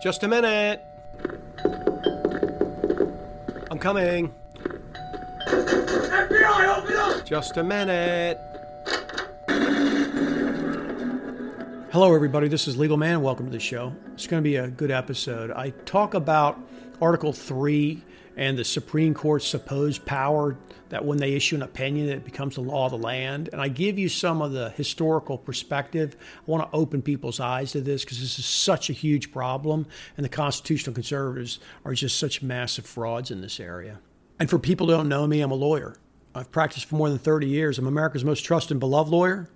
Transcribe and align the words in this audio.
Just 0.00 0.22
a 0.22 0.28
minute. 0.28 0.82
I'm 3.70 3.78
coming. 3.78 4.32
FBI, 5.46 6.78
open 6.78 6.96
up! 6.96 7.26
Just 7.26 7.58
a 7.58 7.62
minute. 7.62 8.38
Hello, 11.92 12.14
everybody. 12.14 12.48
This 12.48 12.66
is 12.66 12.78
Legal 12.78 12.96
Man. 12.96 13.20
Welcome 13.20 13.44
to 13.44 13.52
the 13.52 13.60
show. 13.60 13.92
It's 14.14 14.26
going 14.26 14.42
to 14.42 14.48
be 14.48 14.56
a 14.56 14.68
good 14.68 14.90
episode. 14.90 15.50
I 15.50 15.68
talk 15.84 16.14
about 16.14 16.58
Article 17.02 17.34
3 17.34 18.02
and 18.36 18.56
the 18.56 18.64
Supreme 18.64 19.14
Court's 19.14 19.46
supposed 19.46 20.04
power 20.06 20.56
that 20.88 21.04
when 21.04 21.18
they 21.18 21.34
issue 21.34 21.56
an 21.56 21.62
opinion, 21.62 22.08
it 22.08 22.24
becomes 22.24 22.56
the 22.56 22.60
law 22.60 22.86
of 22.86 22.92
the 22.92 22.98
land. 22.98 23.48
And 23.52 23.60
I 23.60 23.68
give 23.68 23.98
you 23.98 24.08
some 24.08 24.42
of 24.42 24.52
the 24.52 24.70
historical 24.70 25.38
perspective. 25.38 26.16
I 26.38 26.50
want 26.50 26.70
to 26.70 26.76
open 26.76 27.00
people's 27.00 27.40
eyes 27.40 27.72
to 27.72 27.80
this 27.80 28.04
because 28.04 28.20
this 28.20 28.38
is 28.38 28.46
such 28.46 28.90
a 28.90 28.92
huge 28.92 29.32
problem, 29.32 29.86
and 30.16 30.24
the 30.24 30.30
constitutional 30.30 30.94
conservatives 30.94 31.60
are 31.84 31.94
just 31.94 32.18
such 32.18 32.42
massive 32.42 32.86
frauds 32.86 33.30
in 33.30 33.40
this 33.40 33.60
area. 33.60 34.00
And 34.38 34.50
for 34.50 34.58
people 34.58 34.86
who 34.86 34.94
don't 34.94 35.08
know 35.08 35.26
me, 35.26 35.40
I'm 35.40 35.50
a 35.50 35.54
lawyer. 35.54 35.96
I've 36.34 36.50
practiced 36.50 36.86
for 36.86 36.96
more 36.96 37.08
than 37.08 37.18
30 37.18 37.46
years. 37.46 37.78
I'm 37.78 37.86
America's 37.86 38.24
most 38.24 38.42
trusted 38.42 38.72
and 38.72 38.80
beloved 38.80 39.10
lawyer 39.10 39.48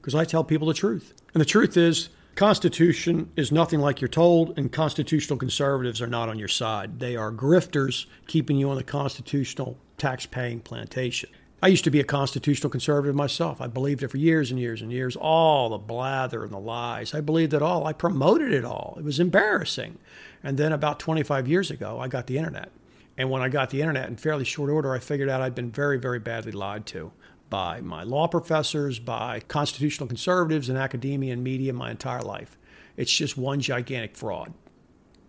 because 0.00 0.14
I 0.14 0.24
tell 0.24 0.44
people 0.44 0.66
the 0.66 0.74
truth. 0.74 1.14
And 1.34 1.40
the 1.40 1.46
truth 1.46 1.76
is, 1.76 2.08
Constitution 2.34 3.30
is 3.36 3.52
nothing 3.52 3.78
like 3.80 4.00
you're 4.00 4.08
told, 4.08 4.58
and 4.58 4.72
constitutional 4.72 5.38
conservatives 5.38 6.00
are 6.00 6.06
not 6.06 6.30
on 6.30 6.38
your 6.38 6.48
side. 6.48 6.98
They 6.98 7.14
are 7.14 7.30
grifters 7.30 8.06
keeping 8.26 8.56
you 8.56 8.70
on 8.70 8.76
the 8.76 8.82
constitutional 8.82 9.76
tax 9.98 10.24
paying 10.24 10.60
plantation. 10.60 11.28
I 11.62 11.68
used 11.68 11.84
to 11.84 11.90
be 11.90 12.00
a 12.00 12.04
constitutional 12.04 12.70
conservative 12.70 13.14
myself. 13.14 13.60
I 13.60 13.66
believed 13.66 14.02
it 14.02 14.08
for 14.08 14.16
years 14.16 14.50
and 14.50 14.58
years 14.58 14.80
and 14.80 14.90
years. 14.90 15.14
All 15.14 15.68
the 15.68 15.78
blather 15.78 16.42
and 16.42 16.52
the 16.52 16.58
lies. 16.58 17.14
I 17.14 17.20
believed 17.20 17.52
it 17.52 17.62
all. 17.62 17.86
I 17.86 17.92
promoted 17.92 18.50
it 18.50 18.64
all. 18.64 18.96
It 18.98 19.04
was 19.04 19.20
embarrassing. 19.20 19.98
And 20.42 20.56
then 20.56 20.72
about 20.72 20.98
25 20.98 21.46
years 21.46 21.70
ago, 21.70 22.00
I 22.00 22.08
got 22.08 22.26
the 22.26 22.38
internet. 22.38 22.70
And 23.16 23.30
when 23.30 23.42
I 23.42 23.50
got 23.50 23.70
the 23.70 23.80
internet 23.80 24.08
in 24.08 24.16
fairly 24.16 24.44
short 24.44 24.70
order, 24.70 24.94
I 24.94 24.98
figured 24.98 25.28
out 25.28 25.42
I'd 25.42 25.54
been 25.54 25.70
very, 25.70 25.98
very 25.98 26.18
badly 26.18 26.52
lied 26.52 26.86
to 26.86 27.12
by 27.52 27.82
my 27.82 28.02
law 28.02 28.26
professors, 28.26 28.98
by 28.98 29.40
constitutional 29.40 30.08
conservatives 30.08 30.70
in 30.70 30.76
academia 30.78 31.34
and 31.34 31.44
media 31.44 31.70
my 31.74 31.90
entire 31.90 32.22
life. 32.22 32.56
It's 32.96 33.12
just 33.12 33.36
one 33.36 33.60
gigantic 33.60 34.16
fraud. 34.16 34.54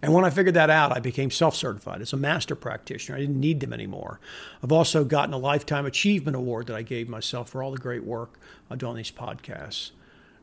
And 0.02 0.13
when 0.13 0.23
I 0.23 0.29
figured 0.29 0.55
that 0.55 0.69
out, 0.69 0.95
I 0.95 1.01
became 1.01 1.29
self 1.29 1.53
certified 1.53 2.01
as 2.01 2.13
a 2.13 2.17
master 2.17 2.55
practitioner. 2.55 3.17
I 3.17 3.19
didn't 3.19 3.41
need 3.41 3.59
them 3.59 3.73
anymore. 3.73 4.21
I've 4.63 4.71
also 4.71 5.03
gotten 5.03 5.33
a 5.33 5.38
Lifetime 5.38 5.85
Achievement 5.85 6.38
Award 6.38 6.67
that 6.67 6.77
I 6.77 6.81
gave 6.81 7.09
myself 7.09 7.49
for 7.49 7.61
all 7.61 7.71
the 7.71 7.77
great 7.77 8.05
work 8.05 8.39
I 8.69 8.77
do 8.77 8.88
on 8.88 8.95
these 8.95 9.11
podcasts. 9.11 9.91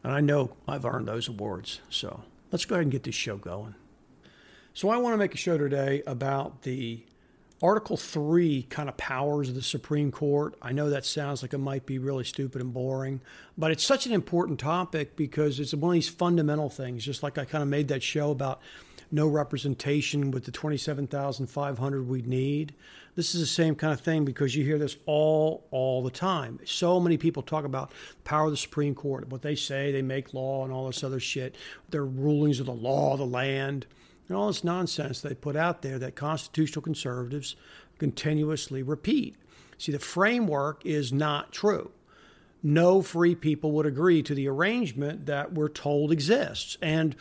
And 0.05 0.12
I 0.12 0.20
know 0.20 0.55
I've 0.69 0.84
earned 0.84 1.08
those 1.08 1.28
awards. 1.28 1.81
So 1.89 2.25
let's 2.53 2.67
go 2.67 2.75
ahead 2.75 2.84
and 2.84 2.92
get 2.92 3.05
this 3.05 3.14
show 3.14 3.39
going. 3.39 3.75
So 4.75 4.91
I 4.91 4.98
want 4.98 5.14
to 5.14 5.19
make 5.19 5.33
a 5.33 5.39
show 5.39 5.56
today 5.56 6.03
about 6.06 6.61
the 6.62 7.05
Article 7.62 7.98
3 7.98 8.62
kind 8.70 8.89
of 8.89 8.97
powers 8.97 9.53
the 9.53 9.61
Supreme 9.61 10.11
Court. 10.11 10.55
I 10.62 10.72
know 10.72 10.89
that 10.89 11.05
sounds 11.05 11.42
like 11.42 11.53
it 11.53 11.58
might 11.58 11.84
be 11.84 11.98
really 11.98 12.25
stupid 12.25 12.62
and 12.62 12.72
boring, 12.72 13.20
but 13.58 13.70
it's 13.70 13.84
such 13.84 14.06
an 14.06 14.12
important 14.12 14.58
topic 14.58 15.14
because 15.14 15.61
it's 15.61 15.75
one 15.75 15.91
of 15.91 15.94
these 15.94 16.08
fundamental 16.08 16.70
things, 16.70 17.05
just 17.05 17.22
like 17.22 17.36
I 17.36 17.44
kind 17.44 17.61
of 17.61 17.69
made 17.69 17.89
that 17.89 18.02
show 18.02 18.30
about 18.30 18.62
no 19.12 19.27
representation 19.27 20.30
with 20.30 20.44
the 20.44 20.50
27,500 20.52 22.08
we 22.08 22.22
need. 22.22 22.75
This 23.14 23.34
is 23.34 23.42
the 23.42 23.47
same 23.47 23.74
kind 23.74 23.92
of 23.92 24.00
thing 24.00 24.24
because 24.24 24.56
you 24.56 24.64
hear 24.64 24.78
this 24.78 24.97
all 25.05 25.67
all 25.70 26.02
the 26.02 26.11
time. 26.11 26.61
So 26.64 26.98
many 26.98 27.19
people 27.19 27.42
talk 27.42 27.67
about 27.67 27.92
power 28.24 28.47
of 28.47 28.52
the 28.52 28.56
Supreme 28.56 28.95
Court, 28.95 29.28
what 29.28 29.42
they 29.42 29.55
say, 29.55 29.92
they 29.92 30.00
make 30.00 30.33
law 30.33 30.64
and 30.64 30.72
all 30.72 30.86
this 30.86 31.05
other 31.05 31.20
shit. 31.20 31.56
Their 31.91 32.06
rulings 32.06 32.58
are 32.58 32.64
the 32.64 32.72
law 32.72 33.12
of 33.12 33.19
the 33.19 33.27
land 33.27 33.84
and 34.31 34.39
all 34.39 34.47
this 34.47 34.64
nonsense 34.64 35.20
they 35.20 35.34
put 35.34 35.56
out 35.56 35.83
there 35.83 35.98
that 35.98 36.14
constitutional 36.14 36.83
conservatives 36.83 37.56
continuously 37.98 38.83
repeat. 38.83 39.36
See, 39.77 39.92
the 39.92 39.98
framework 39.98 40.86
is 40.86 41.13
not 41.13 41.52
true. 41.52 41.91
No 42.63 43.02
free 43.02 43.35
people 43.35 43.73
would 43.73 43.86
agree 43.86 44.23
to 44.23 44.35
the 44.35 44.46
arrangement 44.46 45.27
that 45.27 45.52
we're 45.52 45.68
told 45.68 46.13
exists. 46.13 46.79
And 46.80 47.17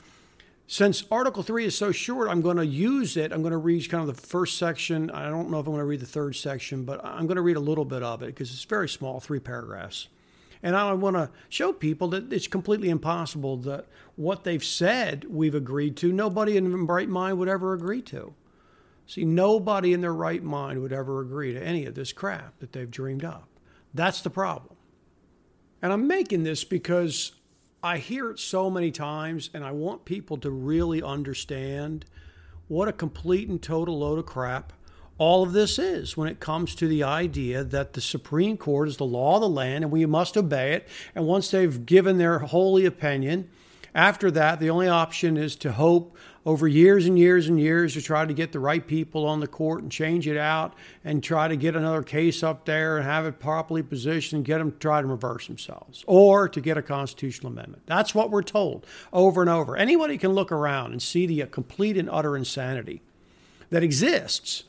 since 0.68 1.04
Article 1.10 1.42
3 1.42 1.66
is 1.66 1.76
so 1.76 1.92
short, 1.92 2.30
I'm 2.30 2.42
going 2.42 2.58
to 2.58 2.66
use 2.66 3.18
it. 3.18 3.32
I'm 3.32 3.42
going 3.42 3.54
to 3.54 3.58
read 3.58 3.90
kind 3.90 4.08
of 4.08 4.16
the 4.16 4.28
first 4.28 4.58
section. 4.58 5.10
I 5.10 5.30
don't 5.30 5.50
know 5.50 5.60
if 5.60 5.66
I'm 5.66 5.74
going 5.74 5.80
to 5.80 5.86
read 5.86 6.02
the 6.02 6.06
third 6.06 6.36
section, 6.36 6.84
but 6.84 7.04
I'm 7.04 7.26
going 7.26 7.38
to 7.38 7.42
read 7.42 7.58
a 7.58 7.62
little 7.62 7.86
bit 7.86 8.04
of 8.04 8.22
it 8.22 8.28
because 8.28 8.52
it's 8.52 8.66
very 8.66 8.88
small, 8.88 9.20
three 9.20 9.40
paragraphs. 9.40 10.10
And 10.62 10.76
I 10.76 10.94
want 10.94 11.16
to 11.16 11.30
show 11.48 11.72
people 11.72 12.10
that 12.10 12.34
it's 12.34 12.48
completely 12.48 12.90
impossible 12.90 13.58
that 13.58 13.86
what 14.16 14.44
they've 14.44 14.64
said 14.64 15.26
we've 15.30 15.56
agreed 15.56 15.96
to, 15.98 16.12
nobody 16.12 16.58
in 16.58 16.70
their 16.70 16.84
right 16.84 17.08
mind 17.08 17.38
would 17.38 17.48
ever 17.48 17.74
agree 17.74 18.02
to. 18.04 18.34
See, 19.08 19.24
nobody 19.24 19.94
in 19.94 20.02
their 20.02 20.14
right 20.14 20.44
mind 20.44 20.82
would 20.82 20.94
ever 20.94 21.22
agree 21.22 21.54
to 21.54 21.64
any 21.64 21.86
of 21.86 21.96
this 21.96 22.14
crap 22.14 22.60
that 22.60 22.74
they've 22.74 22.92
dreamed 22.92 23.24
up. 23.24 23.48
That's 23.94 24.22
the 24.22 24.30
problem. 24.30 24.76
And 25.82 25.94
I'm 25.94 26.08
making 26.08 26.44
this 26.44 26.64
because 26.64 27.32
I 27.82 27.98
hear 27.98 28.30
it 28.30 28.40
so 28.40 28.70
many 28.70 28.92
times, 28.92 29.50
and 29.54 29.64
I 29.64 29.72
want 29.72 30.04
people 30.04 30.38
to 30.40 30.52
really 30.52 31.02
understand 31.02 32.06
what 32.68 32.90
a 32.90 32.94
complete 32.94 33.48
and 33.48 33.62
total 33.62 34.00
load 34.00 34.20
of 34.20 34.26
crap 34.26 34.74
all 35.20 35.44
of 35.44 35.52
this 35.52 35.78
is 35.78 36.16
when 36.16 36.30
it 36.30 36.40
comes 36.40 36.74
to 36.76 36.88
the 36.88 37.04
idea 37.04 37.64
that 37.64 37.94
the 37.94 38.02
Supreme 38.02 38.58
Court 38.58 38.88
is 38.88 38.98
the 38.98 39.06
law 39.06 39.36
of 39.36 39.42
the 39.42 39.50
land 39.50 39.84
and 39.84 39.92
we 39.92 40.06
must 40.06 40.38
obey 40.38 40.74
it. 40.74 40.88
And 41.14 41.28
once 41.28 41.52
they've 41.52 41.86
given 41.86 42.18
their 42.18 42.40
holy 42.40 42.86
opinion, 42.86 43.50
after 43.94 44.32
that, 44.32 44.60
the 44.60 44.70
only 44.70 44.88
option 44.88 45.36
is 45.36 45.58
to 45.58 45.74
hope 45.74 46.16
over 46.46 46.70
years 46.70 47.06
and 47.06 47.20
years 47.20 47.50
and 47.50 47.60
years 47.60 47.96
to 47.96 48.02
try 48.02 48.26
to 48.26 48.34
get 48.34 48.54
the 48.54 48.60
right 48.62 48.88
people 48.88 49.28
on 49.28 49.42
the 49.42 49.48
court 49.48 49.84
and 49.84 49.92
change 49.92 50.26
it 50.26 50.38
out 50.38 50.74
and 51.04 51.22
try 51.22 51.50
to 51.50 51.58
get 51.58 51.76
another 51.76 52.02
case 52.02 52.42
up 52.42 52.64
there 52.64 52.98
and 52.98 53.06
have 53.06 53.26
it 53.26 53.40
properly 53.40 53.84
positioned 53.84 54.38
and 54.38 54.46
get 54.46 54.60
them 54.60 54.72
to 54.72 54.78
try 54.78 55.02
to 55.02 55.08
reverse 55.08 55.48
themselves 55.48 56.04
or 56.08 56.48
to 56.48 56.62
get 56.62 56.78
a 56.78 56.82
constitutional 56.82 57.52
amendment. 57.52 57.84
That's 57.88 58.16
what 58.16 58.32
we're 58.32 58.42
told 58.42 58.86
over 59.12 59.42
and 59.42 59.50
over. 59.50 59.76
Anybody 59.76 60.18
can 60.18 60.32
look 60.32 60.52
around 60.52 60.94
and 60.94 61.02
see 61.02 61.26
the 61.26 61.44
uh, 61.44 61.48
complete 61.48 61.98
and 61.98 62.10
utter 62.10 62.38
insanity 62.38 63.02
that 63.70 63.84
exists 63.84 64.64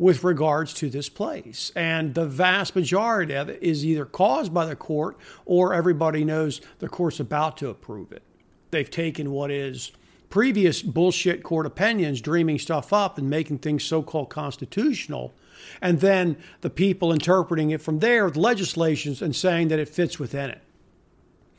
with 0.00 0.24
regards 0.24 0.72
to 0.72 0.88
this 0.88 1.10
place. 1.10 1.70
And 1.76 2.14
the 2.14 2.24
vast 2.24 2.74
majority 2.74 3.34
of 3.34 3.50
it 3.50 3.62
is 3.62 3.84
either 3.84 4.06
caused 4.06 4.52
by 4.52 4.64
the 4.64 4.74
court 4.74 5.18
or 5.44 5.74
everybody 5.74 6.24
knows 6.24 6.62
the 6.78 6.88
court's 6.88 7.20
about 7.20 7.58
to 7.58 7.68
approve 7.68 8.10
it. 8.10 8.22
They've 8.70 8.90
taken 8.90 9.30
what 9.30 9.50
is 9.50 9.92
previous 10.30 10.80
bullshit 10.80 11.42
court 11.42 11.66
opinions, 11.66 12.22
dreaming 12.22 12.58
stuff 12.58 12.94
up 12.94 13.18
and 13.18 13.28
making 13.28 13.58
things 13.58 13.84
so 13.84 14.02
called 14.02 14.30
constitutional. 14.30 15.34
And 15.82 16.00
then 16.00 16.38
the 16.62 16.70
people 16.70 17.12
interpreting 17.12 17.68
it 17.68 17.82
from 17.82 17.98
there, 17.98 18.30
the 18.30 18.40
legislations, 18.40 19.20
and 19.20 19.36
saying 19.36 19.68
that 19.68 19.78
it 19.78 19.90
fits 19.90 20.18
within 20.18 20.48
it. 20.48 20.62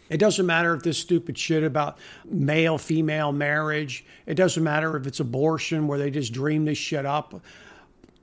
It 0.09 0.17
doesn't 0.17 0.47
matter 0.47 0.73
if 0.73 0.81
this 0.81 0.97
stupid 0.97 1.37
shit 1.37 1.63
about 1.63 1.99
male 2.25 2.79
female 2.79 3.31
marriage, 3.31 4.03
it 4.25 4.33
doesn't 4.33 4.63
matter 4.63 4.97
if 4.97 5.05
it's 5.05 5.19
abortion 5.19 5.87
where 5.87 5.99
they 5.99 6.09
just 6.09 6.33
dream 6.33 6.65
this 6.65 6.79
shit 6.79 7.05
up 7.05 7.39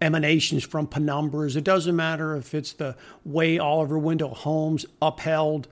emanations 0.00 0.64
from 0.64 0.86
penumbras. 0.86 1.56
It 1.56 1.64
doesn't 1.64 1.96
matter 1.96 2.36
if 2.36 2.54
it's 2.54 2.72
the 2.72 2.96
way 3.24 3.58
Oliver 3.58 3.98
Wendell 3.98 4.34
Holmes 4.34 4.86
upheld 5.02 5.68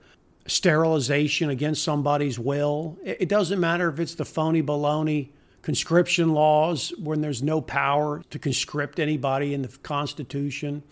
sterilization 0.47 1.50
against 1.50 1.82
somebody's 1.82 2.38
will. 2.38 2.97
It 3.04 3.28
doesn't 3.28 3.60
matter 3.60 3.88
if 3.88 3.98
it's 3.98 4.15
the 4.15 4.25
phony 4.25 4.62
baloney 4.62 5.28
conscription 5.62 6.32
laws 6.32 6.92
when 6.98 7.20
there's 7.20 7.42
no 7.42 7.60
power 7.60 8.22
to 8.31 8.38
conscript 8.38 9.00
anybody 9.00 9.53
in 9.53 9.62
the 9.62 9.69
Constitution. 9.82 10.82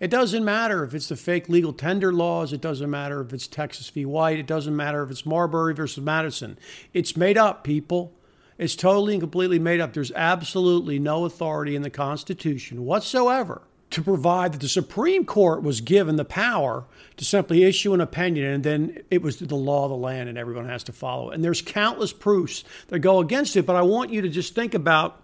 It 0.00 0.10
doesn't 0.10 0.44
matter 0.44 0.82
if 0.82 0.92
it's 0.92 1.08
the 1.08 1.16
fake 1.16 1.48
legal 1.48 1.72
tender 1.72 2.12
laws. 2.12 2.52
It 2.52 2.60
doesn't 2.60 2.90
matter 2.90 3.20
if 3.20 3.32
it's 3.32 3.46
Texas 3.46 3.88
v. 3.90 4.04
White. 4.04 4.40
It 4.40 4.46
doesn't 4.46 4.74
matter 4.74 5.04
if 5.04 5.10
it's 5.10 5.24
Marbury 5.24 5.72
versus 5.72 6.02
Madison. 6.02 6.58
It's 6.92 7.16
made 7.16 7.38
up, 7.38 7.62
people. 7.62 8.12
It's 8.58 8.76
totally 8.76 9.14
and 9.14 9.22
completely 9.22 9.58
made 9.58 9.80
up. 9.80 9.92
There's 9.92 10.12
absolutely 10.12 10.98
no 10.98 11.24
authority 11.24 11.74
in 11.74 11.82
the 11.82 11.90
Constitution 11.90 12.84
whatsoever 12.84 13.62
to 13.90 14.02
provide 14.02 14.52
that 14.52 14.60
the 14.60 14.68
Supreme 14.68 15.24
Court 15.24 15.62
was 15.62 15.80
given 15.80 16.16
the 16.16 16.24
power 16.24 16.84
to 17.16 17.24
simply 17.24 17.62
issue 17.62 17.94
an 17.94 18.00
opinion 18.00 18.46
and 18.46 18.64
then 18.64 18.98
it 19.10 19.22
was 19.22 19.36
the 19.36 19.54
law 19.54 19.84
of 19.84 19.90
the 19.90 19.96
land 19.96 20.28
and 20.28 20.36
everyone 20.36 20.66
has 20.66 20.82
to 20.84 20.92
follow 20.92 21.30
it. 21.30 21.34
And 21.34 21.44
there's 21.44 21.62
countless 21.62 22.12
proofs 22.12 22.64
that 22.88 23.00
go 23.00 23.20
against 23.20 23.56
it, 23.56 23.66
but 23.66 23.76
I 23.76 23.82
want 23.82 24.10
you 24.10 24.20
to 24.22 24.28
just 24.28 24.54
think 24.54 24.74
about 24.74 25.20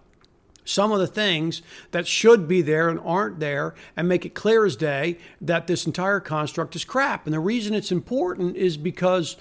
some 0.65 0.93
of 0.93 1.01
the 1.01 1.07
things 1.07 1.63
that 1.91 2.07
should 2.07 2.47
be 2.47 2.63
there 2.63 2.89
and 2.89 3.01
aren't 3.01 3.41
there 3.41 3.75
and 3.97 4.09
make 4.09 4.25
it 4.25 4.35
clear 4.35 4.65
as 4.65 4.77
day 4.77 5.19
that 5.41 5.67
this 5.67 5.87
entire 5.87 6.21
construct 6.21 6.77
is 6.77 6.85
crap. 6.85 7.27
And 7.27 7.35
the 7.35 7.41
reason 7.41 7.75
it's 7.75 7.91
important 7.91 8.57
is 8.57 8.77
because 8.77 9.37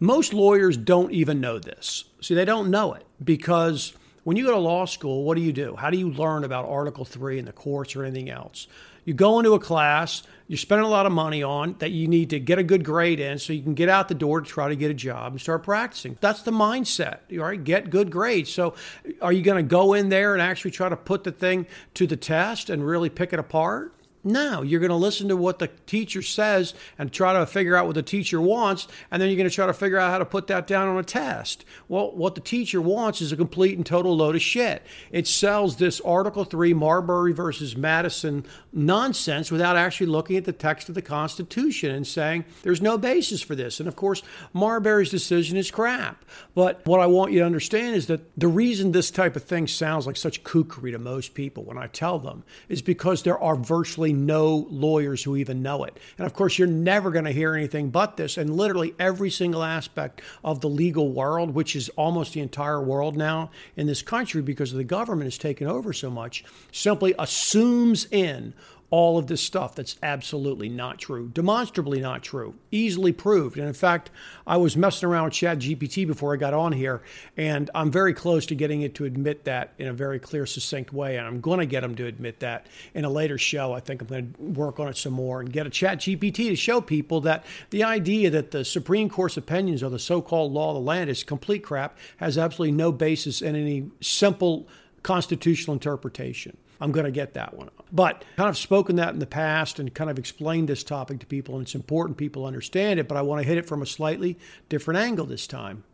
most 0.00 0.32
lawyers 0.32 0.76
don't 0.76 1.12
even 1.12 1.40
know 1.40 1.58
this. 1.58 2.04
See, 2.20 2.34
they 2.34 2.44
don't 2.44 2.70
know 2.70 2.94
it 2.94 3.04
because 3.22 3.94
When 4.28 4.36
you 4.36 4.44
go 4.44 4.50
to 4.52 4.58
law 4.58 4.84
school, 4.84 5.24
what 5.24 5.36
do 5.36 5.40
you 5.40 5.54
do? 5.54 5.74
How 5.74 5.88
do 5.88 5.96
you 5.96 6.10
learn 6.10 6.44
about 6.44 6.68
Article 6.68 7.06
3 7.06 7.38
and 7.38 7.48
the 7.48 7.52
courts 7.52 7.96
or 7.96 8.04
anything 8.04 8.28
else? 8.28 8.66
You 9.06 9.14
go 9.14 9.38
into 9.38 9.54
a 9.54 9.58
class, 9.58 10.22
you're 10.48 10.58
spending 10.58 10.86
a 10.86 10.90
lot 10.90 11.06
of 11.06 11.12
money 11.12 11.42
on 11.42 11.76
that 11.78 11.92
you 11.92 12.06
need 12.08 12.28
to 12.28 12.38
get 12.38 12.58
a 12.58 12.62
good 12.62 12.84
grade 12.84 13.20
in 13.20 13.38
so 13.38 13.54
you 13.54 13.62
can 13.62 13.72
get 13.72 13.88
out 13.88 14.08
the 14.08 14.14
door 14.14 14.42
to 14.42 14.46
try 14.46 14.68
to 14.68 14.76
get 14.76 14.90
a 14.90 14.94
job 14.94 15.32
and 15.32 15.40
start 15.40 15.62
practicing. 15.62 16.18
That's 16.20 16.42
the 16.42 16.50
mindset, 16.50 17.20
all 17.32 17.46
right? 17.46 17.64
Get 17.64 17.88
good 17.88 18.10
grades. 18.10 18.52
So, 18.52 18.74
are 19.22 19.32
you 19.32 19.40
going 19.40 19.64
to 19.64 19.66
go 19.66 19.94
in 19.94 20.10
there 20.10 20.34
and 20.34 20.42
actually 20.42 20.72
try 20.72 20.90
to 20.90 20.96
put 20.96 21.24
the 21.24 21.32
thing 21.32 21.66
to 21.94 22.06
the 22.06 22.18
test 22.18 22.68
and 22.68 22.86
really 22.86 23.08
pick 23.08 23.32
it 23.32 23.38
apart? 23.38 23.94
No, 24.28 24.60
you're 24.60 24.80
going 24.80 24.90
to 24.90 24.96
listen 24.96 25.28
to 25.28 25.36
what 25.36 25.58
the 25.58 25.68
teacher 25.86 26.20
says 26.20 26.74
and 26.98 27.10
try 27.10 27.32
to 27.32 27.46
figure 27.46 27.74
out 27.74 27.86
what 27.86 27.94
the 27.94 28.02
teacher 28.02 28.42
wants, 28.42 28.86
and 29.10 29.22
then 29.22 29.30
you're 29.30 29.38
going 29.38 29.48
to 29.48 29.54
try 29.54 29.66
to 29.66 29.72
figure 29.72 29.96
out 29.96 30.10
how 30.10 30.18
to 30.18 30.26
put 30.26 30.48
that 30.48 30.66
down 30.66 30.86
on 30.86 30.98
a 30.98 31.02
test. 31.02 31.64
Well, 31.88 32.12
what 32.12 32.34
the 32.34 32.42
teacher 32.42 32.82
wants 32.82 33.22
is 33.22 33.32
a 33.32 33.36
complete 33.36 33.78
and 33.78 33.86
total 33.86 34.14
load 34.14 34.36
of 34.36 34.42
shit. 34.42 34.82
It 35.10 35.26
sells 35.26 35.76
this 35.76 36.02
Article 36.02 36.44
3 36.44 36.74
Marbury 36.74 37.32
versus 37.32 37.74
Madison 37.74 38.44
nonsense 38.70 39.50
without 39.50 39.76
actually 39.76 40.08
looking 40.08 40.36
at 40.36 40.44
the 40.44 40.52
text 40.52 40.90
of 40.90 40.94
the 40.94 41.00
Constitution 41.00 41.90
and 41.90 42.06
saying 42.06 42.44
there's 42.62 42.82
no 42.82 42.98
basis 42.98 43.40
for 43.40 43.54
this. 43.54 43.80
And 43.80 43.88
of 43.88 43.96
course, 43.96 44.22
Marbury's 44.52 45.10
decision 45.10 45.56
is 45.56 45.70
crap. 45.70 46.22
But 46.54 46.84
what 46.84 47.00
I 47.00 47.06
want 47.06 47.32
you 47.32 47.38
to 47.38 47.46
understand 47.46 47.96
is 47.96 48.08
that 48.08 48.38
the 48.38 48.48
reason 48.48 48.92
this 48.92 49.10
type 49.10 49.36
of 49.36 49.44
thing 49.44 49.66
sounds 49.66 50.06
like 50.06 50.16
such 50.16 50.44
kookery 50.44 50.92
to 50.92 50.98
most 50.98 51.32
people 51.32 51.64
when 51.64 51.78
I 51.78 51.86
tell 51.86 52.18
them 52.18 52.44
is 52.68 52.82
because 52.82 53.22
there 53.22 53.38
are 53.38 53.56
virtually 53.56 54.17
no 54.26 54.66
lawyers 54.70 55.22
who 55.22 55.36
even 55.36 55.62
know 55.62 55.84
it. 55.84 55.98
And 56.16 56.26
of 56.26 56.34
course, 56.34 56.58
you're 56.58 56.68
never 56.68 57.10
going 57.10 57.24
to 57.24 57.32
hear 57.32 57.54
anything 57.54 57.90
but 57.90 58.16
this. 58.16 58.36
And 58.36 58.56
literally 58.56 58.94
every 58.98 59.30
single 59.30 59.62
aspect 59.62 60.22
of 60.44 60.60
the 60.60 60.68
legal 60.68 61.12
world, 61.12 61.54
which 61.54 61.76
is 61.76 61.88
almost 61.90 62.34
the 62.34 62.40
entire 62.40 62.82
world 62.82 63.16
now 63.16 63.50
in 63.76 63.86
this 63.86 64.02
country 64.02 64.42
because 64.42 64.72
the 64.72 64.84
government 64.84 65.26
has 65.26 65.38
taken 65.38 65.66
over 65.66 65.92
so 65.92 66.10
much, 66.10 66.44
simply 66.72 67.14
assumes 67.18 68.06
in 68.10 68.54
all 68.90 69.18
of 69.18 69.26
this 69.26 69.42
stuff 69.42 69.74
that's 69.74 69.96
absolutely 70.02 70.68
not 70.68 70.98
true, 70.98 71.28
demonstrably 71.34 72.00
not 72.00 72.22
true, 72.22 72.54
easily 72.70 73.12
proved. 73.12 73.58
And 73.58 73.66
in 73.66 73.74
fact, 73.74 74.10
I 74.46 74.56
was 74.56 74.76
messing 74.76 75.08
around 75.08 75.24
with 75.24 75.34
Chat 75.34 75.58
GPT 75.58 76.06
before 76.06 76.32
I 76.32 76.36
got 76.38 76.54
on 76.54 76.72
here, 76.72 77.02
and 77.36 77.70
I'm 77.74 77.90
very 77.90 78.14
close 78.14 78.46
to 78.46 78.54
getting 78.54 78.80
it 78.80 78.94
to 78.94 79.04
admit 79.04 79.44
that 79.44 79.74
in 79.78 79.88
a 79.88 79.92
very 79.92 80.18
clear, 80.18 80.46
succinct 80.46 80.92
way. 80.92 81.18
And 81.18 81.26
I'm 81.26 81.40
going 81.40 81.58
to 81.58 81.66
get 81.66 81.82
them 81.82 81.94
to 81.96 82.06
admit 82.06 82.40
that 82.40 82.66
in 82.94 83.04
a 83.04 83.10
later 83.10 83.36
show. 83.36 83.74
I 83.74 83.80
think 83.80 84.00
I'm 84.00 84.08
going 84.08 84.32
to 84.32 84.42
work 84.42 84.80
on 84.80 84.88
it 84.88 84.96
some 84.96 85.12
more 85.12 85.40
and 85.40 85.52
get 85.52 85.66
a 85.66 85.70
Chat 85.70 85.98
GPT 85.98 86.48
to 86.48 86.56
show 86.56 86.80
people 86.80 87.20
that 87.22 87.44
the 87.68 87.84
idea 87.84 88.30
that 88.30 88.52
the 88.52 88.64
Supreme 88.64 89.10
Court's 89.10 89.36
opinions 89.36 89.82
of 89.82 89.92
the 89.92 89.98
so 89.98 90.22
called 90.22 90.52
law 90.52 90.70
of 90.70 90.76
the 90.76 90.80
land 90.80 91.10
is 91.10 91.22
complete 91.24 91.62
crap 91.62 91.98
has 92.16 92.38
absolutely 92.38 92.74
no 92.74 92.90
basis 92.90 93.42
in 93.42 93.54
any 93.54 93.90
simple 94.00 94.66
constitutional 95.02 95.74
interpretation. 95.74 96.56
I'm 96.80 96.92
going 96.92 97.06
to 97.06 97.12
get 97.12 97.34
that 97.34 97.54
one. 97.54 97.70
But 97.92 98.24
kind 98.36 98.48
of 98.48 98.56
spoken 98.56 98.96
that 98.96 99.14
in 99.14 99.18
the 99.18 99.26
past 99.26 99.78
and 99.78 99.92
kind 99.92 100.10
of 100.10 100.18
explained 100.18 100.68
this 100.68 100.84
topic 100.84 101.20
to 101.20 101.26
people, 101.26 101.56
and 101.56 101.62
it's 101.62 101.74
important 101.74 102.18
people 102.18 102.46
understand 102.46 103.00
it, 103.00 103.08
but 103.08 103.16
I 103.16 103.22
want 103.22 103.42
to 103.42 103.48
hit 103.48 103.58
it 103.58 103.66
from 103.66 103.82
a 103.82 103.86
slightly 103.86 104.38
different 104.68 104.98
angle 104.98 105.26
this 105.26 105.46
time. 105.46 105.84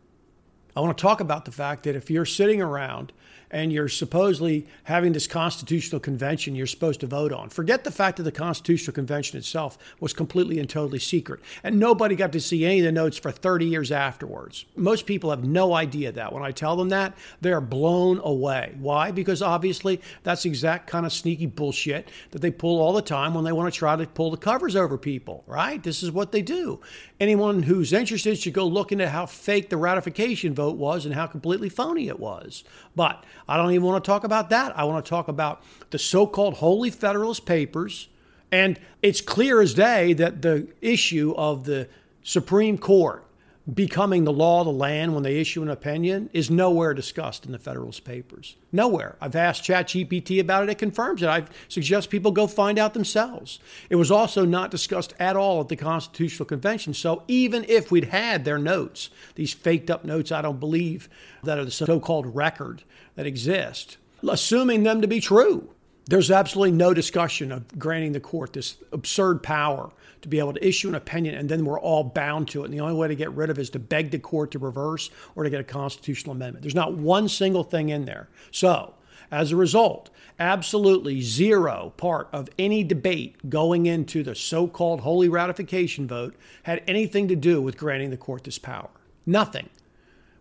I 0.75 0.81
want 0.81 0.97
to 0.97 1.01
talk 1.01 1.21
about 1.21 1.45
the 1.45 1.51
fact 1.51 1.83
that 1.83 1.95
if 1.95 2.09
you're 2.09 2.25
sitting 2.25 2.61
around 2.61 3.13
and 3.51 3.71
you're 3.71 3.87
supposedly 3.87 4.67
having 4.83 5.13
this 5.13 5.27
constitutional 5.27 5.99
convention 5.99 6.55
you're 6.55 6.67
supposed 6.67 6.99
to 6.99 7.07
vote 7.07 7.31
on. 7.31 7.49
Forget 7.49 7.83
the 7.83 7.91
fact 7.91 8.17
that 8.17 8.23
the 8.23 8.31
constitutional 8.31 8.93
convention 8.93 9.37
itself 9.37 9.77
was 9.99 10.13
completely 10.13 10.59
and 10.59 10.69
totally 10.69 10.99
secret, 10.99 11.39
and 11.63 11.79
nobody 11.79 12.15
got 12.15 12.31
to 12.33 12.41
see 12.41 12.65
any 12.65 12.79
of 12.79 12.85
the 12.85 12.91
notes 12.91 13.17
for 13.17 13.31
30 13.31 13.65
years 13.65 13.91
afterwards. 13.91 14.65
Most 14.75 15.05
people 15.05 15.29
have 15.29 15.43
no 15.43 15.73
idea 15.73 16.11
that. 16.11 16.33
When 16.33 16.43
I 16.43 16.51
tell 16.51 16.75
them 16.75 16.89
that, 16.89 17.15
they're 17.41 17.61
blown 17.61 18.19
away. 18.23 18.75
Why? 18.77 19.11
Because 19.11 19.41
obviously 19.41 20.01
that's 20.23 20.43
the 20.43 20.49
exact 20.49 20.87
kind 20.87 21.05
of 21.05 21.13
sneaky 21.13 21.45
bullshit 21.45 22.09
that 22.31 22.41
they 22.41 22.51
pull 22.51 22.81
all 22.81 22.93
the 22.93 23.01
time 23.01 23.33
when 23.33 23.43
they 23.43 23.51
want 23.51 23.73
to 23.73 23.77
try 23.77 23.95
to 23.95 24.05
pull 24.07 24.31
the 24.31 24.37
covers 24.37 24.75
over 24.75 24.97
people, 24.97 25.43
right? 25.47 25.81
This 25.81 26.03
is 26.03 26.11
what 26.11 26.31
they 26.31 26.41
do. 26.41 26.81
Anyone 27.19 27.63
who's 27.63 27.93
interested 27.93 28.37
should 28.37 28.53
go 28.53 28.67
look 28.67 28.91
into 28.91 29.09
how 29.09 29.25
fake 29.25 29.69
the 29.69 29.77
ratification 29.77 30.53
vote 30.53 30.64
was 30.73 31.05
and 31.05 31.13
how 31.13 31.27
completely 31.27 31.69
phony 31.69 32.07
it 32.07 32.19
was. 32.19 32.63
But 32.95 33.23
I 33.47 33.57
don't 33.57 33.71
even 33.71 33.83
want 33.83 34.03
to 34.03 34.07
talk 34.07 34.23
about 34.23 34.49
that. 34.49 34.77
I 34.77 34.83
want 34.85 35.03
to 35.05 35.09
talk 35.09 35.27
about 35.27 35.63
the 35.91 35.99
so 35.99 36.25
called 36.27 36.55
Holy 36.55 36.89
Federalist 36.89 37.45
Papers. 37.45 38.07
And 38.51 38.79
it's 39.01 39.21
clear 39.21 39.61
as 39.61 39.73
day 39.73 40.13
that 40.13 40.41
the 40.41 40.67
issue 40.81 41.33
of 41.35 41.65
the 41.65 41.89
Supreme 42.23 42.77
Court 42.77 43.24
becoming 43.73 44.23
the 44.23 44.33
law 44.33 44.61
of 44.61 44.65
the 44.65 44.71
land 44.71 45.13
when 45.13 45.23
they 45.23 45.39
issue 45.39 45.63
an 45.63 45.69
opinion 45.69 46.29
is 46.33 46.51
nowhere 46.51 46.93
discussed 46.93 47.45
in 47.45 47.51
the 47.51 47.57
Federalist 47.57 48.03
Papers. 48.03 48.55
Nowhere. 48.71 49.15
I've 49.19 49.35
asked 49.35 49.63
ChatGPT 49.63 50.39
about 50.39 50.63
it. 50.63 50.69
It 50.69 50.77
confirms 50.77 51.23
it. 51.23 51.29
I 51.29 51.45
suggest 51.67 52.11
people 52.11 52.31
go 52.31 52.45
find 52.45 52.77
out 52.77 52.93
themselves. 52.93 53.59
It 53.89 53.95
was 53.95 54.11
also 54.11 54.45
not 54.45 54.69
discussed 54.69 55.15
at 55.19 55.35
all 55.35 55.61
at 55.61 55.69
the 55.69 55.75
Constitutional 55.75 56.45
Convention. 56.45 56.93
So 56.93 57.23
even 57.27 57.65
if 57.67 57.91
we'd 57.91 58.05
had 58.05 58.45
their 58.45 58.59
notes, 58.59 59.09
these 59.33 59.53
faked 59.53 59.89
up 59.89 60.05
notes, 60.05 60.31
I 60.31 60.43
don't 60.43 60.59
believe 60.59 61.09
that 61.43 61.57
are 61.57 61.65
the 61.65 61.71
so 61.71 61.99
called 61.99 62.35
record 62.35 62.83
that 63.15 63.25
exist, 63.25 63.97
assuming 64.27 64.83
them 64.83 65.01
to 65.01 65.07
be 65.07 65.19
true, 65.19 65.74
there's 66.07 66.29
absolutely 66.29 66.71
no 66.71 66.93
discussion 66.93 67.51
of 67.51 67.79
granting 67.79 68.11
the 68.11 68.19
court 68.19 68.53
this 68.53 68.77
absurd 68.91 69.41
power 69.41 69.89
to 70.21 70.27
be 70.27 70.39
able 70.39 70.53
to 70.53 70.67
issue 70.67 70.87
an 70.87 70.95
opinion 70.95 71.35
and 71.35 71.49
then 71.49 71.65
we're 71.65 71.79
all 71.79 72.03
bound 72.03 72.47
to 72.49 72.61
it. 72.61 72.65
And 72.65 72.73
the 72.73 72.79
only 72.79 72.93
way 72.93 73.07
to 73.07 73.15
get 73.15 73.31
rid 73.31 73.49
of 73.49 73.57
it 73.57 73.61
is 73.61 73.69
to 73.71 73.79
beg 73.79 74.11
the 74.11 74.19
court 74.19 74.51
to 74.51 74.59
reverse 74.59 75.09
or 75.35 75.43
to 75.43 75.49
get 75.49 75.59
a 75.59 75.63
constitutional 75.63 76.35
amendment. 76.35 76.61
There's 76.61 76.75
not 76.75 76.93
one 76.93 77.27
single 77.27 77.63
thing 77.63 77.89
in 77.89 78.05
there. 78.05 78.29
So, 78.51 78.93
as 79.31 79.51
a 79.51 79.55
result, 79.55 80.11
absolutely 80.39 81.21
zero 81.21 81.93
part 81.97 82.29
of 82.31 82.49
any 82.59 82.83
debate 82.83 83.49
going 83.49 83.87
into 83.87 84.21
the 84.21 84.35
so 84.35 84.67
called 84.67 85.01
holy 85.01 85.29
ratification 85.29 86.07
vote 86.07 86.35
had 86.63 86.83
anything 86.87 87.27
to 87.29 87.35
do 87.35 87.61
with 87.61 87.77
granting 87.77 88.11
the 88.11 88.17
court 88.17 88.43
this 88.43 88.59
power. 88.59 88.89
Nothing. 89.25 89.69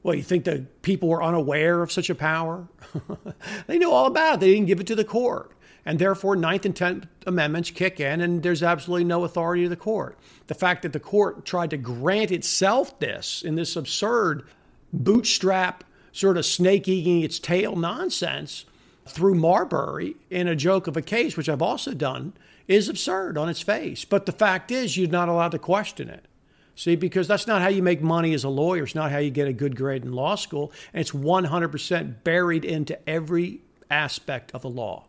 Well, 0.02 0.14
you 0.14 0.22
think 0.22 0.44
the 0.44 0.66
people 0.82 1.08
were 1.08 1.22
unaware 1.22 1.82
of 1.82 1.90
such 1.90 2.10
a 2.10 2.14
power? 2.14 2.68
they 3.66 3.78
knew 3.78 3.90
all 3.90 4.04
about 4.04 4.34
it. 4.34 4.40
They 4.40 4.52
didn't 4.52 4.66
give 4.66 4.80
it 4.80 4.86
to 4.88 4.94
the 4.94 5.04
court 5.04 5.53
and 5.84 5.98
therefore 5.98 6.36
Ninth 6.36 6.64
and 6.64 6.74
Tenth 6.74 7.06
Amendments 7.26 7.70
kick 7.70 8.00
in, 8.00 8.20
and 8.20 8.42
there's 8.42 8.62
absolutely 8.62 9.04
no 9.04 9.24
authority 9.24 9.64
to 9.64 9.68
the 9.68 9.76
court. 9.76 10.18
The 10.46 10.54
fact 10.54 10.82
that 10.82 10.92
the 10.92 11.00
court 11.00 11.44
tried 11.44 11.70
to 11.70 11.76
grant 11.76 12.30
itself 12.30 12.98
this 13.00 13.42
in 13.42 13.54
this 13.54 13.76
absurd 13.76 14.44
bootstrap 14.92 15.84
sort 16.12 16.36
of 16.36 16.46
snake 16.46 16.86
eating 16.86 17.22
its 17.22 17.38
tail 17.38 17.76
nonsense 17.76 18.64
through 19.06 19.34
Marbury 19.34 20.16
in 20.30 20.48
a 20.48 20.56
joke 20.56 20.86
of 20.86 20.96
a 20.96 21.02
case, 21.02 21.36
which 21.36 21.48
I've 21.48 21.62
also 21.62 21.92
done, 21.92 22.32
is 22.68 22.88
absurd 22.88 23.36
on 23.36 23.48
its 23.48 23.60
face. 23.60 24.04
But 24.04 24.26
the 24.26 24.32
fact 24.32 24.70
is, 24.70 24.96
you're 24.96 25.08
not 25.08 25.28
allowed 25.28 25.52
to 25.52 25.58
question 25.58 26.08
it. 26.08 26.24
See, 26.76 26.96
because 26.96 27.28
that's 27.28 27.46
not 27.46 27.62
how 27.62 27.68
you 27.68 27.82
make 27.82 28.02
money 28.02 28.34
as 28.34 28.42
a 28.42 28.48
lawyer. 28.48 28.84
It's 28.84 28.94
not 28.94 29.12
how 29.12 29.18
you 29.18 29.30
get 29.30 29.46
a 29.46 29.52
good 29.52 29.76
grade 29.76 30.04
in 30.04 30.12
law 30.12 30.34
school. 30.34 30.72
And 30.92 31.00
it's 31.00 31.12
100% 31.12 32.24
buried 32.24 32.64
into 32.64 33.08
every 33.08 33.60
aspect 33.90 34.50
of 34.54 34.62
the 34.62 34.70
law. 34.70 35.04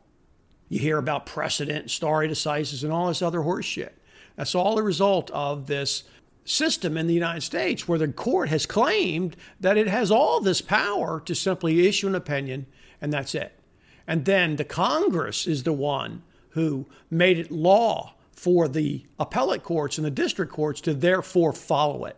You 0.75 0.82
hear 0.82 0.98
about 0.98 1.25
precedent, 1.25 1.89
stare 1.89 2.27
decisis, 2.27 2.84
and 2.84 2.91
all 2.91 3.08
this 3.08 3.22
other 3.22 3.39
horseshit. 3.39 3.91
That's 4.36 4.53
all 4.53 4.77
a 4.77 4.84
result 4.84 5.32
of 5.32 5.67
this 5.67 6.03
system 6.44 6.98
in 6.98 7.08
the 7.08 7.13
United 7.13 7.44
States 7.44 7.88
where 7.88 7.98
the 7.98 8.10
court 8.10 8.50
has 8.50 8.65
claimed 8.65 9.38
that 9.58 9.77
it 9.77 9.88
has 9.88 10.12
all 10.12 10.41
this 10.41 10.60
power 10.60 11.22
to 11.22 11.34
simply 11.34 11.88
issue 11.88 12.08
an 12.08 12.15
opinion 12.15 12.65
and 13.00 13.13
that's 13.13 13.34
it. 13.34 13.58
And 14.05 14.25
then 14.25 14.58
the 14.58 14.65
Congress 14.65 15.48
is 15.48 15.63
the 15.63 15.72
one 15.72 16.24
who 16.50 16.88
made 17.10 17.39
it 17.39 17.51
law 17.51 18.13
for 18.34 18.67
the 18.67 19.05
appellate 19.17 19.63
courts 19.63 19.98
and 19.98 20.03
the 20.03 20.12
district 20.12 20.51
courts 20.51 20.82
to 20.82 20.94
therefore 20.94 21.53
follow 21.53 22.03
it. 22.03 22.17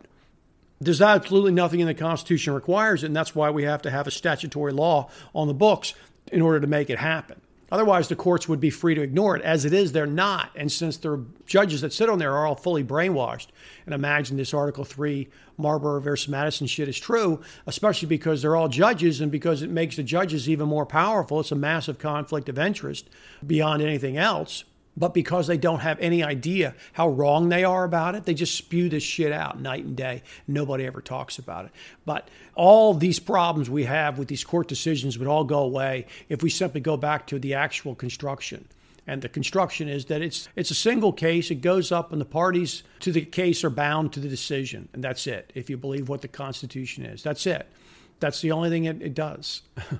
There's 0.80 1.00
absolutely 1.00 1.52
nothing 1.52 1.78
in 1.78 1.86
the 1.86 1.94
Constitution 1.94 2.54
requires 2.54 3.04
it, 3.04 3.06
and 3.06 3.14
that's 3.14 3.36
why 3.36 3.50
we 3.50 3.62
have 3.62 3.82
to 3.82 3.90
have 3.92 4.08
a 4.08 4.10
statutory 4.10 4.72
law 4.72 5.10
on 5.32 5.46
the 5.46 5.54
books 5.54 5.94
in 6.32 6.42
order 6.42 6.58
to 6.58 6.66
make 6.66 6.90
it 6.90 6.98
happen. 6.98 7.40
Otherwise, 7.70 8.08
the 8.08 8.16
courts 8.16 8.48
would 8.48 8.60
be 8.60 8.70
free 8.70 8.94
to 8.94 9.02
ignore 9.02 9.36
it. 9.36 9.42
As 9.42 9.64
it 9.64 9.72
is, 9.72 9.92
they're 9.92 10.06
not. 10.06 10.50
And 10.56 10.72
since 10.72 10.96
the 10.96 11.24
judges 11.46 11.82
that 11.82 11.92
sit 11.92 12.08
on 12.08 12.18
there 12.18 12.34
are 12.34 12.46
all 12.46 12.54
fully 12.54 12.82
brainwashed, 12.82 13.48
and 13.84 13.94
imagine 13.94 14.36
this 14.36 14.54
Article 14.54 14.84
3 14.84 15.28
Marbury 15.58 16.00
versus 16.00 16.28
Madison 16.28 16.66
shit 16.66 16.88
is 16.88 16.98
true, 16.98 17.40
especially 17.66 18.08
because 18.08 18.40
they're 18.40 18.56
all 18.56 18.68
judges 18.68 19.20
and 19.20 19.30
because 19.30 19.60
it 19.60 19.70
makes 19.70 19.96
the 19.96 20.02
judges 20.02 20.48
even 20.48 20.68
more 20.68 20.86
powerful. 20.86 21.40
It's 21.40 21.52
a 21.52 21.56
massive 21.56 21.98
conflict 21.98 22.48
of 22.48 22.58
interest 22.58 23.10
beyond 23.46 23.82
anything 23.82 24.16
else 24.16 24.64
but 24.98 25.14
because 25.14 25.46
they 25.46 25.56
don't 25.56 25.80
have 25.80 25.98
any 26.00 26.24
idea 26.24 26.74
how 26.92 27.08
wrong 27.08 27.48
they 27.48 27.64
are 27.64 27.84
about 27.84 28.14
it, 28.14 28.24
they 28.24 28.34
just 28.34 28.56
spew 28.56 28.88
this 28.88 29.02
shit 29.02 29.32
out 29.32 29.60
night 29.60 29.84
and 29.84 29.96
day. 29.96 30.22
Nobody 30.46 30.84
ever 30.86 31.00
talks 31.00 31.38
about 31.38 31.66
it. 31.66 31.70
But 32.04 32.28
all 32.54 32.94
these 32.94 33.20
problems 33.20 33.70
we 33.70 33.84
have 33.84 34.18
with 34.18 34.28
these 34.28 34.44
court 34.44 34.66
decisions 34.66 35.18
would 35.18 35.28
all 35.28 35.44
go 35.44 35.60
away 35.60 36.06
if 36.28 36.42
we 36.42 36.50
simply 36.50 36.80
go 36.80 36.96
back 36.96 37.26
to 37.28 37.38
the 37.38 37.54
actual 37.54 37.94
construction. 37.94 38.66
And 39.06 39.22
the 39.22 39.28
construction 39.28 39.88
is 39.88 40.06
that 40.06 40.20
it's 40.20 40.48
it's 40.54 40.70
a 40.70 40.74
single 40.74 41.14
case. 41.14 41.50
It 41.50 41.62
goes 41.62 41.90
up, 41.90 42.12
and 42.12 42.20
the 42.20 42.26
parties 42.26 42.82
to 43.00 43.10
the 43.10 43.22
case 43.22 43.64
are 43.64 43.70
bound 43.70 44.12
to 44.12 44.20
the 44.20 44.28
decision, 44.28 44.90
and 44.92 45.02
that's 45.02 45.26
it. 45.26 45.50
If 45.54 45.70
you 45.70 45.78
believe 45.78 46.10
what 46.10 46.20
the 46.20 46.28
Constitution 46.28 47.06
is, 47.06 47.22
that's 47.22 47.46
it. 47.46 47.66
That's 48.20 48.42
the 48.42 48.52
only 48.52 48.68
thing 48.68 48.84
it, 48.84 49.00
it 49.00 49.14
does. 49.14 49.62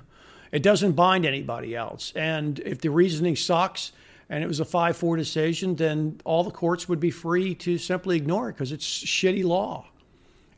It 0.51 0.63
doesn't 0.63 0.93
bind 0.93 1.25
anybody 1.25 1.75
else. 1.75 2.11
And 2.15 2.59
if 2.59 2.81
the 2.81 2.89
reasoning 2.89 3.35
sucks 3.35 3.91
and 4.29 4.43
it 4.43 4.47
was 4.47 4.59
a 4.59 4.65
5 4.65 4.95
4 4.95 5.17
decision, 5.17 5.75
then 5.75 6.21
all 6.23 6.43
the 6.43 6.51
courts 6.51 6.87
would 6.87 6.99
be 6.99 7.11
free 7.11 7.55
to 7.55 7.77
simply 7.77 8.15
ignore 8.15 8.49
it 8.49 8.53
because 8.53 8.71
it's 8.71 8.85
shitty 8.85 9.43
law. 9.43 9.87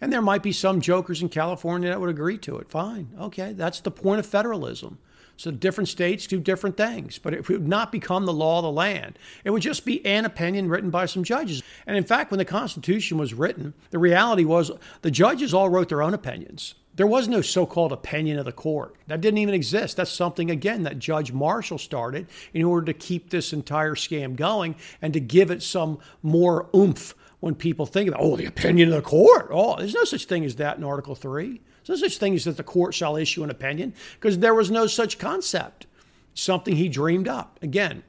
And 0.02 0.12
there 0.12 0.22
might 0.22 0.44
be 0.44 0.52
some 0.52 0.82
jokers 0.82 1.22
in 1.22 1.30
California 1.30 1.90
that 1.90 2.00
would 2.00 2.10
agree 2.10 2.38
to 2.40 2.58
it. 2.58 2.70
Fine. 2.70 3.10
Okay. 3.20 3.54
That's 3.54 3.80
the 3.80 3.92
point 3.92 4.20
of 4.20 4.26
federalism. 4.26 4.98
So 5.38 5.50
different 5.50 5.88
states 5.88 6.28
do 6.28 6.40
different 6.40 6.78
things, 6.78 7.18
but 7.18 7.34
it 7.34 7.48
would 7.50 7.68
not 7.68 7.92
become 7.92 8.26
the 8.26 8.34
law 8.34 8.60
of 8.60 8.64
the 8.64 8.72
land. 8.72 9.18
It 9.44 9.52
would 9.52 9.62
just 9.62 9.86
be 9.86 10.06
an 10.06 10.26
opinion 10.26 10.70
written 10.70 10.90
by 10.90 11.06
some 11.06 11.24
judges. 11.24 11.64
And 11.88 11.98
in 11.98 12.04
fact, 12.04 12.30
when 12.30 12.38
the 12.38 12.46
Constitution 12.46 13.18
was 13.18 13.34
written, 13.34 13.74
the 13.90 13.98
reality 13.98 14.44
was 14.44 14.72
the 15.02 15.10
judges 15.10 15.54
all 15.54 15.70
wrote 15.70 15.90
their 15.90 16.04
own 16.04 16.14
opinions. 16.14 16.76
There 16.96 17.08
was 17.08 17.28
no 17.28 17.42
so 17.42 17.66
called 17.66 17.94
opinion 17.94 18.38
of 18.38 18.46
the 18.46 18.52
court. 18.52 18.96
That 19.08 19.22
didn't 19.22 19.38
even 19.38 19.54
exist. 19.54 19.98
That's 19.98 20.12
something, 20.12 20.52
again, 20.52 20.84
that 20.84 21.00
Judge 21.00 21.32
Marshall 21.32 21.78
started 21.78 22.28
in 22.54 22.64
order 22.64 22.86
to 22.88 22.94
keep 22.94 23.30
this 23.30 23.54
entire 23.54 23.96
scam 23.96 24.36
going 24.36 24.76
and 25.02 25.14
to 25.14 25.20
give 25.20 25.52
it 25.52 25.64
some 25.64 26.00
more 26.22 26.70
oomph 26.76 27.16
when 27.40 27.56
people 27.56 27.86
think 27.86 28.08
about, 28.08 28.22
oh, 28.22 28.36
the 28.36 28.46
opinion 28.46 28.90
of 28.90 28.96
the 28.96 29.02
court. 29.02 29.48
Oh, 29.52 29.76
there's 29.78 29.94
no 29.94 30.04
such 30.04 30.26
thing 30.26 30.46
as 30.46 30.58
that 30.58 30.78
in 30.78 30.84
Article 30.84 31.16
3. 31.16 31.62
There's 31.86 32.02
no 32.02 32.08
such 32.08 32.18
thing 32.18 32.36
as 32.36 32.44
that 32.44 32.58
the 32.58 32.64
court 32.64 32.94
shall 32.94 33.16
issue 33.16 33.44
an 33.44 33.50
opinion 33.50 33.94
because 34.20 34.40
there 34.40 34.54
was 34.54 34.70
no 34.70 34.86
such 34.86 35.18
concept. 35.18 35.88
Something 36.34 36.76
he 36.76 36.88
dreamed 36.88 37.28
up. 37.28 37.58
Again, 37.62 38.04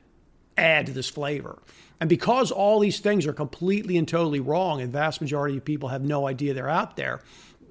add 0.56 0.86
to 0.86 0.92
this 0.92 1.08
flavor. 1.08 1.62
And 2.00 2.08
because 2.08 2.50
all 2.50 2.80
these 2.80 2.98
things 3.00 3.26
are 3.26 3.32
completely 3.32 3.96
and 3.96 4.08
totally 4.08 4.40
wrong, 4.40 4.80
and 4.80 4.92
vast 4.92 5.20
majority 5.20 5.56
of 5.56 5.64
people 5.64 5.88
have 5.88 6.02
no 6.02 6.26
idea 6.26 6.52
they're 6.52 6.68
out 6.68 6.96
there, 6.96 7.20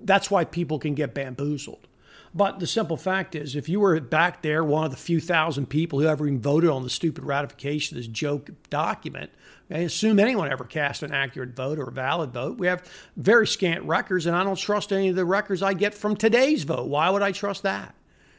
that's 0.03 0.31
why 0.31 0.46
people 0.46 0.79
can 0.79 0.96
get 0.96 1.13
bamboozled. 1.13 1.88
But 2.34 2.60
the 2.60 2.67
simple 2.67 2.96
fact 2.96 3.36
is, 3.36 3.55
if 3.55 3.67
you 3.67 3.81
were 3.81 4.00
back 4.00 4.41
there, 4.41 4.63
one 4.63 4.86
of 4.86 4.91
the 4.91 4.98
few 4.98 5.20
thousand 5.20 5.65
people 5.67 6.00
who 6.00 6.08
ever 6.08 6.25
even 6.25 6.39
voted 6.39 6.70
on 6.70 6.84
the 6.84 6.89
stupid 6.89 7.25
ratification 7.25 7.98
of 7.98 8.03
this 8.03 8.08
joke 8.08 8.50
document, 8.70 9.31
I 9.70 9.79
assume 9.79 10.20
anyone 10.20 10.50
ever 10.50 10.63
cast 10.63 11.03
an 11.03 11.12
accurate 11.12 11.55
vote 11.55 11.77
or 11.77 11.89
a 11.89 11.91
valid 11.91 12.31
vote. 12.31 12.58
We 12.58 12.67
have 12.67 12.89
very 13.17 13.48
scant 13.48 13.84
records, 13.84 14.25
and 14.25 14.36
I 14.36 14.43
don't 14.43 14.58
trust 14.58 14.93
any 14.93 15.10
of 15.10 15.15
the 15.15 15.25
records 15.25 15.62
I 15.62 15.74
get 15.74 15.93
from 15.93 16.15
today's 16.15 16.63
vote. 16.63 16.88
Why 16.88 17.10
would 17.10 17.22
I 17.22 17.34
trust 17.34 17.63
that? 17.63 17.96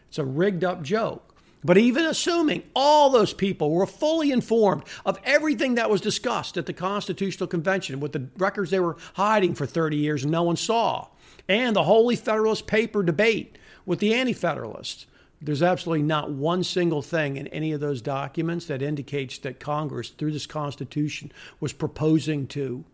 It's 0.08 0.18
a 0.18 0.24
rigged 0.24 0.64
up 0.64 0.82
joke. 0.82 1.32
But 1.64 1.78
even 1.78 2.04
assuming 2.06 2.64
all 2.74 3.10
those 3.10 3.32
people 3.32 3.70
were 3.70 3.86
fully 3.86 4.32
informed 4.32 4.82
of 5.06 5.18
everything 5.22 5.76
that 5.76 5.90
was 5.90 6.00
discussed 6.00 6.56
at 6.56 6.66
the 6.66 6.72
Constitutional 6.72 7.46
Convention 7.46 8.00
with 8.00 8.12
the 8.12 8.28
records 8.36 8.70
they 8.70 8.80
were 8.80 8.96
hiding 9.14 9.54
for 9.54 9.64
30 9.64 9.96
years 9.96 10.24
and 10.24 10.32
no 10.32 10.42
one 10.42 10.56
saw, 10.56 11.06
and 11.48 11.74
the 11.74 11.84
Holy 11.84 12.16
Federalist 12.16 12.66
Paper 12.66 13.02
debate 13.02 13.58
with 13.84 13.98
the 13.98 14.14
Anti 14.14 14.32
Federalists. 14.32 15.06
There's 15.40 15.62
absolutely 15.62 16.04
not 16.04 16.30
one 16.30 16.62
single 16.62 17.02
thing 17.02 17.36
in 17.36 17.48
any 17.48 17.72
of 17.72 17.80
those 17.80 18.00
documents 18.00 18.66
that 18.66 18.80
indicates 18.80 19.38
that 19.38 19.58
Congress, 19.58 20.10
through 20.10 20.32
this 20.32 20.46
Constitution, 20.46 21.32
was 21.58 21.72
proposing 21.72 22.46
to 22.48 22.84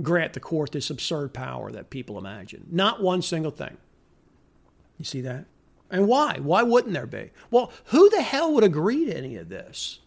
grant 0.00 0.32
the 0.32 0.40
court 0.40 0.70
this 0.70 0.90
absurd 0.90 1.34
power 1.34 1.72
that 1.72 1.90
people 1.90 2.16
imagine. 2.16 2.66
Not 2.70 3.02
one 3.02 3.20
single 3.20 3.50
thing. 3.50 3.76
You 4.96 5.04
see 5.04 5.20
that? 5.22 5.46
And 5.90 6.06
why? 6.06 6.38
Why 6.40 6.62
wouldn't 6.62 6.94
there 6.94 7.06
be? 7.06 7.30
Well, 7.50 7.72
who 7.86 8.08
the 8.10 8.22
hell 8.22 8.52
would 8.54 8.64
agree 8.64 9.06
to 9.06 9.16
any 9.16 9.36
of 9.36 9.48
this? 9.48 9.98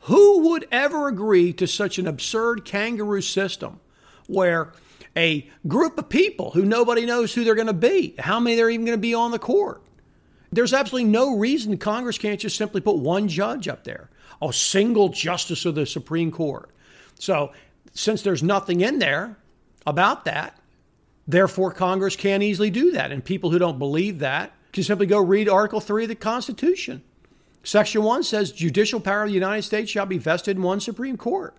Who 0.00 0.48
would 0.48 0.66
ever 0.70 1.08
agree 1.08 1.52
to 1.54 1.66
such 1.66 1.98
an 1.98 2.06
absurd 2.06 2.64
kangaroo 2.64 3.22
system 3.22 3.80
where 4.26 4.72
a 5.18 5.50
group 5.66 5.98
of 5.98 6.08
people 6.08 6.52
who 6.52 6.64
nobody 6.64 7.04
knows 7.04 7.34
who 7.34 7.42
they're 7.42 7.56
going 7.56 7.66
to 7.66 7.72
be, 7.72 8.14
how 8.20 8.38
many 8.38 8.54
they're 8.54 8.70
even 8.70 8.86
going 8.86 8.96
to 8.96 9.02
be 9.02 9.14
on 9.14 9.32
the 9.32 9.38
court. 9.38 9.82
There's 10.52 10.72
absolutely 10.72 11.10
no 11.10 11.36
reason 11.36 11.76
Congress 11.76 12.18
can't 12.18 12.38
just 12.38 12.56
simply 12.56 12.80
put 12.80 12.98
one 12.98 13.26
judge 13.26 13.66
up 13.66 13.82
there, 13.82 14.10
a 14.40 14.52
single 14.52 15.08
justice 15.08 15.64
of 15.64 15.74
the 15.74 15.86
Supreme 15.86 16.30
Court. 16.30 16.70
So, 17.18 17.52
since 17.92 18.22
there's 18.22 18.44
nothing 18.44 18.80
in 18.80 19.00
there 19.00 19.36
about 19.84 20.24
that, 20.26 20.56
therefore 21.26 21.72
Congress 21.72 22.14
can't 22.14 22.44
easily 22.44 22.70
do 22.70 22.92
that. 22.92 23.10
And 23.10 23.24
people 23.24 23.50
who 23.50 23.58
don't 23.58 23.78
believe 23.78 24.20
that 24.20 24.52
can 24.72 24.84
simply 24.84 25.06
go 25.06 25.18
read 25.18 25.48
Article 25.48 25.80
3 25.80 26.04
of 26.04 26.08
the 26.08 26.14
Constitution. 26.14 27.02
Section 27.64 28.04
1 28.04 28.22
says 28.22 28.52
judicial 28.52 29.00
power 29.00 29.24
of 29.24 29.28
the 29.28 29.34
United 29.34 29.62
States 29.62 29.90
shall 29.90 30.06
be 30.06 30.18
vested 30.18 30.56
in 30.56 30.62
one 30.62 30.78
Supreme 30.78 31.16
Court 31.16 31.56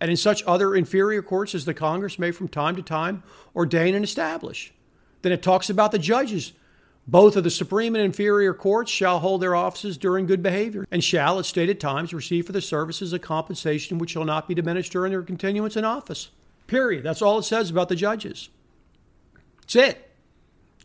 and 0.00 0.10
in 0.10 0.16
such 0.16 0.42
other 0.44 0.74
inferior 0.74 1.22
courts 1.22 1.54
as 1.54 1.64
the 1.64 1.74
Congress 1.74 2.18
may 2.18 2.30
from 2.30 2.48
time 2.48 2.76
to 2.76 2.82
time 2.82 3.22
ordain 3.54 3.94
and 3.94 4.04
establish. 4.04 4.72
Then 5.22 5.32
it 5.32 5.42
talks 5.42 5.68
about 5.68 5.92
the 5.92 5.98
judges. 5.98 6.52
Both 7.06 7.36
of 7.36 7.44
the 7.44 7.50
supreme 7.50 7.94
and 7.94 8.04
inferior 8.04 8.54
courts 8.54 8.90
shall 8.90 9.18
hold 9.18 9.42
their 9.42 9.56
offices 9.56 9.98
during 9.98 10.26
good 10.26 10.42
behavior, 10.42 10.86
and 10.90 11.02
shall 11.02 11.38
at 11.38 11.44
stated 11.44 11.80
times 11.80 12.14
receive 12.14 12.46
for 12.46 12.52
the 12.52 12.60
services 12.60 13.12
a 13.12 13.18
compensation 13.18 13.98
which 13.98 14.10
shall 14.10 14.24
not 14.24 14.46
be 14.46 14.54
diminished 14.54 14.92
during 14.92 15.10
their 15.10 15.22
continuance 15.22 15.76
in 15.76 15.84
office. 15.84 16.30
Period. 16.66 17.02
That's 17.02 17.22
all 17.22 17.38
it 17.38 17.44
says 17.44 17.68
about 17.68 17.88
the 17.88 17.96
judges. 17.96 18.48
That's 19.62 19.76
it. 19.76 20.09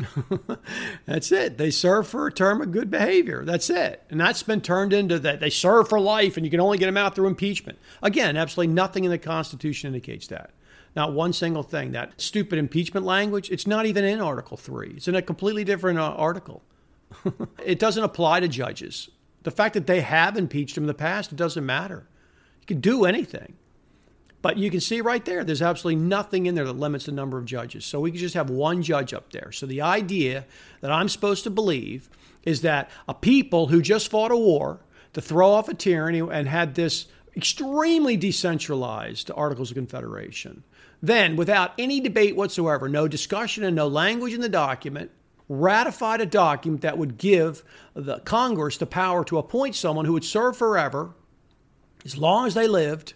that's 1.05 1.31
it. 1.31 1.57
They 1.57 1.71
serve 1.71 2.07
for 2.07 2.27
a 2.27 2.31
term 2.31 2.61
of 2.61 2.71
good 2.71 2.91
behavior. 2.91 3.43
That's 3.45 3.69
it. 3.69 4.03
And 4.09 4.19
that's 4.19 4.43
been 4.43 4.61
turned 4.61 4.93
into 4.93 5.19
that 5.19 5.39
they 5.39 5.49
serve 5.49 5.87
for 5.87 5.99
life 5.99 6.37
and 6.37 6.45
you 6.45 6.49
can 6.49 6.59
only 6.59 6.77
get 6.77 6.87
them 6.87 6.97
out 6.97 7.15
through 7.15 7.27
impeachment. 7.27 7.79
Again, 8.01 8.35
absolutely 8.35 8.73
nothing 8.73 9.05
in 9.05 9.11
the 9.11 9.17
Constitution 9.17 9.87
indicates 9.87 10.27
that. 10.27 10.51
Not 10.95 11.13
one 11.13 11.33
single 11.33 11.63
thing. 11.63 11.91
That 11.91 12.19
stupid 12.19 12.59
impeachment 12.59 13.05
language, 13.05 13.49
it's 13.49 13.67
not 13.67 13.85
even 13.85 14.03
in 14.03 14.21
Article 14.21 14.57
3. 14.57 14.93
It's 14.97 15.07
in 15.07 15.15
a 15.15 15.21
completely 15.21 15.63
different 15.63 15.99
uh, 15.99 16.11
article. 16.11 16.63
it 17.65 17.79
doesn't 17.79 18.03
apply 18.03 18.41
to 18.41 18.47
judges. 18.47 19.09
The 19.43 19.51
fact 19.51 19.73
that 19.75 19.87
they 19.87 20.01
have 20.01 20.37
impeached 20.37 20.75
them 20.75 20.85
in 20.85 20.87
the 20.87 20.93
past, 20.93 21.31
it 21.31 21.35
doesn't 21.35 21.65
matter. 21.65 22.07
You 22.61 22.65
can 22.67 22.81
do 22.81 23.05
anything. 23.05 23.55
But 24.45 24.59
you 24.59 24.69
can 24.69 24.79
see 24.79 25.01
right 25.01 25.25
there, 25.25 25.43
there's 25.43 25.63
absolutely 25.63 26.03
nothing 26.03 26.45
in 26.45 26.53
there 26.53 26.65
that 26.65 26.77
limits 26.77 27.07
the 27.07 27.11
number 27.11 27.39
of 27.39 27.45
judges. 27.45 27.83
So 27.83 27.99
we 27.99 28.11
can 28.11 28.19
just 28.19 28.35
have 28.35 28.51
one 28.51 28.83
judge 28.83 29.11
up 29.11 29.31
there. 29.31 29.51
So 29.51 29.65
the 29.65 29.81
idea 29.81 30.45
that 30.81 30.91
I'm 30.91 31.09
supposed 31.09 31.43
to 31.45 31.49
believe 31.49 32.11
is 32.43 32.61
that 32.61 32.91
a 33.07 33.15
people 33.15 33.69
who 33.69 33.81
just 33.81 34.11
fought 34.11 34.29
a 34.29 34.37
war 34.37 34.81
to 35.13 35.21
throw 35.21 35.49
off 35.49 35.67
a 35.67 35.73
tyranny 35.73 36.19
and 36.19 36.47
had 36.47 36.75
this 36.75 37.07
extremely 37.35 38.17
decentralized 38.17 39.31
Articles 39.35 39.71
of 39.71 39.77
Confederation, 39.77 40.63
then 41.01 41.35
without 41.35 41.71
any 41.79 41.99
debate 41.99 42.35
whatsoever, 42.35 42.87
no 42.87 43.07
discussion 43.07 43.63
and 43.63 43.75
no 43.75 43.87
language 43.87 44.35
in 44.35 44.41
the 44.41 44.47
document, 44.47 45.09
ratified 45.49 46.21
a 46.21 46.25
document 46.27 46.83
that 46.83 46.99
would 46.99 47.17
give 47.17 47.63
the 47.95 48.19
Congress 48.19 48.77
the 48.77 48.85
power 48.85 49.25
to 49.25 49.39
appoint 49.39 49.73
someone 49.73 50.05
who 50.05 50.13
would 50.13 50.23
serve 50.23 50.55
forever, 50.55 51.15
as 52.05 52.15
long 52.15 52.45
as 52.45 52.53
they 52.53 52.67
lived 52.67 53.15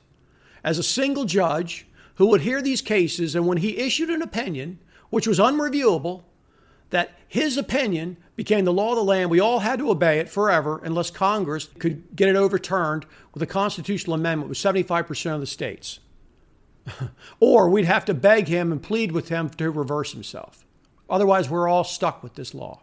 as 0.63 0.77
a 0.77 0.83
single 0.83 1.25
judge 1.25 1.87
who 2.15 2.27
would 2.27 2.41
hear 2.41 2.61
these 2.61 2.81
cases, 2.81 3.35
and 3.35 3.47
when 3.47 3.59
he 3.59 3.77
issued 3.77 4.09
an 4.09 4.21
opinion, 4.21 4.79
which 5.09 5.27
was 5.27 5.39
unreviewable, 5.39 6.23
that 6.89 7.11
his 7.27 7.57
opinion 7.57 8.17
became 8.35 8.65
the 8.65 8.73
law 8.73 8.91
of 8.91 8.97
the 8.97 9.03
land. 9.03 9.29
We 9.29 9.39
all 9.39 9.59
had 9.59 9.79
to 9.79 9.91
obey 9.91 10.19
it 10.19 10.29
forever 10.29 10.81
unless 10.83 11.11
Congress 11.11 11.69
could 11.77 12.15
get 12.15 12.27
it 12.27 12.35
overturned 12.35 13.05
with 13.33 13.43
a 13.43 13.47
constitutional 13.47 14.15
amendment 14.15 14.49
with 14.49 14.57
75% 14.57 15.33
of 15.33 15.39
the 15.39 15.45
states. 15.45 15.99
or 17.39 17.69
we'd 17.69 17.85
have 17.85 18.05
to 18.05 18.13
beg 18.13 18.47
him 18.47 18.71
and 18.71 18.81
plead 18.81 19.11
with 19.11 19.29
him 19.29 19.49
to 19.49 19.69
reverse 19.69 20.13
himself. 20.13 20.65
Otherwise, 21.09 21.49
we're 21.49 21.67
all 21.67 21.83
stuck 21.83 22.23
with 22.23 22.35
this 22.35 22.53
law. 22.53 22.81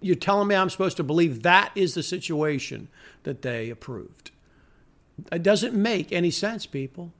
You're 0.00 0.16
telling 0.16 0.48
me 0.48 0.54
I'm 0.54 0.70
supposed 0.70 0.96
to 0.96 1.02
believe 1.02 1.42
that 1.42 1.72
is 1.74 1.94
the 1.94 2.02
situation 2.02 2.88
that 3.24 3.42
they 3.42 3.70
approved. 3.70 4.30
It 5.30 5.42
doesn't 5.42 5.74
make 5.74 6.12
any 6.12 6.30
sense, 6.30 6.66
people. 6.66 7.12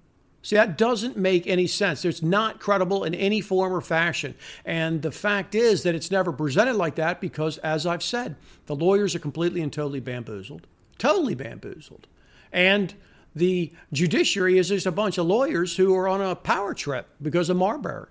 See, 0.42 0.56
that 0.56 0.78
doesn't 0.78 1.16
make 1.18 1.46
any 1.46 1.66
sense. 1.66 2.04
It's 2.04 2.22
not 2.22 2.60
credible 2.60 3.04
in 3.04 3.14
any 3.14 3.42
form 3.42 3.74
or 3.74 3.82
fashion. 3.82 4.34
And 4.64 5.02
the 5.02 5.12
fact 5.12 5.54
is 5.54 5.82
that 5.82 5.94
it's 5.94 6.10
never 6.10 6.32
presented 6.32 6.76
like 6.76 6.94
that 6.94 7.20
because, 7.20 7.58
as 7.58 7.84
I've 7.84 8.02
said, 8.02 8.36
the 8.66 8.74
lawyers 8.74 9.14
are 9.14 9.18
completely 9.18 9.60
and 9.60 9.72
totally 9.72 10.00
bamboozled. 10.00 10.66
Totally 10.96 11.34
bamboozled. 11.34 12.06
And 12.52 12.94
the 13.34 13.70
judiciary 13.92 14.56
is 14.58 14.68
just 14.70 14.86
a 14.86 14.92
bunch 14.92 15.18
of 15.18 15.26
lawyers 15.26 15.76
who 15.76 15.94
are 15.94 16.08
on 16.08 16.22
a 16.22 16.34
power 16.34 16.72
trip 16.72 17.08
because 17.20 17.50
of 17.50 17.58
Marbury. 17.58 18.08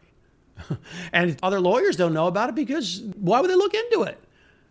and 1.13 1.37
other 1.41 1.59
lawyers 1.59 1.95
don't 1.95 2.13
know 2.13 2.27
about 2.27 2.49
it 2.49 2.55
because 2.55 3.01
why 3.17 3.41
would 3.41 3.49
they 3.49 3.55
look 3.55 3.73
into 3.73 4.03
it? 4.03 4.21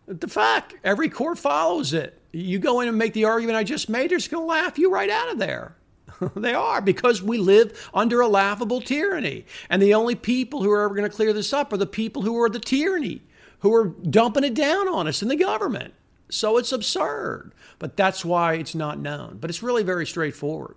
The 0.07 0.29
fact, 0.29 0.75
every 0.85 1.09
court 1.09 1.39
follows 1.39 1.93
it. 1.93 2.18
You 2.33 2.59
go 2.59 2.81
in 2.81 2.89
and 2.89 2.99
make 2.99 3.15
the 3.15 3.25
argument 3.25 3.57
I 3.57 3.65
just 3.65 3.89
made, 3.89 4.11
they're 4.11 4.19
just 4.19 4.31
going 4.31 4.43
to 4.43 4.47
laugh 4.47 4.79
you 4.79 4.91
right 4.91 5.11
out 5.11 5.31
of 5.31 5.39
there. 5.39 5.77
they 6.37 6.55
are 6.55 6.81
because 6.81 7.23
we 7.23 7.39
live 7.39 7.91
under 7.95 8.21
a 8.21 8.29
laughable 8.29 8.81
tyranny. 8.81 9.47
And 9.71 9.81
the 9.81 9.95
only 9.95 10.15
people 10.15 10.63
who 10.63 10.71
are 10.71 10.83
ever 10.83 10.95
going 10.95 11.09
to 11.09 11.15
clear 11.15 11.33
this 11.33 11.53
up 11.53 11.73
are 11.73 11.77
the 11.79 11.87
people 11.87 12.23
who 12.23 12.41
are 12.41 12.49
the 12.49 12.61
tyranny, 12.61 13.23
who 13.61 13.75
are 13.75 13.87
dumping 13.87 14.45
it 14.45 14.55
down 14.55 14.89
on 14.89 15.09
us 15.09 15.23
in 15.23 15.29
the 15.29 15.37
government. 15.37 15.95
So 16.31 16.59
it's 16.59 16.73
absurd. 16.73 17.53
But 17.79 17.97
that's 17.97 18.25
why 18.25 18.55
it's 18.55 18.75
not 18.75 18.99
known. 18.99 19.39
But 19.41 19.51
it's 19.51 19.63
really 19.63 19.83
very 19.83 20.07
straightforward. 20.07 20.77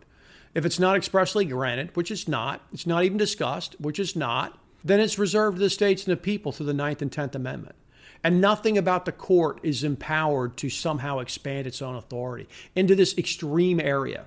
If 0.53 0.65
it's 0.65 0.79
not 0.79 0.97
expressly 0.97 1.45
granted, 1.45 1.95
which 1.95 2.11
it's 2.11 2.27
not, 2.27 2.61
it's 2.73 2.87
not 2.87 3.03
even 3.03 3.17
discussed, 3.17 3.75
which 3.79 3.99
is 3.99 4.15
not, 4.15 4.57
then 4.83 4.99
it's 4.99 5.17
reserved 5.19 5.57
to 5.57 5.63
the 5.63 5.69
states 5.69 6.05
and 6.05 6.11
the 6.11 6.17
people 6.17 6.51
through 6.51 6.65
the 6.65 6.73
Ninth 6.73 7.01
and 7.01 7.11
Tenth 7.11 7.35
Amendment. 7.35 7.75
And 8.23 8.39
nothing 8.39 8.77
about 8.77 9.05
the 9.05 9.11
court 9.11 9.59
is 9.63 9.83
empowered 9.83 10.55
to 10.57 10.69
somehow 10.69 11.19
expand 11.19 11.65
its 11.65 11.81
own 11.81 11.95
authority 11.95 12.47
into 12.75 12.95
this 12.95 13.17
extreme 13.17 13.79
area. 13.79 14.25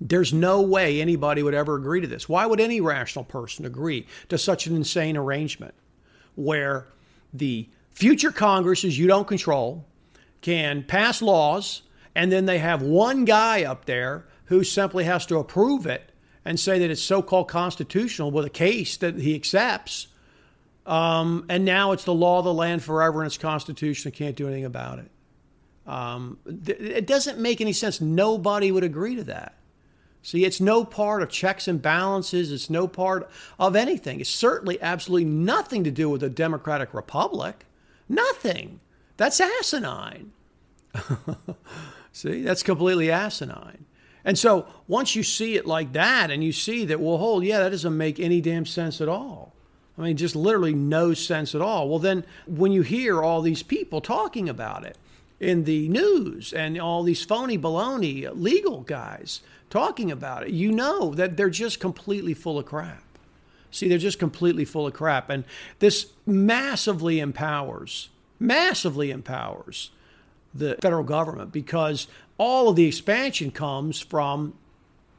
There's 0.00 0.32
no 0.32 0.62
way 0.62 1.00
anybody 1.00 1.42
would 1.42 1.52
ever 1.52 1.76
agree 1.76 2.00
to 2.00 2.06
this. 2.06 2.26
Why 2.26 2.46
would 2.46 2.60
any 2.60 2.80
rational 2.80 3.24
person 3.24 3.66
agree 3.66 4.06
to 4.30 4.38
such 4.38 4.66
an 4.66 4.74
insane 4.74 5.16
arrangement 5.16 5.74
where 6.36 6.86
the 7.34 7.68
future 7.90 8.32
Congresses 8.32 8.98
you 8.98 9.06
don't 9.06 9.28
control 9.28 9.84
can 10.40 10.82
pass 10.82 11.20
laws 11.20 11.82
and 12.14 12.32
then 12.32 12.46
they 12.46 12.58
have 12.58 12.82
one 12.82 13.26
guy 13.26 13.64
up 13.64 13.84
there 13.84 14.24
who 14.46 14.64
simply 14.64 15.04
has 15.04 15.26
to 15.26 15.36
approve 15.36 15.86
it 15.86 16.10
and 16.44 16.58
say 16.58 16.78
that 16.78 16.90
it's 16.90 17.02
so 17.02 17.22
called 17.22 17.48
constitutional 17.48 18.30
with 18.30 18.44
a 18.44 18.50
case 18.50 18.96
that 18.96 19.16
he 19.16 19.34
accepts. 19.34 20.08
Um, 20.90 21.46
and 21.48 21.64
now 21.64 21.92
it's 21.92 22.02
the 22.02 22.12
law 22.12 22.40
of 22.40 22.44
the 22.44 22.52
land 22.52 22.82
forever 22.82 23.20
and 23.22 23.28
it's 23.28 23.38
constitutional. 23.38 24.12
Can't 24.12 24.34
do 24.34 24.48
anything 24.48 24.64
about 24.64 24.98
it. 24.98 25.08
Um, 25.86 26.38
th- 26.44 26.80
it 26.80 27.06
doesn't 27.06 27.38
make 27.38 27.60
any 27.60 27.72
sense. 27.72 28.00
Nobody 28.00 28.72
would 28.72 28.82
agree 28.82 29.14
to 29.14 29.22
that. 29.24 29.54
See, 30.22 30.44
it's 30.44 30.60
no 30.60 30.84
part 30.84 31.22
of 31.22 31.30
checks 31.30 31.68
and 31.68 31.80
balances. 31.80 32.50
It's 32.50 32.68
no 32.68 32.88
part 32.88 33.30
of 33.56 33.76
anything. 33.76 34.20
It's 34.20 34.30
certainly 34.30 34.82
absolutely 34.82 35.26
nothing 35.26 35.84
to 35.84 35.92
do 35.92 36.10
with 36.10 36.24
a 36.24 36.28
democratic 36.28 36.92
republic. 36.92 37.66
Nothing. 38.08 38.80
That's 39.16 39.40
asinine. 39.40 40.32
See, 42.12 42.42
that's 42.42 42.64
completely 42.64 43.12
asinine. 43.12 43.86
And 44.24 44.36
so 44.36 44.66
once 44.88 45.14
you 45.14 45.22
see 45.22 45.54
it 45.54 45.66
like 45.66 45.92
that 45.92 46.32
and 46.32 46.42
you 46.42 46.50
see 46.50 46.84
that, 46.86 46.98
well, 46.98 47.18
hold, 47.18 47.44
yeah, 47.44 47.60
that 47.60 47.70
doesn't 47.70 47.96
make 47.96 48.18
any 48.18 48.40
damn 48.40 48.66
sense 48.66 49.00
at 49.00 49.08
all. 49.08 49.54
I 49.98 50.02
mean, 50.02 50.16
just 50.16 50.36
literally 50.36 50.74
no 50.74 51.14
sense 51.14 51.54
at 51.54 51.60
all. 51.60 51.88
Well, 51.88 51.98
then 51.98 52.24
when 52.46 52.72
you 52.72 52.82
hear 52.82 53.22
all 53.22 53.42
these 53.42 53.62
people 53.62 54.00
talking 54.00 54.48
about 54.48 54.84
it 54.84 54.96
in 55.38 55.64
the 55.64 55.88
news 55.88 56.52
and 56.52 56.80
all 56.80 57.02
these 57.02 57.24
phony 57.24 57.58
baloney 57.58 58.28
legal 58.32 58.80
guys 58.80 59.40
talking 59.68 60.10
about 60.10 60.44
it, 60.44 60.50
you 60.50 60.72
know 60.72 61.14
that 61.14 61.36
they're 61.36 61.50
just 61.50 61.80
completely 61.80 62.34
full 62.34 62.58
of 62.58 62.66
crap. 62.66 63.04
See, 63.70 63.88
they're 63.88 63.98
just 63.98 64.18
completely 64.18 64.64
full 64.64 64.86
of 64.86 64.94
crap. 64.94 65.30
And 65.30 65.44
this 65.78 66.12
massively 66.26 67.20
empowers, 67.20 68.08
massively 68.38 69.10
empowers 69.10 69.90
the 70.52 70.76
federal 70.82 71.04
government 71.04 71.52
because 71.52 72.08
all 72.38 72.68
of 72.68 72.76
the 72.76 72.86
expansion 72.86 73.50
comes 73.50 74.00
from 74.00 74.54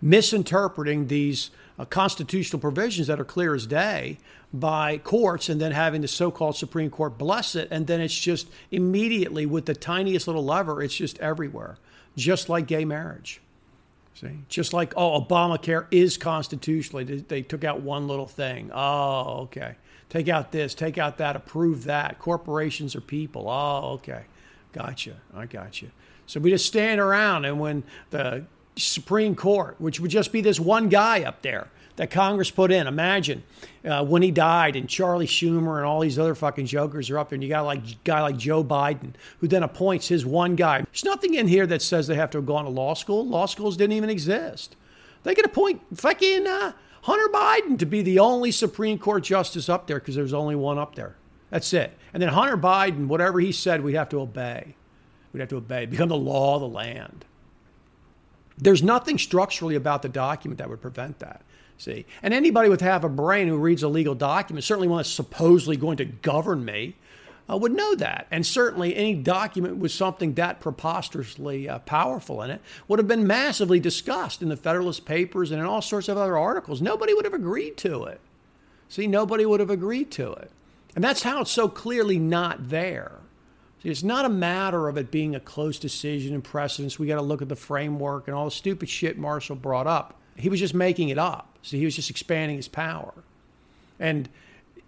misinterpreting 0.01 1.07
these 1.07 1.51
uh, 1.77 1.85
constitutional 1.85 2.59
provisions 2.59 3.07
that 3.07 3.19
are 3.19 3.25
clear 3.25 3.55
as 3.55 3.65
day 3.67 4.17
by 4.53 4.97
courts 4.97 5.47
and 5.49 5.61
then 5.61 5.71
having 5.71 6.01
the 6.01 6.07
so-called 6.07 6.55
Supreme 6.55 6.89
Court 6.89 7.17
bless 7.17 7.55
it 7.55 7.69
and 7.71 7.87
then 7.87 8.01
it's 8.01 8.17
just 8.17 8.47
immediately 8.69 9.45
with 9.45 9.65
the 9.65 9.73
tiniest 9.73 10.27
little 10.27 10.43
lever 10.43 10.81
it's 10.81 10.95
just 10.95 11.17
everywhere 11.19 11.77
just 12.15 12.49
like 12.49 12.67
gay 12.67 12.85
marriage. 12.85 13.41
See? 14.13 14.39
Just 14.49 14.73
like 14.73 14.93
oh 14.97 15.21
Obamacare 15.21 15.87
is 15.91 16.17
constitutionally 16.17 17.03
they, 17.03 17.15
they 17.15 17.41
took 17.41 17.63
out 17.63 17.81
one 17.81 18.07
little 18.07 18.27
thing. 18.27 18.71
Oh 18.73 19.43
okay. 19.43 19.75
Take 20.09 20.27
out 20.27 20.51
this 20.51 20.73
take 20.73 20.97
out 20.97 21.17
that 21.17 21.35
approve 21.35 21.85
that. 21.85 22.19
Corporations 22.19 22.95
are 22.95 23.01
people. 23.01 23.49
Oh 23.49 23.93
okay. 23.93 24.23
Gotcha. 24.73 25.15
I 25.33 25.45
gotcha. 25.45 25.87
So 26.27 26.39
we 26.39 26.49
just 26.49 26.65
stand 26.65 27.01
around, 27.01 27.43
and 27.43 27.59
when 27.59 27.83
the 28.11 28.45
Supreme 28.77 29.35
Court, 29.35 29.75
which 29.79 29.99
would 29.99 30.11
just 30.11 30.31
be 30.31 30.39
this 30.39 30.61
one 30.61 30.87
guy 30.87 31.23
up 31.23 31.41
there 31.41 31.67
that 32.01 32.09
Congress 32.09 32.49
put 32.49 32.71
in, 32.71 32.87
imagine 32.87 33.43
uh, 33.85 34.03
when 34.03 34.23
he 34.23 34.31
died, 34.31 34.75
and 34.75 34.89
Charlie 34.89 35.27
Schumer 35.27 35.77
and 35.77 35.85
all 35.85 35.99
these 35.99 36.17
other 36.17 36.33
fucking 36.33 36.65
jokers 36.65 37.11
are 37.11 37.19
up 37.19 37.29
there, 37.29 37.35
and 37.35 37.43
you 37.43 37.49
got 37.49 37.63
like 37.63 38.03
guy 38.03 38.23
like 38.23 38.37
Joe 38.37 38.63
Biden, 38.63 39.13
who 39.37 39.47
then 39.47 39.61
appoints 39.61 40.07
his 40.07 40.25
one 40.25 40.55
guy. 40.55 40.81
There's 40.81 41.05
nothing 41.05 41.35
in 41.35 41.47
here 41.47 41.67
that 41.67 41.83
says 41.83 42.07
they 42.07 42.15
have 42.15 42.31
to 42.31 42.39
have 42.39 42.47
gone 42.47 42.63
to 42.63 42.71
law 42.71 42.95
school. 42.95 43.23
Law 43.27 43.45
schools 43.45 43.77
didn't 43.77 43.95
even 43.95 44.09
exist. 44.09 44.75
They 45.21 45.35
could 45.35 45.45
appoint 45.45 45.83
fucking 45.95 46.47
uh, 46.47 46.71
Hunter 47.03 47.29
Biden 47.31 47.77
to 47.77 47.85
be 47.85 48.01
the 48.01 48.17
only 48.17 48.49
Supreme 48.49 48.97
Court 48.97 49.23
justice 49.23 49.69
up 49.69 49.85
there 49.85 49.99
because 49.99 50.15
there's 50.15 50.33
only 50.33 50.55
one 50.55 50.79
up 50.79 50.95
there. 50.95 51.17
That's 51.51 51.71
it. 51.71 51.95
And 52.15 52.23
then 52.23 52.29
Hunter 52.29 52.57
Biden, 52.57 53.09
whatever 53.09 53.39
he 53.39 53.51
said, 53.51 53.83
we'd 53.83 53.93
have 53.93 54.09
to 54.09 54.21
obey. 54.21 54.73
We'd 55.33 55.41
have 55.41 55.49
to 55.49 55.57
obey, 55.57 55.85
become 55.85 56.09
the 56.09 56.17
law 56.17 56.55
of 56.55 56.61
the 56.61 56.67
land. 56.67 57.25
There's 58.57 58.81
nothing 58.81 59.19
structurally 59.19 59.75
about 59.75 60.01
the 60.01 60.09
document 60.09 60.57
that 60.57 60.67
would 60.67 60.81
prevent 60.81 61.19
that. 61.19 61.43
See, 61.81 62.05
and 62.21 62.31
anybody 62.31 62.69
with 62.69 62.81
half 62.81 63.03
a 63.03 63.09
brain 63.09 63.47
who 63.47 63.57
reads 63.57 63.81
a 63.81 63.87
legal 63.87 64.13
document, 64.13 64.63
certainly 64.63 64.87
one 64.87 64.99
that's 64.99 65.09
supposedly 65.09 65.77
going 65.77 65.97
to 65.97 66.05
govern 66.05 66.63
me, 66.63 66.93
uh, 67.49 67.57
would 67.57 67.71
know 67.71 67.95
that. 67.95 68.27
And 68.29 68.45
certainly 68.45 68.95
any 68.95 69.15
document 69.15 69.77
with 69.77 69.91
something 69.91 70.35
that 70.35 70.59
preposterously 70.59 71.67
uh, 71.67 71.79
powerful 71.79 72.43
in 72.43 72.51
it 72.51 72.61
would 72.87 72.99
have 72.99 73.07
been 73.07 73.25
massively 73.25 73.79
discussed 73.79 74.43
in 74.43 74.49
the 74.49 74.55
Federalist 74.55 75.05
Papers 75.05 75.49
and 75.49 75.59
in 75.59 75.65
all 75.65 75.81
sorts 75.81 76.07
of 76.07 76.19
other 76.19 76.37
articles. 76.37 76.83
Nobody 76.83 77.15
would 77.15 77.25
have 77.25 77.33
agreed 77.33 77.77
to 77.77 78.03
it. 78.03 78.21
See, 78.87 79.07
nobody 79.07 79.43
would 79.43 79.59
have 79.59 79.71
agreed 79.71 80.11
to 80.11 80.33
it. 80.33 80.51
And 80.93 81.03
that's 81.03 81.23
how 81.23 81.41
it's 81.41 81.49
so 81.49 81.67
clearly 81.67 82.19
not 82.19 82.69
there. 82.69 83.13
See, 83.81 83.89
it's 83.89 84.03
not 84.03 84.25
a 84.25 84.29
matter 84.29 84.87
of 84.87 84.97
it 84.97 85.09
being 85.09 85.33
a 85.33 85.39
close 85.39 85.79
decision 85.79 86.35
and 86.35 86.43
precedence. 86.43 86.99
We 86.99 87.07
got 87.07 87.15
to 87.15 87.23
look 87.23 87.41
at 87.41 87.49
the 87.49 87.55
framework 87.55 88.27
and 88.27 88.35
all 88.35 88.45
the 88.45 88.51
stupid 88.51 88.87
shit 88.87 89.17
Marshall 89.17 89.55
brought 89.55 89.87
up. 89.87 90.19
He 90.41 90.49
was 90.49 90.59
just 90.59 90.73
making 90.73 91.09
it 91.09 91.17
up. 91.17 91.47
So 91.61 91.77
he 91.77 91.85
was 91.85 91.95
just 91.95 92.09
expanding 92.09 92.57
his 92.57 92.67
power. 92.67 93.13
And 93.99 94.27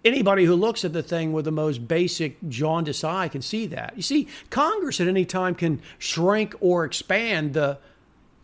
anybody 0.04 0.44
who 0.44 0.54
looks 0.54 0.84
at 0.84 0.92
the 0.92 1.02
thing 1.02 1.32
with 1.32 1.44
the 1.44 1.52
most 1.52 1.88
basic 1.88 2.36
jaundiced 2.48 3.04
eye 3.04 3.28
can 3.28 3.42
see 3.42 3.66
that. 3.68 3.94
You 3.96 4.02
see, 4.02 4.28
Congress 4.50 5.00
at 5.00 5.08
any 5.08 5.24
time 5.24 5.54
can 5.54 5.80
shrink 5.98 6.54
or 6.60 6.84
expand 6.84 7.54
the 7.54 7.78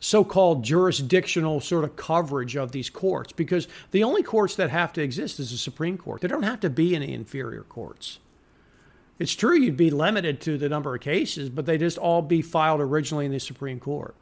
so 0.02 0.24
called 0.24 0.64
jurisdictional 0.64 1.60
sort 1.60 1.84
of 1.84 1.94
coverage 1.94 2.56
of 2.56 2.72
these 2.72 2.88
courts 2.88 3.32
because 3.32 3.68
the 3.90 4.02
only 4.02 4.22
courts 4.22 4.56
that 4.56 4.70
have 4.70 4.94
to 4.94 5.02
exist 5.02 5.38
is 5.38 5.50
the 5.50 5.58
Supreme 5.58 5.98
Court. 5.98 6.22
There 6.22 6.28
don't 6.28 6.42
have 6.42 6.60
to 6.60 6.70
be 6.70 6.96
any 6.96 7.12
inferior 7.12 7.64
courts. 7.64 8.18
It's 9.18 9.34
true 9.34 9.54
you'd 9.58 9.76
be 9.76 9.90
limited 9.90 10.40
to 10.42 10.56
the 10.56 10.70
number 10.70 10.94
of 10.94 11.02
cases, 11.02 11.50
but 11.50 11.66
they'd 11.66 11.80
just 11.80 11.98
all 11.98 12.22
be 12.22 12.40
filed 12.40 12.80
originally 12.80 13.26
in 13.26 13.32
the 13.32 13.38
Supreme 13.38 13.78
Court. 13.78 14.14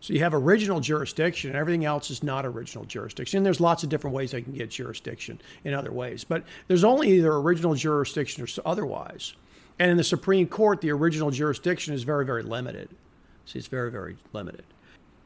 So 0.00 0.12
you 0.12 0.20
have 0.20 0.34
original 0.34 0.80
jurisdiction, 0.80 1.50
and 1.50 1.58
everything 1.58 1.84
else 1.84 2.10
is 2.10 2.22
not 2.22 2.46
original 2.46 2.84
jurisdiction. 2.84 3.38
And 3.38 3.46
there's 3.46 3.60
lots 3.60 3.82
of 3.82 3.88
different 3.88 4.14
ways 4.14 4.30
they 4.30 4.42
can 4.42 4.52
get 4.52 4.70
jurisdiction 4.70 5.40
in 5.64 5.74
other 5.74 5.90
ways, 5.90 6.24
but 6.24 6.44
there's 6.68 6.84
only 6.84 7.10
either 7.12 7.34
original 7.34 7.74
jurisdiction 7.74 8.44
or 8.44 8.48
otherwise. 8.64 9.34
And 9.78 9.90
in 9.90 9.96
the 9.96 10.04
Supreme 10.04 10.46
Court, 10.46 10.80
the 10.80 10.90
original 10.92 11.30
jurisdiction 11.30 11.94
is 11.94 12.04
very, 12.04 12.24
very 12.24 12.42
limited. 12.42 12.88
See, 13.46 13.58
it's 13.58 13.68
very, 13.68 13.90
very 13.90 14.16
limited 14.32 14.64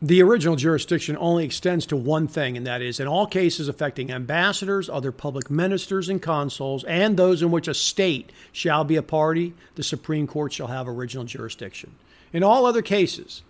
the 0.02 0.20
original 0.20 0.56
jurisdiction 0.56 1.16
only 1.20 1.44
extends 1.44 1.86
to 1.86 1.96
one 1.96 2.26
thing, 2.26 2.56
and 2.56 2.66
that 2.66 2.82
is 2.82 2.98
in 2.98 3.06
all 3.06 3.24
cases 3.24 3.68
affecting 3.68 4.10
ambassadors, 4.10 4.90
other 4.90 5.12
public 5.12 5.48
ministers, 5.48 6.08
and 6.08 6.20
consuls, 6.20 6.82
and 6.84 7.16
those 7.16 7.40
in 7.40 7.52
which 7.52 7.68
a 7.68 7.74
state 7.74 8.32
shall 8.50 8.82
be 8.82 8.96
a 8.96 9.02
party, 9.02 9.54
the 9.76 9.84
Supreme 9.84 10.26
Court 10.26 10.52
shall 10.52 10.66
have 10.66 10.88
original 10.88 11.24
jurisdiction. 11.24 11.94
In 12.32 12.42
all 12.42 12.66
other 12.66 12.82
cases, 12.82 13.44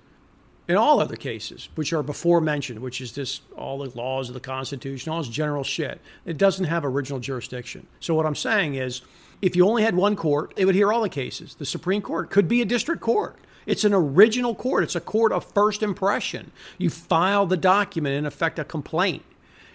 in 0.68 0.76
all 0.76 1.00
other 1.00 1.16
cases, 1.16 1.68
which 1.74 1.92
are 1.92 2.02
before 2.02 2.40
mentioned, 2.40 2.78
which 2.78 3.00
is 3.00 3.12
this 3.12 3.40
all 3.56 3.78
the 3.78 3.98
laws 3.98 4.28
of 4.28 4.34
the 4.34 4.40
Constitution, 4.40 5.12
all 5.12 5.18
this 5.18 5.28
general 5.28 5.64
shit, 5.64 6.00
it 6.24 6.38
doesn't 6.38 6.66
have 6.66 6.84
original 6.84 7.18
jurisdiction. 7.18 7.86
So 8.00 8.14
what 8.14 8.26
I'm 8.26 8.36
saying 8.36 8.76
is, 8.76 9.02
if 9.40 9.56
you 9.56 9.66
only 9.66 9.82
had 9.82 9.96
one 9.96 10.14
court, 10.14 10.54
it 10.56 10.64
would 10.66 10.76
hear 10.76 10.92
all 10.92 11.02
the 11.02 11.08
cases. 11.08 11.56
The 11.56 11.66
Supreme 11.66 12.00
Court 12.00 12.30
could 12.30 12.46
be 12.46 12.62
a 12.62 12.64
district 12.64 13.00
court. 13.00 13.36
It's 13.66 13.84
an 13.84 13.92
original 13.92 14.54
court. 14.54 14.84
It's 14.84 14.94
a 14.94 15.00
court 15.00 15.32
of 15.32 15.44
first 15.52 15.82
impression. 15.82 16.52
You 16.78 16.90
file 16.90 17.46
the 17.46 17.56
document, 17.56 18.14
in 18.14 18.26
effect, 18.26 18.58
a 18.58 18.64
complaint 18.64 19.24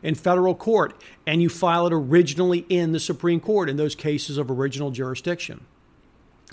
in 0.03 0.15
federal 0.15 0.55
court, 0.55 1.01
and 1.25 1.41
you 1.41 1.49
file 1.49 1.87
it 1.87 1.93
originally 1.93 2.65
in 2.69 2.91
the 2.91 2.99
Supreme 2.99 3.39
Court 3.39 3.69
in 3.69 3.77
those 3.77 3.95
cases 3.95 4.37
of 4.37 4.49
original 4.49 4.91
jurisdiction. 4.91 5.65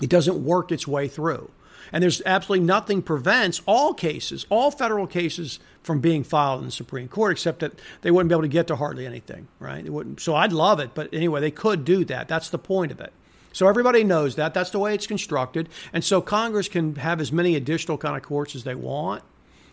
It 0.01 0.09
doesn't 0.09 0.43
work 0.43 0.71
its 0.71 0.87
way 0.87 1.07
through. 1.07 1.49
And 1.91 2.01
there's 2.01 2.21
absolutely 2.25 2.65
nothing 2.65 3.01
prevents 3.01 3.61
all 3.65 3.93
cases, 3.93 4.45
all 4.49 4.71
federal 4.71 5.07
cases, 5.07 5.59
from 5.83 6.01
being 6.01 6.23
filed 6.23 6.59
in 6.59 6.65
the 6.65 6.71
Supreme 6.71 7.07
Court, 7.07 7.31
except 7.31 7.59
that 7.59 7.73
they 8.01 8.09
wouldn't 8.09 8.29
be 8.29 8.33
able 8.33 8.41
to 8.41 8.47
get 8.47 8.67
to 8.67 8.75
hardly 8.75 9.05
anything, 9.05 9.47
right? 9.59 9.87
So 10.19 10.35
I'd 10.35 10.51
love 10.51 10.79
it, 10.79 10.91
but 10.95 11.13
anyway, 11.13 11.41
they 11.41 11.51
could 11.51 11.85
do 11.85 12.03
that. 12.05 12.27
That's 12.27 12.49
the 12.49 12.57
point 12.57 12.91
of 12.91 12.99
it. 12.99 13.13
So 13.53 13.67
everybody 13.67 14.03
knows 14.03 14.35
that. 14.35 14.53
That's 14.53 14.71
the 14.71 14.79
way 14.79 14.93
it's 14.93 15.07
constructed. 15.07 15.69
And 15.93 16.03
so 16.03 16.21
Congress 16.21 16.67
can 16.67 16.95
have 16.95 17.21
as 17.21 17.31
many 17.31 17.55
additional 17.55 17.97
kind 17.97 18.17
of 18.17 18.23
courts 18.23 18.55
as 18.55 18.63
they 18.63 18.75
want, 18.75 19.23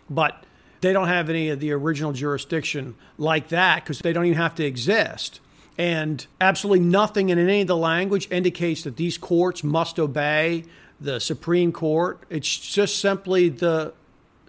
but 0.09 0.45
they 0.81 0.93
don't 0.93 1.07
have 1.07 1.29
any 1.29 1.49
of 1.49 1.59
the 1.59 1.71
original 1.71 2.13
jurisdiction 2.13 2.95
like 3.17 3.49
that 3.49 3.83
because 3.83 3.99
they 3.99 4.13
don't 4.13 4.25
even 4.25 4.37
have 4.37 4.55
to 4.55 4.63
exist. 4.63 5.41
And 5.77 6.25
absolutely 6.39 6.85
nothing 6.85 7.29
in 7.29 7.39
any 7.39 7.61
of 7.61 7.67
the 7.67 7.75
language 7.75 8.27
indicates 8.29 8.83
that 8.83 8.97
these 8.97 9.17
courts 9.17 9.63
must 9.63 9.99
obey 9.99 10.65
the 11.03 11.19
Supreme 11.19 11.71
Court. 11.71 12.23
It's 12.29 12.57
just 12.57 12.99
simply 12.99 13.49
the 13.49 13.93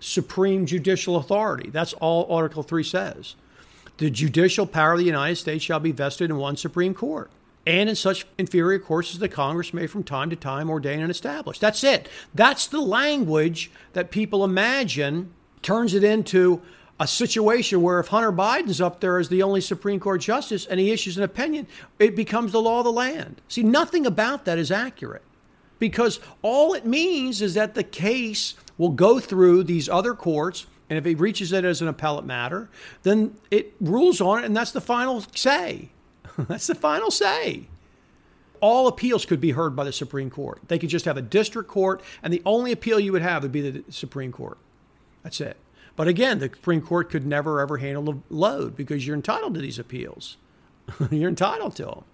supreme 0.01 0.67
judicial 0.67 1.17
authority. 1.17 1.71
That's 1.71 1.93
all 1.95 2.33
Article 2.33 2.63
3 2.63 2.83
says. 2.85 3.35
The 3.99 4.11
judicial 4.11 4.67
power 4.67 4.93
of 4.93 4.99
the 4.99 5.05
United 5.05 5.37
States 5.37 5.65
shall 5.65 5.81
be 5.81 5.93
vested 5.93 6.31
in 6.31 6.37
one 6.37 6.57
Supreme 6.57 6.95
Court. 6.95 7.31
and 7.67 7.89
in 7.89 7.97
such 7.97 8.27
inferior 8.37 8.79
courts 8.79 9.13
as 9.13 9.21
the 9.21 9.29
Congress 9.29 9.73
may 9.73 9.87
from 9.87 10.05
time 10.05 10.29
to 10.29 10.37
time 10.37 10.69
ordain 10.69 11.01
and 11.01 11.11
establish. 11.11 11.59
That's 11.59 11.83
it. 11.83 12.11
That's 12.35 12.67
the 12.67 12.83
language 12.83 13.71
that 13.95 14.11
people 14.11 14.45
imagine 14.45 15.33
turns 15.63 15.95
it 15.95 16.05
into 16.05 16.61
a 17.01 17.07
situation 17.07 17.81
where 17.81 18.01
if 18.01 18.09
Hunter 18.09 18.33
Biden's 18.33 18.83
up 18.83 19.01
there 19.01 19.19
as 19.19 19.31
the 19.31 19.43
only 19.43 19.63
Supreme 19.63 19.99
Court 19.99 20.21
justice 20.21 20.67
and 20.67 20.79
he 20.79 20.91
issues 20.91 21.17
an 21.17 21.23
opinion, 21.23 21.67
it 21.99 22.15
becomes 22.15 22.53
the 22.53 22.61
law 22.61 22.81
of 22.81 22.85
the 22.85 22.93
land. 22.93 23.41
See, 23.49 23.63
nothing 23.63 24.05
about 24.05 24.45
that 24.45 24.59
is 24.59 24.71
accurate 24.71 25.23
because 25.79 26.21
all 26.43 26.75
it 26.75 26.87
means 26.87 27.43
is 27.43 27.55
that 27.55 27.75
the 27.75 27.85
case 27.85 28.55
will 28.79 28.91
go 28.91 29.21
through 29.21 29.65
these 29.65 29.89
other 29.89 30.15
courts. 30.15 30.67
And 30.91 30.99
if 30.99 31.07
it 31.07 31.19
reaches 31.19 31.53
it 31.53 31.65
as 31.65 31.81
an 31.81 31.89
appellate 31.89 32.27
matter, 32.27 32.69
then 33.03 33.37
it 33.51 33.75
rules 33.81 34.21
on 34.21 34.41
it, 34.43 34.45
and 34.45 34.57
that's 34.57 34.73
the 34.73 34.81
final 34.81 35.25
say. 35.35 35.91
That's 36.49 36.67
the 36.67 36.75
final 36.75 37.11
say. 37.11 37.69
All 38.61 38.89
appeals 38.89 39.25
could 39.25 39.41
be 39.41 39.53
heard 39.53 39.77
by 39.77 39.85
the 39.85 39.93
Supreme 39.93 40.31
Court. 40.31 40.61
They 40.67 40.79
could 40.79 40.89
just 40.89 41.05
have 41.05 41.17
a 41.17 41.23
district 41.23 41.69
court, 41.69 42.03
and 42.23 42.33
the 42.33 42.43
only 42.45 42.73
appeal 42.73 42.99
you 42.99 43.13
would 43.13 43.23
have 43.23 43.43
would 43.43 43.53
be 43.53 43.71
the 43.71 43.85
Supreme 43.93 44.33
Court. 44.33 44.59
That's 45.23 45.41
it. 45.41 45.57
But 45.97 46.09
again, 46.09 46.41
the 46.41 46.47
Supreme 46.47 46.81
Court 46.81 47.09
could 47.09 47.27
never 47.27 47.61
ever 47.61 47.77
handle 47.77 48.03
the 48.03 48.19
load 48.31 48.75
because 48.77 49.07
you're 49.07 49.17
entitled 49.17 49.55
to 49.55 49.61
these 49.61 49.79
appeals. 49.79 50.37
you're 51.11 51.29
entitled 51.29 51.77
to 51.77 51.85
them. 51.85 52.05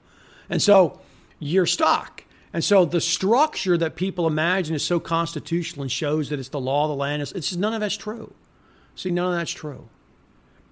And 0.49 0.61
so 0.61 1.01
you're 1.39 1.67
stuck. 1.67 2.25
And 2.53 2.65
so 2.65 2.85
the 2.85 3.01
structure 3.01 3.79
that 3.79 3.95
people 3.95 4.27
imagine 4.27 4.75
is 4.75 4.85
so 4.85 4.99
constitutional 4.99 5.83
and 5.83 5.93
shows 5.93 6.31
that 6.31 6.39
it's 6.39 6.49
the 6.49 6.61
law 6.61 6.85
of 6.85 6.91
the 6.91 6.97
land, 6.97 7.23
it's, 7.23 7.55
none 7.55 7.75
of 7.75 7.81
that's 7.81 7.97
true. 7.97 8.33
See, 8.97 9.11
none 9.11 9.33
of 9.33 9.39
that's 9.39 9.53
true. 9.53 9.89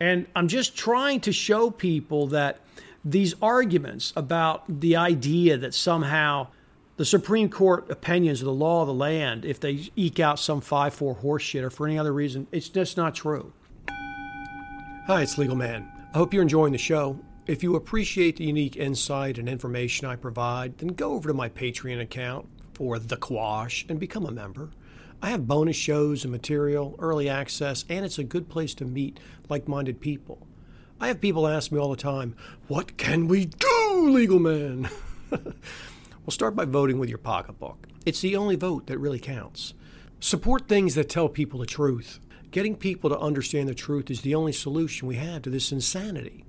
And 0.00 0.26
I'm 0.34 0.48
just 0.48 0.76
trying 0.76 1.20
to 1.20 1.32
show 1.32 1.70
people 1.70 2.28
that 2.28 2.60
these 3.04 3.34
arguments 3.40 4.12
about 4.16 4.80
the 4.80 4.96
idea 4.96 5.56
that 5.56 5.72
somehow 5.72 6.48
the 6.96 7.04
Supreme 7.04 7.48
Court 7.48 7.88
opinions 7.90 8.40
of 8.40 8.46
the 8.46 8.52
law 8.52 8.82
of 8.82 8.88
the 8.88 8.94
land, 8.94 9.44
if 9.44 9.60
they 9.60 9.88
eke 9.94 10.18
out 10.18 10.38
some 10.40 10.60
5 10.60 10.94
4 10.94 11.16
horseshit 11.16 11.62
or 11.62 11.70
for 11.70 11.86
any 11.86 11.96
other 11.96 12.12
reason, 12.12 12.48
it's 12.50 12.68
just 12.68 12.96
not 12.96 13.14
true. 13.14 13.52
Hi, 15.06 15.22
it's 15.22 15.38
Legal 15.38 15.56
Man. 15.56 15.90
I 16.12 16.18
hope 16.18 16.34
you're 16.34 16.42
enjoying 16.42 16.72
the 16.72 16.78
show. 16.78 17.18
If 17.48 17.62
you 17.62 17.76
appreciate 17.76 18.36
the 18.36 18.44
unique 18.44 18.76
insight 18.76 19.38
and 19.38 19.48
information 19.48 20.06
I 20.06 20.16
provide, 20.16 20.76
then 20.76 20.88
go 20.88 21.12
over 21.12 21.28
to 21.28 21.34
my 21.34 21.48
Patreon 21.48 21.98
account 21.98 22.46
for 22.74 22.98
The 22.98 23.16
Quash 23.16 23.86
and 23.88 23.98
become 23.98 24.26
a 24.26 24.30
member. 24.30 24.68
I 25.22 25.30
have 25.30 25.48
bonus 25.48 25.74
shows 25.74 26.24
and 26.24 26.30
material, 26.30 26.94
early 26.98 27.26
access, 27.26 27.86
and 27.88 28.04
it's 28.04 28.18
a 28.18 28.22
good 28.22 28.50
place 28.50 28.74
to 28.74 28.84
meet 28.84 29.18
like 29.48 29.66
minded 29.66 29.98
people. 29.98 30.46
I 31.00 31.08
have 31.08 31.22
people 31.22 31.48
ask 31.48 31.72
me 31.72 31.78
all 31.78 31.88
the 31.88 31.96
time, 31.96 32.36
What 32.66 32.98
can 32.98 33.28
we 33.28 33.46
do, 33.46 34.10
legal 34.10 34.40
man? 34.40 34.90
well, 35.30 35.40
start 36.28 36.54
by 36.54 36.66
voting 36.66 36.98
with 36.98 37.08
your 37.08 37.16
pocketbook. 37.16 37.86
It's 38.04 38.20
the 38.20 38.36
only 38.36 38.56
vote 38.56 38.88
that 38.88 38.98
really 38.98 39.20
counts. 39.20 39.72
Support 40.20 40.68
things 40.68 40.96
that 40.96 41.08
tell 41.08 41.30
people 41.30 41.60
the 41.60 41.66
truth. 41.66 42.20
Getting 42.50 42.76
people 42.76 43.08
to 43.08 43.18
understand 43.18 43.70
the 43.70 43.74
truth 43.74 44.10
is 44.10 44.20
the 44.20 44.34
only 44.34 44.52
solution 44.52 45.08
we 45.08 45.16
have 45.16 45.40
to 45.42 45.50
this 45.50 45.72
insanity. 45.72 46.44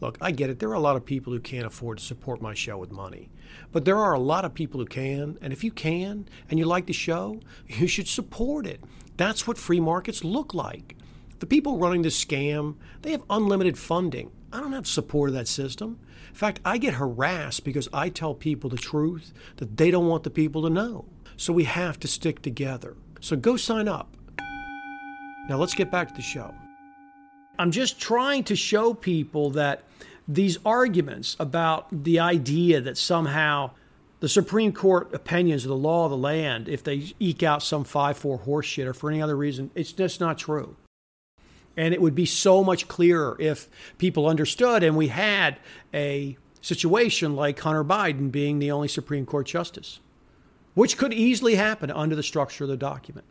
Look, 0.00 0.18
I 0.20 0.30
get 0.30 0.50
it. 0.50 0.58
There 0.58 0.70
are 0.70 0.74
a 0.74 0.80
lot 0.80 0.96
of 0.96 1.04
people 1.04 1.32
who 1.32 1.40
can't 1.40 1.66
afford 1.66 1.98
to 1.98 2.04
support 2.04 2.42
my 2.42 2.54
show 2.54 2.76
with 2.76 2.90
money. 2.90 3.30
But 3.72 3.84
there 3.84 3.98
are 3.98 4.12
a 4.12 4.18
lot 4.18 4.44
of 4.44 4.54
people 4.54 4.80
who 4.80 4.86
can. 4.86 5.38
And 5.40 5.52
if 5.52 5.64
you 5.64 5.70
can 5.70 6.28
and 6.50 6.58
you 6.58 6.64
like 6.64 6.86
the 6.86 6.92
show, 6.92 7.40
you 7.66 7.86
should 7.86 8.08
support 8.08 8.66
it. 8.66 8.82
That's 9.16 9.46
what 9.46 9.58
free 9.58 9.80
markets 9.80 10.24
look 10.24 10.54
like. 10.54 10.96
The 11.38 11.46
people 11.46 11.78
running 11.78 12.02
this 12.02 12.22
scam, 12.22 12.76
they 13.02 13.12
have 13.12 13.22
unlimited 13.28 13.78
funding. 13.78 14.30
I 14.52 14.60
don't 14.60 14.72
have 14.72 14.86
support 14.86 15.30
of 15.30 15.34
that 15.34 15.48
system. 15.48 15.98
In 16.28 16.34
fact, 16.34 16.60
I 16.64 16.78
get 16.78 16.94
harassed 16.94 17.64
because 17.64 17.88
I 17.92 18.08
tell 18.08 18.34
people 18.34 18.70
the 18.70 18.76
truth 18.76 19.32
that 19.56 19.76
they 19.76 19.90
don't 19.90 20.08
want 20.08 20.22
the 20.22 20.30
people 20.30 20.62
to 20.62 20.70
know. 20.70 21.06
So 21.36 21.52
we 21.52 21.64
have 21.64 21.98
to 22.00 22.08
stick 22.08 22.42
together. 22.42 22.96
So 23.20 23.36
go 23.36 23.56
sign 23.56 23.88
up. 23.88 24.16
Now 25.48 25.56
let's 25.58 25.74
get 25.74 25.90
back 25.90 26.08
to 26.08 26.14
the 26.14 26.22
show. 26.22 26.54
I'm 27.58 27.70
just 27.70 28.00
trying 28.00 28.44
to 28.44 28.56
show 28.56 28.94
people 28.94 29.50
that 29.50 29.84
these 30.26 30.58
arguments 30.64 31.36
about 31.38 32.04
the 32.04 32.18
idea 32.18 32.80
that 32.80 32.96
somehow 32.96 33.70
the 34.20 34.28
Supreme 34.28 34.72
Court 34.72 35.12
opinions 35.14 35.64
of 35.64 35.68
the 35.68 35.76
law 35.76 36.06
of 36.06 36.10
the 36.10 36.16
land, 36.16 36.68
if 36.68 36.82
they 36.82 37.12
eke 37.20 37.42
out 37.42 37.62
some 37.62 37.84
5 37.84 38.16
4 38.16 38.38
horseshit 38.40 38.86
or 38.86 38.94
for 38.94 39.10
any 39.10 39.20
other 39.20 39.36
reason, 39.36 39.70
it's 39.74 39.92
just 39.92 40.20
not 40.20 40.38
true. 40.38 40.76
And 41.76 41.92
it 41.92 42.00
would 42.00 42.14
be 42.14 42.26
so 42.26 42.64
much 42.64 42.88
clearer 42.88 43.36
if 43.38 43.68
people 43.98 44.26
understood 44.26 44.82
and 44.82 44.96
we 44.96 45.08
had 45.08 45.58
a 45.92 46.36
situation 46.60 47.36
like 47.36 47.60
Hunter 47.60 47.84
Biden 47.84 48.32
being 48.32 48.58
the 48.58 48.70
only 48.70 48.88
Supreme 48.88 49.26
Court 49.26 49.46
justice, 49.46 50.00
which 50.74 50.96
could 50.96 51.12
easily 51.12 51.56
happen 51.56 51.90
under 51.90 52.16
the 52.16 52.22
structure 52.22 52.64
of 52.64 52.70
the 52.70 52.76
document. 52.76 53.26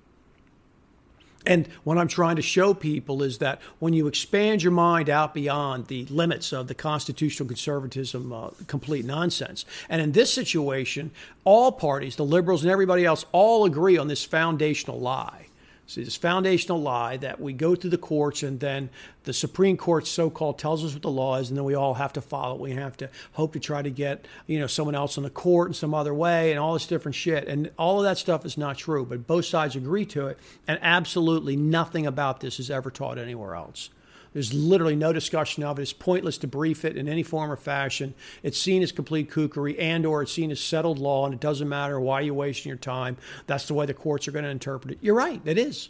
And 1.46 1.68
what 1.84 1.98
I'm 1.98 2.08
trying 2.08 2.38
to 2.38 2.42
show 2.42 2.74
people 2.74 3.22
is 3.22 3.40
that 3.40 3.62
when 3.80 3.94
you 3.94 4.08
expand 4.08 4.64
your 4.64 4.72
mind 4.72 5.10
out 5.10 5.34
beyond 5.34 5.88
the 5.88 6.06
limits 6.06 6.54
of 6.54 6.68
the 6.68 6.76
constitutional 6.76 7.48
conservatism, 7.48 8.32
uh, 8.32 8.50
complete 8.68 9.06
nonsense, 9.06 9.66
and 9.90 10.02
in 10.02 10.14
this 10.14 10.34
situation, 10.34 11.12
all 11.44 11.72
parties, 11.72 12.16
the 12.16 12.26
liberals 12.26 12.64
and 12.64 12.72
everybody 12.72 13.06
else, 13.06 13.26
all 13.32 13.66
agree 13.66 13.98
on 13.98 14.08
this 14.08 14.24
foundational 14.24 15.00
lie 15.00 15.48
so 15.86 16.02
this 16.02 16.16
foundational 16.16 16.82
lie 16.82 17.18
that 17.18 17.42
we 17.42 17.52
go 17.52 17.76
through 17.76 17.90
the 17.90 17.98
courts 17.98 18.42
and 18.42 18.60
then 18.60 18.90
the 19.26 19.34
Supreme 19.34 19.76
Court 19.76 20.08
so-called 20.08 20.58
tells 20.58 20.84
us 20.84 20.94
what 20.94 21.02
the 21.02 21.10
law 21.10 21.38
is, 21.38 21.50
and 21.50 21.58
then 21.58 21.66
we 21.66 21.76
all 21.76 21.94
have 21.96 22.14
to 22.14 22.22
follow 22.22 22.56
it. 22.56 22.62
We 22.62 22.72
have 22.72 22.96
to 22.98 23.10
hope 23.34 23.54
to 23.54 23.60
try 23.60 23.82
to 23.82 23.90
get 23.90 24.26
you 24.48 24.60
know 24.60 24.68
someone 24.68 24.96
else 24.96 25.18
on 25.18 25.24
the 25.24 25.30
court 25.30 25.70
in 25.70 25.74
some 25.74 25.94
other 25.94 26.14
way, 26.14 26.52
and 26.52 26.60
all 26.60 26.74
this 26.74 26.88
different 26.88 27.16
shit. 27.16 27.48
And 27.48 27.72
all 27.78 28.00
of 28.00 28.06
that 28.06 28.18
stuff 28.18 28.46
is 28.46 28.58
not 28.58 28.78
true, 28.78 29.06
but 29.06 29.28
both 29.28 29.46
sides 29.46 29.76
agree 29.76 30.06
to 30.08 30.28
it, 30.28 30.40
and 30.68 30.80
absolutely 30.82 31.56
nothing 31.56 32.06
about 32.06 32.40
this 32.40 32.60
is 32.60 32.72
ever 32.72 32.90
taught 32.90 33.18
anywhere 33.18 33.56
else. 33.56 33.90
There's 34.34 34.54
literally 34.54 34.96
no 34.96 35.14
discussion 35.14 35.64
of 35.64 35.80
it. 35.80 35.84
It's 35.84 35.94
pointless 35.94 36.38
to 36.40 36.48
brief 36.48 36.84
it 36.86 36.98
in 36.98 37.08
any 37.08 37.24
form 37.24 37.52
or 37.52 37.56
fashion. 37.56 38.14
It's 38.42 38.60
seen 38.60 38.82
as 38.82 38.92
complete 38.92 39.30
kookery 39.30 39.76
and 39.80 40.06
or 40.06 40.24
it's 40.24 40.34
seen 40.34 40.52
as 40.52 40.60
settled 40.60 41.00
law, 41.00 41.26
and 41.26 41.34
it 41.34 41.40
doesn't 41.40 41.70
matter 41.70 42.00
why 42.00 42.22
you're 42.22 42.34
wasting 42.34 42.70
your 42.70 42.78
time. 42.78 43.18
That's 43.48 43.68
the 43.68 43.74
way 43.74 43.86
the 43.86 43.94
courts 43.94 44.28
are 44.28 44.32
going 44.32 44.46
to 44.46 44.52
interpret 44.52 44.94
it. 44.94 44.98
You're 45.02 45.16
right, 45.16 45.42
it 45.46 45.58
is. 45.58 45.90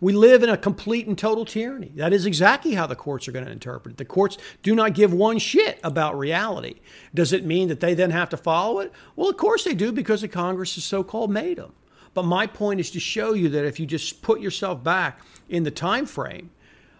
We 0.00 0.12
live 0.12 0.42
in 0.42 0.48
a 0.48 0.56
complete 0.56 1.06
and 1.06 1.16
total 1.16 1.44
tyranny. 1.44 1.92
That 1.94 2.12
is 2.12 2.26
exactly 2.26 2.74
how 2.74 2.88
the 2.88 2.96
courts 2.96 3.28
are 3.28 3.32
going 3.32 3.44
to 3.44 3.52
interpret 3.52 3.94
it. 3.94 3.98
The 3.98 4.04
courts 4.04 4.36
do 4.64 4.74
not 4.74 4.94
give 4.94 5.12
one 5.12 5.38
shit 5.38 5.78
about 5.84 6.18
reality. 6.18 6.80
Does 7.14 7.32
it 7.32 7.44
mean 7.44 7.68
that 7.68 7.78
they 7.78 7.94
then 7.94 8.10
have 8.10 8.28
to 8.30 8.36
follow 8.36 8.80
it? 8.80 8.92
Well, 9.14 9.30
of 9.30 9.36
course 9.36 9.62
they 9.62 9.74
do 9.74 9.92
because 9.92 10.22
the 10.22 10.28
Congress 10.28 10.74
has 10.74 10.82
so 10.82 11.04
called 11.04 11.30
made 11.30 11.58
them. 11.58 11.72
But 12.14 12.24
my 12.24 12.48
point 12.48 12.80
is 12.80 12.90
to 12.90 13.00
show 13.00 13.32
you 13.32 13.48
that 13.50 13.64
if 13.64 13.78
you 13.78 13.86
just 13.86 14.22
put 14.22 14.40
yourself 14.40 14.82
back 14.82 15.20
in 15.48 15.62
the 15.62 15.70
time 15.70 16.06
frame 16.06 16.50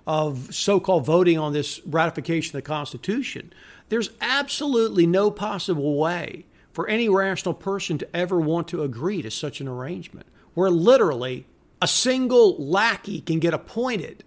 of 0.06 0.54
so 0.54 0.80
called 0.80 1.06
voting 1.06 1.38
on 1.38 1.52
this 1.52 1.80
ratification 1.86 2.56
of 2.56 2.64
the 2.64 2.68
Constitution, 2.68 3.52
there's 3.88 4.10
absolutely 4.20 5.06
no 5.06 5.30
possible 5.30 5.98
way 5.98 6.46
for 6.72 6.88
any 6.88 7.08
rational 7.08 7.54
person 7.54 7.98
to 7.98 8.16
ever 8.16 8.40
want 8.40 8.68
to 8.68 8.82
agree 8.82 9.22
to 9.22 9.30
such 9.30 9.60
an 9.60 9.68
arrangement 9.68 10.26
where 10.54 10.70
literally 10.70 11.46
a 11.80 11.86
single 11.86 12.56
lackey 12.56 13.20
can 13.20 13.38
get 13.38 13.54
appointed 13.54 14.24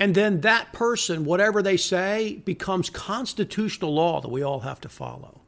and 0.00 0.14
then 0.14 0.40
that 0.40 0.72
person, 0.72 1.26
whatever 1.26 1.62
they 1.62 1.76
say, 1.76 2.40
becomes 2.46 2.88
constitutional 2.88 3.94
law 3.94 4.22
that 4.22 4.30
we 4.30 4.42
all 4.42 4.60
have 4.60 4.80
to 4.80 4.88
follow. 4.88 5.39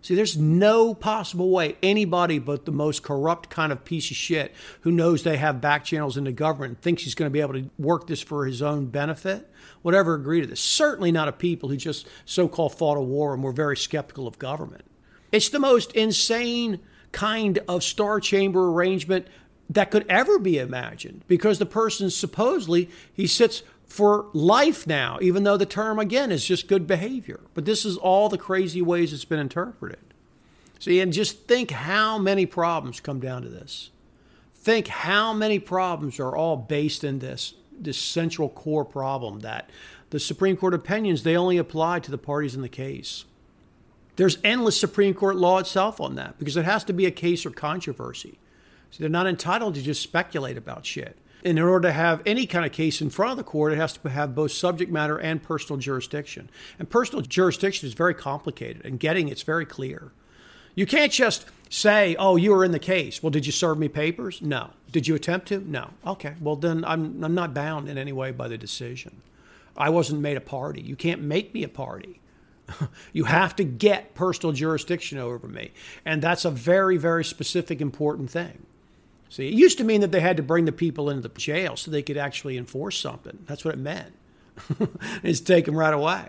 See, 0.00 0.14
there's 0.14 0.36
no 0.36 0.94
possible 0.94 1.50
way 1.50 1.76
anybody 1.82 2.38
but 2.38 2.64
the 2.64 2.72
most 2.72 3.02
corrupt 3.02 3.50
kind 3.50 3.72
of 3.72 3.84
piece 3.84 4.10
of 4.10 4.16
shit 4.16 4.54
who 4.82 4.92
knows 4.92 5.22
they 5.22 5.36
have 5.36 5.60
back 5.60 5.84
channels 5.84 6.16
in 6.16 6.24
the 6.24 6.32
government 6.32 6.80
thinks 6.80 7.02
he's 7.02 7.14
going 7.14 7.28
to 7.28 7.32
be 7.32 7.40
able 7.40 7.54
to 7.54 7.68
work 7.78 8.06
this 8.06 8.22
for 8.22 8.46
his 8.46 8.62
own 8.62 8.86
benefit 8.86 9.50
would 9.82 9.94
ever 9.94 10.14
agree 10.14 10.40
to 10.40 10.46
this. 10.46 10.60
Certainly 10.60 11.12
not 11.12 11.28
a 11.28 11.32
people 11.32 11.68
who 11.68 11.76
just 11.76 12.06
so 12.24 12.46
called 12.46 12.76
fought 12.76 12.96
a 12.96 13.02
war 13.02 13.34
and 13.34 13.42
were 13.42 13.52
very 13.52 13.76
skeptical 13.76 14.28
of 14.28 14.38
government. 14.38 14.84
It's 15.32 15.48
the 15.48 15.58
most 15.58 15.92
insane 15.92 16.80
kind 17.10 17.58
of 17.68 17.82
star 17.82 18.20
chamber 18.20 18.70
arrangement 18.70 19.26
that 19.70 19.90
could 19.90 20.06
ever 20.08 20.38
be 20.38 20.58
imagined 20.58 21.24
because 21.26 21.58
the 21.58 21.66
person 21.66 22.08
supposedly 22.08 22.88
he 23.12 23.26
sits 23.26 23.62
for 23.88 24.26
life 24.32 24.86
now, 24.86 25.18
even 25.20 25.44
though 25.44 25.56
the 25.56 25.66
term, 25.66 25.98
again, 25.98 26.30
is 26.30 26.44
just 26.44 26.68
good 26.68 26.86
behavior. 26.86 27.40
But 27.54 27.64
this 27.64 27.84
is 27.84 27.96
all 27.96 28.28
the 28.28 28.38
crazy 28.38 28.82
ways 28.82 29.12
it's 29.12 29.24
been 29.24 29.38
interpreted. 29.38 29.98
See, 30.78 31.00
and 31.00 31.12
just 31.12 31.48
think 31.48 31.70
how 31.70 32.18
many 32.18 32.46
problems 32.46 33.00
come 33.00 33.18
down 33.18 33.42
to 33.42 33.48
this. 33.48 33.90
Think 34.54 34.88
how 34.88 35.32
many 35.32 35.58
problems 35.58 36.20
are 36.20 36.36
all 36.36 36.56
based 36.56 37.02
in 37.02 37.18
this, 37.18 37.54
this 37.76 37.98
central 37.98 38.48
core 38.48 38.84
problem 38.84 39.40
that 39.40 39.70
the 40.10 40.20
Supreme 40.20 40.56
Court 40.56 40.74
opinions, 40.74 41.22
they 41.22 41.36
only 41.36 41.58
apply 41.58 42.00
to 42.00 42.10
the 42.10 42.18
parties 42.18 42.54
in 42.54 42.62
the 42.62 42.68
case. 42.68 43.24
There's 44.16 44.38
endless 44.42 44.78
Supreme 44.78 45.14
Court 45.14 45.36
law 45.36 45.58
itself 45.58 46.00
on 46.00 46.16
that 46.16 46.38
because 46.38 46.56
it 46.56 46.64
has 46.64 46.84
to 46.84 46.92
be 46.92 47.06
a 47.06 47.10
case 47.10 47.46
or 47.46 47.50
controversy. 47.50 48.38
So 48.90 49.00
they're 49.00 49.10
not 49.10 49.26
entitled 49.26 49.74
to 49.74 49.82
just 49.82 50.02
speculate 50.02 50.56
about 50.56 50.86
shit. 50.86 51.16
And 51.44 51.58
in 51.58 51.64
order 51.64 51.88
to 51.88 51.92
have 51.92 52.22
any 52.26 52.46
kind 52.46 52.66
of 52.66 52.72
case 52.72 53.00
in 53.00 53.10
front 53.10 53.32
of 53.32 53.36
the 53.38 53.44
court, 53.44 53.72
it 53.72 53.76
has 53.76 53.92
to 53.94 54.08
have 54.08 54.34
both 54.34 54.52
subject 54.52 54.90
matter 54.90 55.18
and 55.18 55.42
personal 55.42 55.78
jurisdiction. 55.78 56.50
And 56.78 56.90
personal 56.90 57.22
jurisdiction 57.22 57.86
is 57.86 57.94
very 57.94 58.14
complicated, 58.14 58.84
and 58.84 58.98
getting 58.98 59.28
it's 59.28 59.42
very 59.42 59.64
clear. 59.64 60.12
You 60.74 60.86
can't 60.86 61.12
just 61.12 61.46
say, 61.70 62.16
oh, 62.18 62.36
you 62.36 62.52
were 62.52 62.64
in 62.64 62.72
the 62.72 62.78
case. 62.78 63.22
Well, 63.22 63.30
did 63.30 63.46
you 63.46 63.52
serve 63.52 63.78
me 63.78 63.88
papers? 63.88 64.40
No. 64.40 64.70
Did 64.90 65.06
you 65.06 65.14
attempt 65.14 65.48
to? 65.48 65.58
No. 65.60 65.90
Okay. 66.06 66.34
Well, 66.40 66.56
then 66.56 66.84
I'm, 66.84 67.22
I'm 67.22 67.34
not 67.34 67.52
bound 67.52 67.88
in 67.88 67.98
any 67.98 68.12
way 68.12 68.30
by 68.30 68.48
the 68.48 68.56
decision. 68.56 69.20
I 69.76 69.90
wasn't 69.90 70.20
made 70.20 70.36
a 70.36 70.40
party. 70.40 70.80
You 70.80 70.96
can't 70.96 71.20
make 71.20 71.54
me 71.54 71.62
a 71.62 71.68
party. 71.68 72.20
you 73.12 73.24
have 73.24 73.56
to 73.56 73.64
get 73.64 74.14
personal 74.14 74.52
jurisdiction 74.52 75.18
over 75.18 75.46
me. 75.46 75.72
And 76.04 76.22
that's 76.22 76.44
a 76.44 76.50
very, 76.50 76.96
very 76.96 77.24
specific, 77.24 77.80
important 77.80 78.30
thing. 78.30 78.66
See, 79.28 79.48
it 79.48 79.54
used 79.54 79.78
to 79.78 79.84
mean 79.84 80.00
that 80.00 80.12
they 80.12 80.20
had 80.20 80.36
to 80.38 80.42
bring 80.42 80.64
the 80.64 80.72
people 80.72 81.10
into 81.10 81.28
the 81.28 81.38
jail 81.38 81.76
so 81.76 81.90
they 81.90 82.02
could 82.02 82.16
actually 82.16 82.56
enforce 82.56 82.98
something. 82.98 83.38
That's 83.46 83.64
what 83.64 83.74
it 83.74 83.80
meant. 83.80 84.14
is 85.22 85.40
take 85.40 85.66
them 85.66 85.76
right 85.76 85.92
away. 85.94 86.28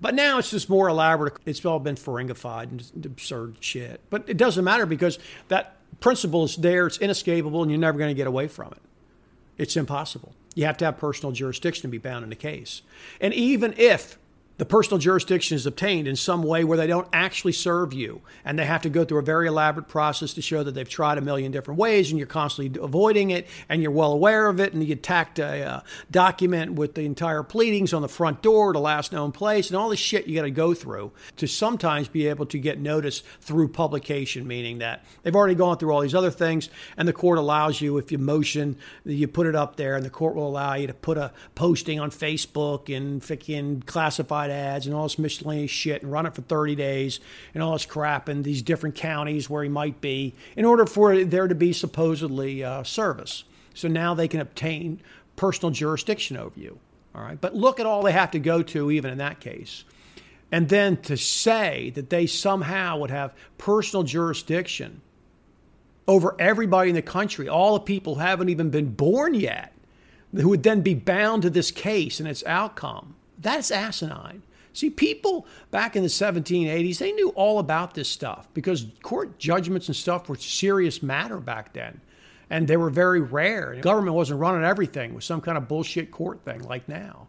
But 0.00 0.14
now 0.14 0.38
it's 0.38 0.50
just 0.50 0.70
more 0.70 0.88
elaborate. 0.88 1.34
It's 1.44 1.64
all 1.64 1.78
been 1.78 1.96
Ferengified 1.96 2.70
and 2.70 3.06
absurd 3.06 3.56
shit. 3.60 4.00
But 4.08 4.24
it 4.28 4.36
doesn't 4.36 4.64
matter 4.64 4.86
because 4.86 5.18
that 5.48 5.76
principle 6.00 6.44
is 6.44 6.56
there, 6.56 6.86
it's 6.86 6.98
inescapable, 6.98 7.62
and 7.62 7.70
you're 7.70 7.80
never 7.80 7.98
going 7.98 8.10
to 8.10 8.14
get 8.14 8.26
away 8.26 8.48
from 8.48 8.68
it. 8.72 8.80
It's 9.58 9.76
impossible. 9.76 10.34
You 10.54 10.64
have 10.64 10.78
to 10.78 10.86
have 10.86 10.98
personal 10.98 11.32
jurisdiction 11.32 11.82
to 11.82 11.88
be 11.88 11.98
bound 11.98 12.24
in 12.24 12.32
a 12.32 12.36
case. 12.36 12.80
And 13.20 13.34
even 13.34 13.74
if 13.76 14.18
the 14.60 14.66
personal 14.66 14.98
jurisdiction 14.98 15.56
is 15.56 15.64
obtained 15.64 16.06
in 16.06 16.14
some 16.14 16.42
way 16.42 16.64
where 16.64 16.76
they 16.76 16.86
don't 16.86 17.08
actually 17.14 17.52
serve 17.52 17.94
you 17.94 18.20
and 18.44 18.58
they 18.58 18.66
have 18.66 18.82
to 18.82 18.90
go 18.90 19.06
through 19.06 19.18
a 19.18 19.22
very 19.22 19.48
elaborate 19.48 19.88
process 19.88 20.34
to 20.34 20.42
show 20.42 20.62
that 20.62 20.72
they've 20.72 20.86
tried 20.86 21.16
a 21.16 21.22
million 21.22 21.50
different 21.50 21.80
ways 21.80 22.10
and 22.10 22.18
you're 22.18 22.26
constantly 22.26 22.78
avoiding 22.78 23.30
it 23.30 23.46
and 23.70 23.80
you're 23.80 23.90
well 23.90 24.12
aware 24.12 24.48
of 24.48 24.60
it 24.60 24.74
and 24.74 24.86
you 24.86 24.94
tacked 24.94 25.38
a 25.38 25.62
uh, 25.62 25.80
document 26.10 26.74
with 26.74 26.94
the 26.94 27.06
entire 27.06 27.42
pleadings 27.42 27.94
on 27.94 28.02
the 28.02 28.08
front 28.08 28.42
door 28.42 28.74
to 28.74 28.78
last 28.78 29.12
known 29.12 29.32
place 29.32 29.70
and 29.70 29.78
all 29.78 29.88
this 29.88 29.98
shit 29.98 30.26
you 30.26 30.34
got 30.34 30.42
to 30.42 30.50
go 30.50 30.74
through 30.74 31.10
to 31.36 31.46
sometimes 31.46 32.08
be 32.08 32.26
able 32.26 32.44
to 32.44 32.58
get 32.58 32.78
notice 32.78 33.22
through 33.40 33.66
publication 33.66 34.46
meaning 34.46 34.76
that 34.76 35.02
they've 35.22 35.36
already 35.36 35.54
gone 35.54 35.78
through 35.78 35.90
all 35.90 36.02
these 36.02 36.14
other 36.14 36.30
things 36.30 36.68
and 36.98 37.08
the 37.08 37.14
court 37.14 37.38
allows 37.38 37.80
you 37.80 37.96
if 37.96 38.12
you 38.12 38.18
motion 38.18 38.76
you 39.06 39.26
put 39.26 39.46
it 39.46 39.56
up 39.56 39.76
there 39.76 39.96
and 39.96 40.04
the 40.04 40.10
court 40.10 40.34
will 40.34 40.46
allow 40.46 40.74
you 40.74 40.86
to 40.86 40.92
put 40.92 41.16
a 41.16 41.32
posting 41.54 41.98
on 41.98 42.10
facebook 42.10 42.94
and 42.94 43.22
freaking 43.22 43.82
classified 43.86 44.49
ads 44.50 44.86
and 44.86 44.94
all 44.94 45.04
this 45.04 45.18
miscellaneous 45.18 45.70
shit 45.70 46.02
and 46.02 46.12
run 46.12 46.26
it 46.26 46.34
for 46.34 46.42
30 46.42 46.74
days 46.74 47.20
and 47.54 47.62
all 47.62 47.72
this 47.72 47.86
crap 47.86 48.28
in 48.28 48.42
these 48.42 48.62
different 48.62 48.94
counties 48.94 49.48
where 49.48 49.62
he 49.62 49.68
might 49.68 50.00
be 50.00 50.34
in 50.56 50.64
order 50.64 50.86
for 50.86 51.24
there 51.24 51.48
to 51.48 51.54
be 51.54 51.72
supposedly 51.72 52.62
uh, 52.62 52.82
service. 52.82 53.44
So 53.74 53.88
now 53.88 54.14
they 54.14 54.28
can 54.28 54.40
obtain 54.40 55.00
personal 55.36 55.70
jurisdiction 55.70 56.36
over 56.36 56.58
you. 56.58 56.78
All 57.14 57.22
right. 57.22 57.40
But 57.40 57.54
look 57.54 57.80
at 57.80 57.86
all 57.86 58.02
they 58.02 58.12
have 58.12 58.32
to 58.32 58.38
go 58.38 58.62
to, 58.62 58.90
even 58.90 59.10
in 59.10 59.18
that 59.18 59.40
case. 59.40 59.84
And 60.52 60.68
then 60.68 60.96
to 61.02 61.16
say 61.16 61.90
that 61.94 62.10
they 62.10 62.26
somehow 62.26 62.98
would 62.98 63.10
have 63.10 63.34
personal 63.56 64.02
jurisdiction 64.02 65.00
over 66.08 66.34
everybody 66.40 66.90
in 66.90 66.96
the 66.96 67.02
country, 67.02 67.48
all 67.48 67.74
the 67.74 67.80
people 67.80 68.16
who 68.16 68.20
haven't 68.20 68.48
even 68.48 68.70
been 68.70 68.92
born 68.92 69.34
yet, 69.34 69.72
who 70.34 70.48
would 70.48 70.62
then 70.62 70.80
be 70.80 70.94
bound 70.94 71.42
to 71.42 71.50
this 71.50 71.70
case 71.70 72.18
and 72.18 72.28
its 72.28 72.44
outcome. 72.46 73.14
That's 73.40 73.70
asinine. 73.70 74.42
See, 74.72 74.90
people 74.90 75.46
back 75.70 75.96
in 75.96 76.02
the 76.02 76.08
1780s, 76.08 76.98
they 76.98 77.12
knew 77.12 77.30
all 77.30 77.58
about 77.58 77.94
this 77.94 78.08
stuff 78.08 78.48
because 78.54 78.86
court 79.02 79.38
judgments 79.38 79.88
and 79.88 79.96
stuff 79.96 80.28
were 80.28 80.36
serious 80.36 81.02
matter 81.02 81.38
back 81.38 81.72
then. 81.72 82.00
And 82.48 82.66
they 82.66 82.76
were 82.76 82.90
very 82.90 83.20
rare. 83.20 83.74
The 83.76 83.82
government 83.82 84.16
wasn't 84.16 84.40
running 84.40 84.64
everything 84.64 85.14
with 85.14 85.24
some 85.24 85.40
kind 85.40 85.56
of 85.56 85.68
bullshit 85.68 86.10
court 86.10 86.44
thing 86.44 86.62
like 86.62 86.88
now. 86.88 87.28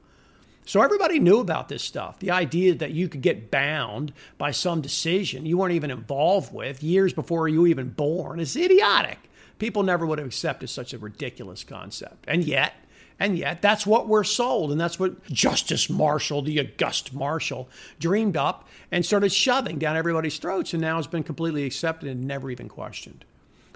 So 0.66 0.82
everybody 0.82 1.20
knew 1.20 1.40
about 1.40 1.70
this 1.70 1.84
stuff. 1.84 2.20
The 2.20 2.32
idea 2.32 2.76
that 2.76 2.92
you 2.92 3.10
could 3.10 3.22
get 3.22 3.52
bound 3.52 4.14
by 4.38 4.52
some 4.52 4.82
decision 4.82 5.46
you 5.46 5.58
weren't 5.58 5.74
even 5.74 5.92
involved 5.92 6.54
with 6.54 6.84
years 6.84 7.14
before 7.14 7.48
you 7.48 7.62
were 7.62 7.68
even 7.68 7.90
born 7.90 8.40
is 8.40 8.56
idiotic. 8.56 9.18
People 9.58 9.84
never 9.84 10.06
would 10.06 10.18
have 10.18 10.28
accepted 10.28 10.70
such 10.70 10.94
a 10.94 10.98
ridiculous 10.98 11.64
concept. 11.64 12.26
And 12.28 12.44
yet, 12.44 12.74
and 13.22 13.38
yet, 13.38 13.62
that's 13.62 13.86
what 13.86 14.08
we're 14.08 14.24
sold. 14.24 14.72
And 14.72 14.82
that's 14.82 15.00
what 15.00 15.24
Justice 15.26 15.92
Marshall, 15.92 16.42
the 16.42 16.60
august 16.60 17.14
Marshall, 17.14 17.70
dreamed 18.00 18.36
up 18.36 18.68
and 18.92 19.06
started 19.06 19.32
shoving 19.32 19.78
down 19.78 19.96
everybody's 19.96 20.40
throats. 20.40 20.74
And 20.74 20.82
now 20.82 20.98
it's 20.98 21.06
been 21.06 21.22
completely 21.22 21.64
accepted 21.64 22.10
and 22.10 22.26
never 22.26 22.50
even 22.50 22.68
questioned. 22.68 23.24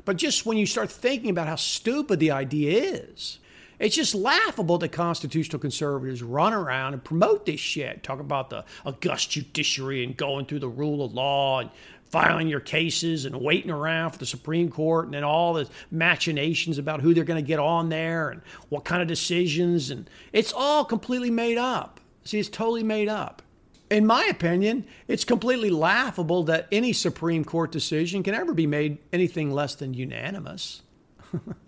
But 0.03 0.17
just 0.17 0.47
when 0.47 0.58
you 0.58 0.65
start 0.65 0.89
thinking 0.89 1.29
about 1.29 1.47
how 1.47 1.58
stupid 1.58 2.19
the 2.19 2.31
idea 2.31 2.95
is, 2.95 3.38
it's 3.77 3.95
just 3.95 4.15
laughable 4.15 4.79
that 4.79 4.91
constitutional 4.91 5.60
conservatives 5.60 6.23
run 6.23 6.51
around 6.51 6.93
and 6.93 7.03
promote 7.03 7.45
this 7.45 7.60
shit. 7.60 8.01
Talk 8.01 8.19
about 8.19 8.49
the 8.49 8.65
august 8.84 9.29
judiciary 9.29 10.03
and 10.03 10.17
going 10.17 10.47
through 10.47 10.60
the 10.60 10.69
rule 10.69 11.05
of 11.05 11.13
law 11.13 11.60
and 11.60 11.69
filing 12.12 12.48
your 12.48 12.60
cases 12.60 13.26
and 13.26 13.36
waiting 13.41 13.72
around 13.72 14.12
for 14.12 14.18
the 14.18 14.26
Supreme 14.26 14.70
Court 14.70 15.06
and 15.06 15.13
then 15.13 15.24
all 15.24 15.54
the 15.54 15.68
machinations 15.91 16.78
about 16.78 17.02
who 17.02 17.13
they're 17.13 17.24
going 17.24 17.44
to 17.44 17.48
get 17.48 17.60
on 17.60 17.89
there 17.89 18.30
and 18.30 18.41
what 18.70 18.86
kind 18.86 19.02
of 19.02 19.08
decisions. 19.08 19.89
And 19.89 20.10
it's 20.32 20.54
all 20.54 20.86
completely 20.86 21.32
made 21.32 21.58
up. 21.58 22.00
See, 22.24 22.39
it's 22.39 22.50
totally 22.50 22.84
made 22.84 23.10
up. 23.10 23.41
In 23.89 24.06
my 24.06 24.26
opinion, 24.26 24.86
it's 25.08 25.24
completely 25.24 25.70
laughable 25.70 26.44
that 26.46 26.68
any 26.72 26.91
Supreme 26.94 27.46
Court 27.46 27.72
decision 27.72 28.24
can 28.24 28.34
ever 28.34 28.54
be 28.54 28.65
made 28.65 28.98
anything 29.13 29.52
less 29.52 29.76
than 29.76 29.94
unanimous. 29.94 30.82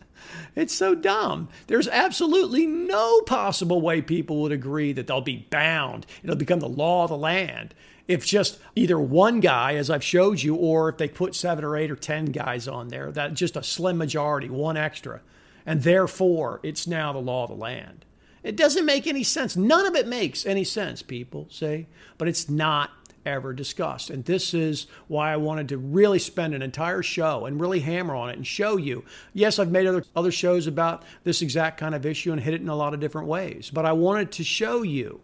It's 0.55 0.73
so 0.73 0.95
dumb. 0.95 1.49
There's 1.67 1.87
absolutely 1.87 2.65
no 2.65 3.21
possible 3.21 3.79
way 3.79 4.01
people 4.01 4.41
would 4.41 4.51
agree 4.51 4.91
that 4.93 5.07
they'll 5.07 5.21
be 5.21 5.47
bound. 5.49 6.05
It'll 6.23 6.35
become 6.35 6.59
the 6.59 6.67
law 6.67 7.03
of 7.03 7.09
the 7.09 7.17
land 7.17 7.75
if 8.07 8.25
just 8.25 8.59
either 8.75 8.99
one 8.99 9.39
guy, 9.39 9.75
as 9.75 9.89
I've 9.89 10.03
showed 10.03 10.41
you, 10.41 10.55
or 10.55 10.89
if 10.89 10.97
they 10.97 11.09
put 11.09 11.35
seven 11.35 11.63
or 11.63 11.75
eight 11.75 11.91
or 11.91 11.95
10 11.95 12.25
guys 12.27 12.67
on 12.67 12.87
there, 12.87 13.11
that 13.11 13.33
just 13.33 13.57
a 13.57 13.63
slim 13.63 13.97
majority, 13.97 14.49
one 14.49 14.77
extra. 14.77 15.21
And 15.65 15.83
therefore, 15.83 16.59
it's 16.63 16.87
now 16.87 17.11
the 17.11 17.19
law 17.19 17.43
of 17.43 17.49
the 17.49 17.55
land. 17.55 18.05
It 18.43 18.55
doesn't 18.55 18.85
make 18.85 19.07
any 19.07 19.23
sense. 19.23 19.57
None 19.57 19.85
of 19.85 19.95
it 19.95 20.07
makes 20.07 20.45
any 20.45 20.63
sense, 20.63 21.01
people 21.01 21.47
say, 21.49 21.87
but 22.17 22.29
it's 22.29 22.49
not 22.49 22.91
ever 23.25 23.51
discussed. 23.51 24.09
And 24.09 24.23
this 24.23 24.53
is 24.53 24.87
why 25.09 25.33
I 25.33 25.37
wanted 25.37 25.67
to 25.69 25.77
really 25.77 26.19
spend 26.19 26.53
an 26.53 26.61
entire 26.61 27.03
show 27.03 27.45
and 27.45 27.59
really 27.59 27.81
hammer 27.81 28.15
on 28.15 28.29
it 28.29 28.37
and 28.37 28.47
show 28.47 28.77
you. 28.77 29.03
Yes, 29.33 29.59
I've 29.59 29.69
made 29.69 29.85
other, 29.85 30.05
other 30.15 30.31
shows 30.31 30.65
about 30.65 31.03
this 31.25 31.41
exact 31.41 31.77
kind 31.77 31.93
of 31.93 32.05
issue 32.05 32.31
and 32.31 32.39
hit 32.39 32.53
it 32.53 32.61
in 32.61 32.69
a 32.69 32.75
lot 32.75 32.93
of 32.93 33.01
different 33.01 33.27
ways, 33.27 33.69
but 33.71 33.85
I 33.85 33.91
wanted 33.91 34.31
to 34.33 34.45
show 34.45 34.81
you 34.81 35.19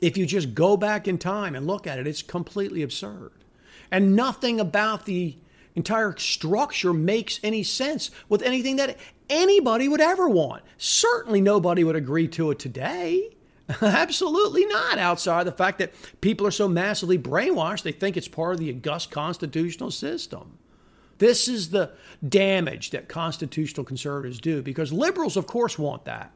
if 0.00 0.16
you 0.16 0.26
just 0.26 0.54
go 0.54 0.76
back 0.76 1.06
in 1.08 1.18
time 1.18 1.54
and 1.54 1.66
look 1.66 1.86
at 1.86 1.98
it, 1.98 2.06
it's 2.06 2.22
completely 2.22 2.82
absurd. 2.82 3.32
And 3.90 4.16
nothing 4.16 4.60
about 4.60 5.06
the 5.06 5.36
entire 5.74 6.16
structure 6.16 6.92
makes 6.92 7.40
any 7.42 7.62
sense 7.62 8.10
with 8.28 8.42
anything 8.42 8.76
that 8.76 8.96
anybody 9.28 9.88
would 9.88 10.00
ever 10.00 10.28
want. 10.28 10.62
Certainly 10.78 11.40
nobody 11.40 11.84
would 11.84 11.96
agree 11.96 12.28
to 12.28 12.50
it 12.50 12.58
today. 12.58 13.30
Absolutely 13.80 14.66
not, 14.66 14.98
outside 14.98 15.44
the 15.44 15.52
fact 15.52 15.78
that 15.78 15.92
people 16.20 16.46
are 16.46 16.52
so 16.52 16.68
massively 16.68 17.18
brainwashed, 17.18 17.82
they 17.82 17.92
think 17.92 18.16
it's 18.16 18.28
part 18.28 18.54
of 18.54 18.60
the 18.60 18.70
august 18.70 19.10
constitutional 19.10 19.90
system. 19.90 20.58
This 21.18 21.48
is 21.48 21.70
the 21.70 21.92
damage 22.28 22.90
that 22.90 23.08
constitutional 23.08 23.84
conservatives 23.84 24.40
do 24.40 24.62
because 24.62 24.92
liberals, 24.92 25.36
of 25.36 25.46
course, 25.46 25.78
want 25.78 26.04
that. 26.04 26.32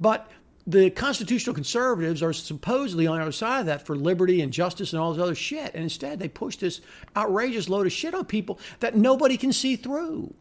But 0.00 0.30
the 0.66 0.90
constitutional 0.90 1.54
conservatives 1.54 2.22
are 2.22 2.32
supposedly 2.32 3.06
on 3.06 3.20
other 3.20 3.32
side 3.32 3.60
of 3.60 3.66
that 3.66 3.84
for 3.84 3.96
liberty 3.96 4.40
and 4.40 4.52
justice 4.52 4.92
and 4.92 5.00
all 5.00 5.12
this 5.12 5.22
other 5.22 5.34
shit. 5.34 5.74
And 5.74 5.82
instead, 5.82 6.20
they 6.20 6.28
push 6.28 6.56
this 6.56 6.80
outrageous 7.16 7.68
load 7.68 7.86
of 7.86 7.92
shit 7.92 8.14
on 8.14 8.24
people 8.24 8.60
that 8.80 8.96
nobody 8.96 9.36
can 9.36 9.52
see 9.52 9.76
through. 9.76 10.34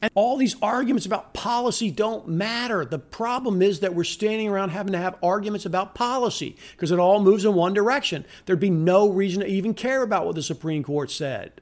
And 0.00 0.10
all 0.14 0.36
these 0.36 0.54
arguments 0.60 1.06
about 1.06 1.34
policy 1.34 1.90
don't 1.90 2.28
matter. 2.28 2.84
The 2.84 2.98
problem 2.98 3.62
is 3.62 3.80
that 3.80 3.94
we're 3.94 4.04
standing 4.04 4.48
around 4.48 4.68
having 4.68 4.92
to 4.92 4.98
have 4.98 5.16
arguments 5.22 5.66
about 5.66 5.94
policy 5.94 6.56
because 6.72 6.92
it 6.92 6.98
all 6.98 7.20
moves 7.20 7.44
in 7.44 7.54
one 7.54 7.74
direction. 7.74 8.26
There'd 8.44 8.60
be 8.60 8.70
no 8.70 9.08
reason 9.08 9.40
to 9.40 9.48
even 9.48 9.74
care 9.74 10.02
about 10.02 10.26
what 10.26 10.34
the 10.34 10.42
Supreme 10.42 10.84
Court 10.84 11.10
said. 11.10 11.60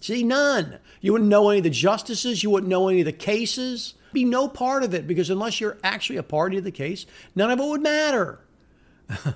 See, 0.00 0.22
none. 0.22 0.78
You 1.00 1.12
wouldn't 1.12 1.28
know 1.28 1.50
any 1.50 1.58
of 1.58 1.64
the 1.64 1.70
justices, 1.70 2.42
you 2.42 2.50
wouldn't 2.50 2.70
know 2.70 2.88
any 2.88 3.00
of 3.00 3.06
the 3.06 3.12
cases 3.12 3.94
be 4.12 4.24
no 4.24 4.48
part 4.48 4.82
of 4.82 4.94
it 4.94 5.06
because 5.06 5.30
unless 5.30 5.60
you're 5.60 5.78
actually 5.82 6.16
a 6.16 6.22
party 6.22 6.56
to 6.56 6.62
the 6.62 6.70
case, 6.70 7.06
none 7.34 7.50
of 7.50 7.58
it 7.58 7.64
would 7.64 7.82
matter. 7.82 8.40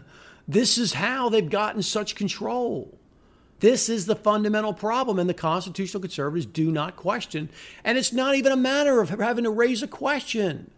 this 0.48 0.78
is 0.78 0.94
how 0.94 1.28
they've 1.28 1.50
gotten 1.50 1.82
such 1.82 2.14
control. 2.14 2.98
This 3.60 3.88
is 3.88 4.06
the 4.06 4.16
fundamental 4.16 4.74
problem, 4.74 5.20
and 5.20 5.30
the 5.30 5.34
constitutional 5.34 6.00
conservatives 6.00 6.46
do 6.46 6.72
not 6.72 6.96
question. 6.96 7.48
And 7.84 7.96
it's 7.96 8.12
not 8.12 8.34
even 8.34 8.50
a 8.50 8.56
matter 8.56 9.00
of 9.00 9.10
having 9.10 9.44
to 9.44 9.50
raise 9.50 9.84
a 9.84 9.88
question. 9.88 10.70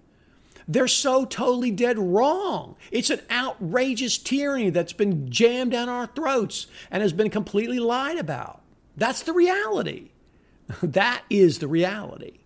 They're 0.69 0.89
so 0.89 1.25
totally 1.25 1.71
dead 1.71 1.99
wrong. 1.99 2.77
It's 2.91 3.11
an 3.11 3.21
outrageous 3.31 4.19
tyranny 4.19 4.71
that's 4.71 4.93
been 4.93 5.31
jammed 5.31 5.73
down 5.73 5.89
our 5.89 6.07
throats 6.07 6.67
and 6.91 7.03
has 7.03 7.13
been 7.13 7.31
completely 7.31 7.79
lied 7.79 8.19
about. 8.19 8.61
That's 8.97 9.23
the 9.23 9.33
reality. 9.33 10.11
that 10.83 11.23
is 11.29 11.59
the 11.59 11.69
reality. 11.69 12.41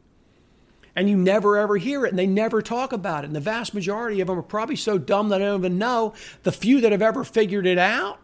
And 0.99 1.09
you 1.09 1.17
never 1.17 1.57
ever 1.57 1.77
hear 1.77 2.05
it, 2.05 2.09
and 2.09 2.19
they 2.19 2.27
never 2.27 2.61
talk 2.61 2.93
about 2.93 3.23
it. 3.23 3.29
And 3.29 3.37
the 3.37 3.41
vast 3.41 3.73
majority 3.73 4.21
of 4.21 4.27
them 4.27 4.37
are 4.37 4.43
probably 4.43 4.75
so 4.75 4.99
dumb 4.99 5.29
that 5.29 5.39
they 5.39 5.45
don't 5.45 5.61
even 5.61 5.79
know. 5.79 6.13
The 6.43 6.51
few 6.51 6.81
that 6.81 6.91
have 6.91 7.03
ever 7.03 7.23
figured 7.23 7.69
it 7.69 7.79
out, 7.79 8.19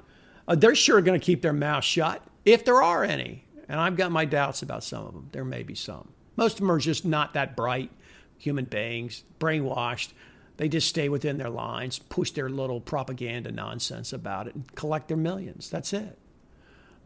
uh, 0.48 0.56
they're 0.56 0.74
sure 0.74 1.00
going 1.00 1.18
to 1.18 1.24
keep 1.24 1.40
their 1.40 1.52
mouth 1.52 1.84
shut, 1.84 2.20
if 2.44 2.64
there 2.64 2.82
are 2.82 3.04
any. 3.04 3.44
And 3.68 3.80
I've 3.80 3.96
got 3.96 4.10
my 4.10 4.24
doubts 4.24 4.60
about 4.60 4.82
some 4.82 5.06
of 5.06 5.12
them. 5.12 5.28
There 5.30 5.44
may 5.44 5.62
be 5.62 5.76
some. 5.76 6.08
Most 6.34 6.54
of 6.54 6.60
them 6.62 6.72
are 6.72 6.80
just 6.80 7.04
not 7.04 7.34
that 7.34 7.54
bright 7.54 7.92
human 8.38 8.64
beings, 8.64 9.22
brainwashed. 9.38 10.12
They 10.56 10.68
just 10.68 10.88
stay 10.88 11.08
within 11.08 11.38
their 11.38 11.50
lines, 11.50 12.00
push 12.00 12.32
their 12.32 12.48
little 12.48 12.80
propaganda 12.80 13.52
nonsense 13.52 14.12
about 14.12 14.48
it, 14.48 14.56
and 14.56 14.74
collect 14.74 15.06
their 15.06 15.16
millions. 15.16 15.70
That's 15.70 15.92
it. 15.92 16.18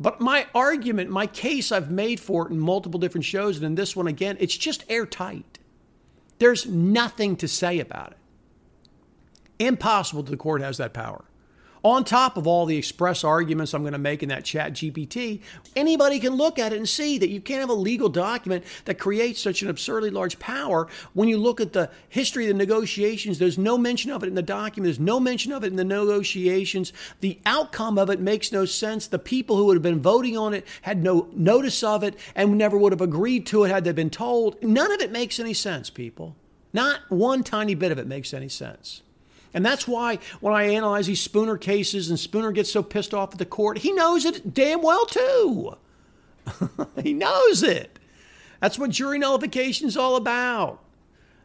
But 0.00 0.20
my 0.20 0.46
argument, 0.54 1.10
my 1.10 1.26
case 1.26 1.72
I've 1.72 1.90
made 1.90 2.20
for 2.20 2.46
it 2.46 2.52
in 2.52 2.58
multiple 2.58 2.98
different 2.98 3.26
shows, 3.26 3.56
and 3.56 3.66
in 3.66 3.74
this 3.74 3.94
one 3.94 4.06
again, 4.06 4.38
it's 4.40 4.56
just 4.56 4.84
airtight. 4.88 5.57
There's 6.38 6.66
nothing 6.66 7.36
to 7.36 7.48
say 7.48 7.80
about 7.80 8.12
it. 8.12 8.16
Impossible 9.58 10.22
that 10.22 10.30
the 10.30 10.36
court 10.36 10.60
has 10.62 10.76
that 10.76 10.94
power 10.94 11.24
on 11.88 12.04
top 12.04 12.36
of 12.36 12.46
all 12.46 12.66
the 12.66 12.76
express 12.76 13.24
arguments 13.24 13.72
I'm 13.72 13.82
going 13.82 13.92
to 13.92 13.98
make 13.98 14.22
in 14.22 14.28
that 14.28 14.44
chat 14.44 14.72
GPT, 14.72 15.40
anybody 15.76 16.18
can 16.18 16.34
look 16.34 16.58
at 16.58 16.72
it 16.72 16.76
and 16.76 16.88
see 16.88 17.18
that 17.18 17.28
you 17.28 17.40
can't 17.40 17.60
have 17.60 17.70
a 17.70 17.74
legal 17.74 18.08
document 18.08 18.64
that 18.84 18.98
creates 18.98 19.40
such 19.40 19.62
an 19.62 19.70
absurdly 19.70 20.10
large 20.10 20.38
power. 20.38 20.88
When 21.14 21.28
you 21.28 21.38
look 21.38 21.60
at 21.60 21.72
the 21.72 21.90
history 22.08 22.44
of 22.44 22.48
the 22.48 22.58
negotiations, 22.58 23.38
there's 23.38 23.58
no 23.58 23.78
mention 23.78 24.10
of 24.10 24.22
it 24.22 24.26
in 24.26 24.34
the 24.34 24.42
document, 24.42 24.86
there's 24.86 25.00
no 25.00 25.20
mention 25.20 25.52
of 25.52 25.64
it 25.64 25.68
in 25.68 25.76
the 25.76 25.84
negotiations. 25.84 26.92
The 27.20 27.38
outcome 27.46 27.98
of 27.98 28.10
it 28.10 28.20
makes 28.20 28.52
no 28.52 28.64
sense. 28.64 29.06
The 29.06 29.18
people 29.18 29.56
who 29.56 29.66
would 29.66 29.76
have 29.76 29.82
been 29.82 30.00
voting 30.00 30.36
on 30.36 30.54
it 30.54 30.66
had 30.82 31.02
no 31.02 31.28
notice 31.32 31.82
of 31.82 32.02
it 32.02 32.16
and 32.34 32.58
never 32.58 32.76
would 32.76 32.92
have 32.92 33.00
agreed 33.00 33.46
to 33.46 33.64
it 33.64 33.70
had 33.70 33.84
they 33.84 33.92
been 33.92 34.10
told. 34.10 34.62
None 34.62 34.92
of 34.92 35.00
it 35.00 35.12
makes 35.12 35.38
any 35.38 35.54
sense, 35.54 35.90
people. 35.90 36.36
Not 36.72 37.00
one 37.08 37.42
tiny 37.44 37.74
bit 37.74 37.92
of 37.92 37.98
it 37.98 38.06
makes 38.06 38.34
any 38.34 38.48
sense. 38.48 39.02
And 39.54 39.64
that's 39.64 39.88
why 39.88 40.18
when 40.40 40.54
I 40.54 40.64
analyze 40.64 41.06
these 41.06 41.20
Spooner 41.20 41.56
cases 41.56 42.10
and 42.10 42.18
Spooner 42.18 42.52
gets 42.52 42.70
so 42.70 42.82
pissed 42.82 43.14
off 43.14 43.32
at 43.32 43.38
the 43.38 43.46
court, 43.46 43.78
he 43.78 43.92
knows 43.92 44.24
it 44.24 44.52
damn 44.54 44.82
well 44.82 45.06
too. 45.06 45.76
he 47.02 47.12
knows 47.12 47.62
it. 47.62 47.98
That's 48.60 48.78
what 48.78 48.90
jury 48.90 49.18
nullification 49.18 49.86
is 49.86 49.96
all 49.96 50.16
about. 50.16 50.82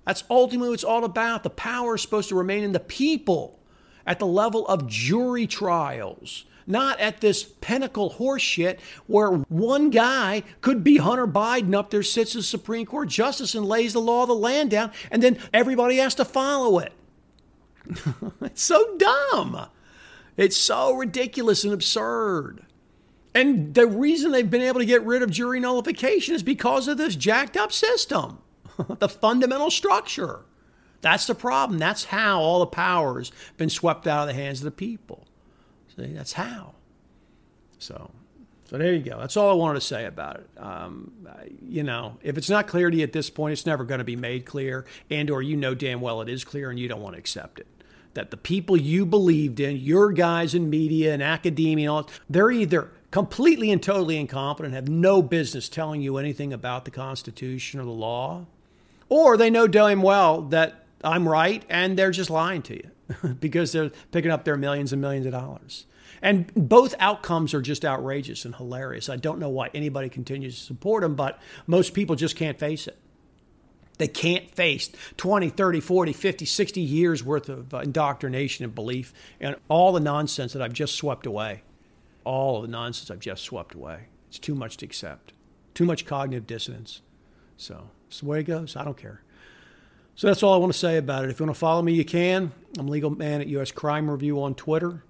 That's 0.05 0.23
ultimately 0.29 0.69
what 0.69 0.75
it's 0.75 0.83
all 0.83 1.05
about. 1.05 1.43
The 1.43 1.49
power 1.49 1.95
is 1.95 2.01
supposed 2.01 2.29
to 2.29 2.35
remain 2.35 2.63
in 2.63 2.73
the 2.73 2.79
people 2.79 3.59
at 4.05 4.19
the 4.19 4.27
level 4.27 4.67
of 4.67 4.87
jury 4.87 5.47
trials, 5.47 6.45
not 6.67 6.99
at 6.99 7.21
this 7.21 7.43
pinnacle 7.43 8.11
horseshit 8.11 8.79
where 9.07 9.29
one 9.29 9.89
guy 9.89 10.43
could 10.59 10.83
be 10.83 10.97
Hunter 10.97 11.27
Biden 11.27 11.73
up 11.73 11.89
there, 11.89 12.03
sits 12.03 12.35
as 12.35 12.47
Supreme 12.47 12.85
Court 12.85 13.07
justice 13.07 13.55
and 13.55 13.65
lays 13.65 13.93
the 13.93 14.01
law 14.01 14.23
of 14.23 14.27
the 14.27 14.35
land 14.35 14.71
down, 14.71 14.91
and 15.09 15.23
then 15.23 15.37
everybody 15.53 15.97
has 15.97 16.15
to 16.15 16.25
follow 16.25 16.79
it. 16.79 16.91
it's 18.41 18.63
so 18.63 18.97
dumb. 18.97 19.67
It's 20.37 20.57
so 20.57 20.93
ridiculous 20.93 21.63
and 21.63 21.73
absurd. 21.73 22.65
And 23.35 23.73
the 23.73 23.87
reason 23.87 24.31
they've 24.31 24.49
been 24.49 24.61
able 24.61 24.79
to 24.79 24.85
get 24.85 25.03
rid 25.03 25.23
of 25.23 25.31
jury 25.31 25.59
nullification 25.59 26.35
is 26.35 26.43
because 26.43 26.87
of 26.87 26.97
this 26.97 27.15
jacked 27.15 27.57
up 27.57 27.71
system, 27.71 28.39
the 28.99 29.09
fundamental 29.09 29.71
structure. 29.71 30.41
That's 31.01 31.27
the 31.27 31.35
problem. 31.35 31.79
That's 31.79 32.05
how 32.05 32.39
all 32.39 32.59
the 32.59 32.67
power's 32.67 33.31
been 33.57 33.69
swept 33.69 34.07
out 34.07 34.21
of 34.21 34.35
the 34.35 34.41
hands 34.41 34.59
of 34.59 34.65
the 34.65 34.71
people. 34.71 35.27
See, 35.95 36.13
that's 36.13 36.33
how. 36.33 36.75
So, 37.79 38.11
so 38.69 38.77
there 38.77 38.93
you 38.93 39.01
go. 39.01 39.19
That's 39.19 39.35
all 39.35 39.49
I 39.49 39.53
wanted 39.53 39.81
to 39.81 39.85
say 39.85 40.05
about 40.05 40.37
it. 40.37 40.49
Um, 40.57 41.11
you 41.67 41.83
know, 41.83 42.17
if 42.23 42.37
it's 42.37 42.49
not 42.49 42.67
clear 42.67 42.89
to 42.89 42.95
you 42.95 43.03
at 43.03 43.11
this 43.11 43.29
point, 43.29 43.51
it's 43.51 43.65
never 43.65 43.83
going 43.83 43.97
to 43.97 44.05
be 44.05 44.15
made 44.15 44.45
clear, 44.45 44.85
and 45.09 45.29
or 45.29 45.41
you 45.41 45.57
know 45.57 45.75
damn 45.75 45.99
well 45.99 46.21
it 46.21 46.29
is 46.29 46.45
clear, 46.45 46.69
and 46.69 46.79
you 46.79 46.87
don't 46.87 47.01
want 47.01 47.15
to 47.15 47.19
accept 47.19 47.59
it 47.59 47.67
that 48.13 48.31
the 48.31 48.37
people 48.37 48.77
you 48.77 49.05
believed 49.05 49.59
in, 49.59 49.77
your 49.77 50.11
guys 50.11 50.53
in 50.53 50.69
media 50.69 51.13
and 51.13 51.23
academia, 51.23 51.85
and 51.85 51.89
all, 51.89 52.09
they're 52.29 52.51
either 52.51 52.91
completely 53.11 53.71
and 53.71 53.81
totally 53.81 54.17
incompetent, 54.17 54.73
have 54.73 54.89
no 54.89 55.21
business 55.21 55.69
telling 55.69 56.01
you 56.01 56.17
anything 56.17 56.51
about 56.53 56.85
the 56.85 56.91
Constitution 56.91 57.79
or 57.79 57.83
the 57.83 57.91
law, 57.91 58.45
or 59.09 59.37
they 59.37 59.49
know 59.49 59.67
damn 59.67 60.01
well 60.01 60.41
that 60.41 60.85
I'm 61.03 61.27
right 61.27 61.63
and 61.69 61.97
they're 61.97 62.11
just 62.11 62.29
lying 62.29 62.61
to 62.63 62.75
you 62.75 63.33
because 63.39 63.71
they're 63.71 63.91
picking 64.11 64.31
up 64.31 64.45
their 64.45 64.57
millions 64.57 64.93
and 64.93 65.01
millions 65.01 65.25
of 65.25 65.33
dollars. 65.33 65.85
And 66.21 66.51
both 66.55 66.95
outcomes 66.99 67.53
are 67.53 67.61
just 67.61 67.83
outrageous 67.83 68.45
and 68.45 68.55
hilarious. 68.55 69.09
I 69.09 69.17
don't 69.17 69.39
know 69.39 69.49
why 69.49 69.69
anybody 69.73 70.07
continues 70.07 70.57
to 70.57 70.63
support 70.63 71.01
them, 71.01 71.15
but 71.15 71.39
most 71.67 71.93
people 71.93 72.15
just 72.15 72.37
can't 72.37 72.57
face 72.57 72.87
it. 72.87 72.97
They 73.97 74.07
can't 74.07 74.49
face 74.49 74.89
20, 75.17 75.49
30, 75.49 75.79
40, 75.79 76.13
50, 76.13 76.45
60 76.45 76.81
years 76.81 77.23
worth 77.23 77.47
of 77.47 77.73
indoctrination 77.73 78.65
and 78.65 78.73
belief 78.73 79.13
and 79.39 79.55
all 79.69 79.93
the 79.93 79.99
nonsense 79.99 80.53
that 80.53 80.61
I've 80.61 80.73
just 80.73 80.95
swept 80.95 81.25
away. 81.25 81.61
All 82.23 82.57
of 82.57 82.63
the 82.63 82.69
nonsense 82.69 83.11
I've 83.11 83.19
just 83.19 83.43
swept 83.43 83.75
away. 83.75 84.07
It's 84.29 84.39
too 84.39 84.55
much 84.55 84.77
to 84.77 84.85
accept. 84.85 85.33
Too 85.73 85.85
much 85.85 86.05
cognitive 86.05 86.47
dissonance. 86.47 87.01
So 87.57 87.89
it's 88.07 88.21
the 88.21 88.25
way 88.25 88.39
it 88.39 88.43
goes. 88.43 88.75
I 88.75 88.83
don't 88.83 88.97
care. 88.97 89.21
So 90.15 90.27
that's 90.27 90.43
all 90.43 90.53
I 90.53 90.57
want 90.57 90.71
to 90.71 90.77
say 90.77 90.97
about 90.97 91.23
it. 91.23 91.31
If 91.31 91.39
you 91.39 91.45
want 91.45 91.55
to 91.55 91.59
follow 91.59 91.81
me, 91.81 91.93
you 91.93 92.05
can. 92.05 92.51
I'm 92.77 92.87
Legal 92.87 93.09
Man 93.09 93.41
at 93.41 93.47
US 93.47 93.71
Crime 93.71 94.09
Review 94.09 94.41
on 94.41 94.55
Twitter. 94.55 95.03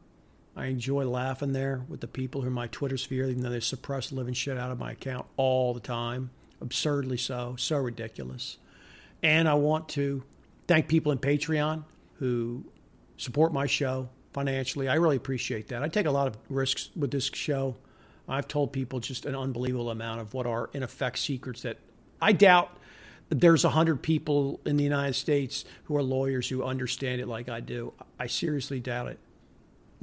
I 0.55 0.67
enjoy 0.67 1.05
laughing 1.05 1.51
there 1.51 1.83
with 1.89 2.01
the 2.01 2.07
people 2.07 2.41
who 2.41 2.47
are 2.47 2.49
in 2.49 2.53
my 2.53 2.67
Twitter 2.67 2.97
sphere, 2.97 3.27
even 3.27 3.43
though 3.43 3.49
they 3.49 3.59
suppress 3.59 4.11
living 4.11 4.33
shit 4.33 4.57
out 4.57 4.71
of 4.71 4.79
my 4.79 4.91
account 4.91 5.25
all 5.35 5.73
the 5.73 5.79
time. 5.79 6.29
Absurdly 6.61 7.17
so. 7.17 7.55
So 7.57 7.77
ridiculous. 7.77 8.57
And 9.23 9.47
I 9.47 9.55
want 9.55 9.89
to 9.89 10.23
thank 10.67 10.87
people 10.87 11.11
in 11.11 11.17
Patreon 11.17 11.85
who 12.15 12.65
support 13.17 13.53
my 13.53 13.65
show 13.65 14.09
financially. 14.33 14.89
I 14.89 14.95
really 14.95 15.15
appreciate 15.15 15.69
that. 15.69 15.81
I 15.81 15.87
take 15.87 16.05
a 16.05 16.11
lot 16.11 16.27
of 16.27 16.37
risks 16.49 16.89
with 16.95 17.11
this 17.11 17.31
show. 17.33 17.75
I've 18.27 18.47
told 18.47 18.73
people 18.73 18.99
just 18.99 19.25
an 19.25 19.35
unbelievable 19.35 19.89
amount 19.89 20.21
of 20.21 20.33
what 20.33 20.45
are, 20.45 20.69
in 20.73 20.83
effect, 20.83 21.19
secrets 21.19 21.61
that 21.63 21.77
I 22.21 22.33
doubt 22.33 22.77
there's 23.29 23.63
100 23.63 24.01
people 24.01 24.59
in 24.65 24.77
the 24.77 24.83
United 24.83 25.13
States 25.13 25.65
who 25.85 25.95
are 25.95 26.03
lawyers 26.03 26.47
who 26.47 26.63
understand 26.63 27.21
it 27.21 27.27
like 27.27 27.49
I 27.49 27.61
do. 27.61 27.93
I 28.19 28.27
seriously 28.27 28.79
doubt 28.79 29.07
it. 29.07 29.19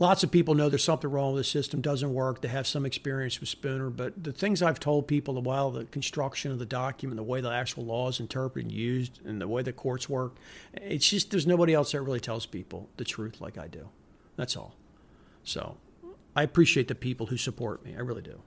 Lots 0.01 0.25
of 0.25 0.31
people 0.31 0.55
know 0.55 0.71
there's 0.71 0.83
something 0.83 1.11
wrong 1.11 1.35
with 1.35 1.41
the 1.41 1.45
system, 1.45 1.83
doesn't 1.83 2.15
work. 2.15 2.41
They 2.41 2.49
have 2.49 2.67
some 2.67 2.87
experience 2.87 3.39
with 3.39 3.51
Spooner, 3.51 3.91
but 3.91 4.25
the 4.25 4.33
things 4.33 4.63
I've 4.63 4.81
told 4.81 5.07
people 5.07 5.37
a 5.37 5.41
while 5.41 5.71
the 5.71 5.85
construction 5.85 6.51
of 6.51 6.59
the 6.59 6.65
document, 6.65 7.19
the 7.19 7.23
way 7.23 7.43
the 7.43 7.51
actual 7.51 7.85
law 7.85 8.09
is 8.09 8.19
interpreted 8.19 8.71
and 8.71 8.73
used, 8.73 9.21
and 9.27 9.39
the 9.43 9.47
way 9.47 9.63
the 9.63 9.75
courts 9.75 10.09
work, 10.09 10.37
it's 10.73 11.07
just 11.07 11.31
there's 11.31 11.47
nobody 11.47 11.75
else 11.75 11.93
that 11.93 12.01
really 12.01 12.19
tells 12.19 12.47
people 12.47 12.89
the 12.97 13.05
truth 13.05 13.43
like 13.43 13.59
I 13.59 13.69
do. 13.69 13.91
That's 14.37 14.57
all. 14.57 14.75
So 15.45 15.77
I 16.35 16.45
appreciate 16.45 16.89
the 16.89 16.95
people 16.95 17.27
who 17.27 17.37
support 17.37 17.85
me. 17.85 17.95
I 17.95 18.01
really 18.01 18.23
do. 18.23 18.41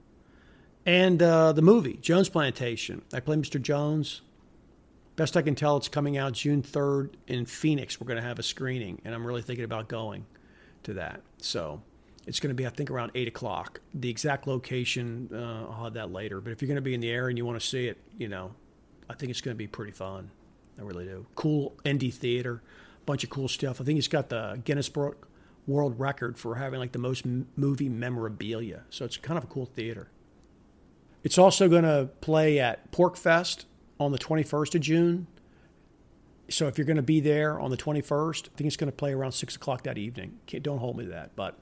And 0.84 1.22
uh, 1.22 1.52
the 1.52 1.62
movie, 1.62 1.98
Jones 2.02 2.28
Plantation. 2.28 3.02
I 3.12 3.20
play 3.20 3.36
Mr. 3.36 3.62
Jones. 3.62 4.22
Best 5.14 5.36
I 5.36 5.42
can 5.42 5.54
tell, 5.54 5.76
it's 5.76 5.86
coming 5.86 6.16
out 6.16 6.32
June 6.32 6.64
3rd 6.64 7.10
in 7.28 7.46
Phoenix. 7.46 8.00
We're 8.00 8.08
going 8.08 8.20
to 8.20 8.26
have 8.26 8.40
a 8.40 8.42
screening, 8.42 9.00
and 9.04 9.14
I'm 9.14 9.24
really 9.24 9.42
thinking 9.42 9.64
about 9.64 9.86
going 9.86 10.26
to 10.84 10.94
that. 10.94 11.20
So 11.38 11.82
it's 12.26 12.40
going 12.40 12.48
to 12.50 12.54
be, 12.54 12.66
I 12.66 12.70
think, 12.70 12.90
around 12.90 13.12
8 13.14 13.28
o'clock. 13.28 13.80
The 13.92 14.08
exact 14.08 14.46
location, 14.46 15.28
uh, 15.32 15.66
I'll 15.70 15.84
have 15.84 15.94
that 15.94 16.12
later. 16.12 16.40
But 16.40 16.52
if 16.52 16.62
you're 16.62 16.68
going 16.68 16.76
to 16.76 16.82
be 16.82 16.94
in 16.94 17.00
the 17.00 17.10
area 17.10 17.28
and 17.28 17.38
you 17.38 17.44
want 17.44 17.60
to 17.60 17.66
see 17.66 17.86
it, 17.86 17.98
you 18.18 18.28
know, 18.28 18.54
I 19.08 19.14
think 19.14 19.30
it's 19.30 19.40
going 19.40 19.54
to 19.54 19.58
be 19.58 19.66
pretty 19.66 19.92
fun. 19.92 20.30
I 20.78 20.82
really 20.82 21.04
do. 21.04 21.26
Cool 21.34 21.74
indie 21.84 22.12
theater, 22.12 22.62
a 23.00 23.04
bunch 23.04 23.24
of 23.24 23.30
cool 23.30 23.48
stuff. 23.48 23.80
I 23.80 23.84
think 23.84 23.98
it's 23.98 24.08
got 24.08 24.28
the 24.28 24.60
Guinness 24.64 24.88
Book 24.88 25.28
World 25.66 25.98
Record 25.98 26.38
for 26.38 26.56
having 26.56 26.80
like 26.80 26.92
the 26.92 26.98
most 26.98 27.24
m- 27.26 27.46
movie 27.56 27.88
memorabilia. 27.88 28.82
So 28.90 29.04
it's 29.04 29.16
kind 29.16 29.38
of 29.38 29.44
a 29.44 29.46
cool 29.46 29.66
theater. 29.66 30.08
It's 31.22 31.38
also 31.38 31.68
going 31.68 31.84
to 31.84 32.10
play 32.20 32.58
at 32.58 32.90
PorcFest 32.92 33.64
on 33.98 34.12
the 34.12 34.18
21st 34.18 34.74
of 34.74 34.80
June. 34.80 35.26
So 36.48 36.68
if 36.68 36.76
you're 36.76 36.86
going 36.86 36.96
to 36.96 37.02
be 37.02 37.20
there 37.20 37.58
on 37.58 37.70
the 37.70 37.76
21st, 37.76 38.48
I 38.48 38.56
think 38.56 38.66
it's 38.66 38.76
going 38.76 38.90
to 38.90 38.96
play 38.96 39.12
around 39.12 39.32
six 39.32 39.56
o'clock 39.56 39.84
that 39.84 39.96
evening. 39.96 40.38
Can't, 40.46 40.62
don't 40.62 40.78
hold 40.78 40.96
me 40.96 41.04
to 41.04 41.10
that, 41.10 41.34
but 41.36 41.58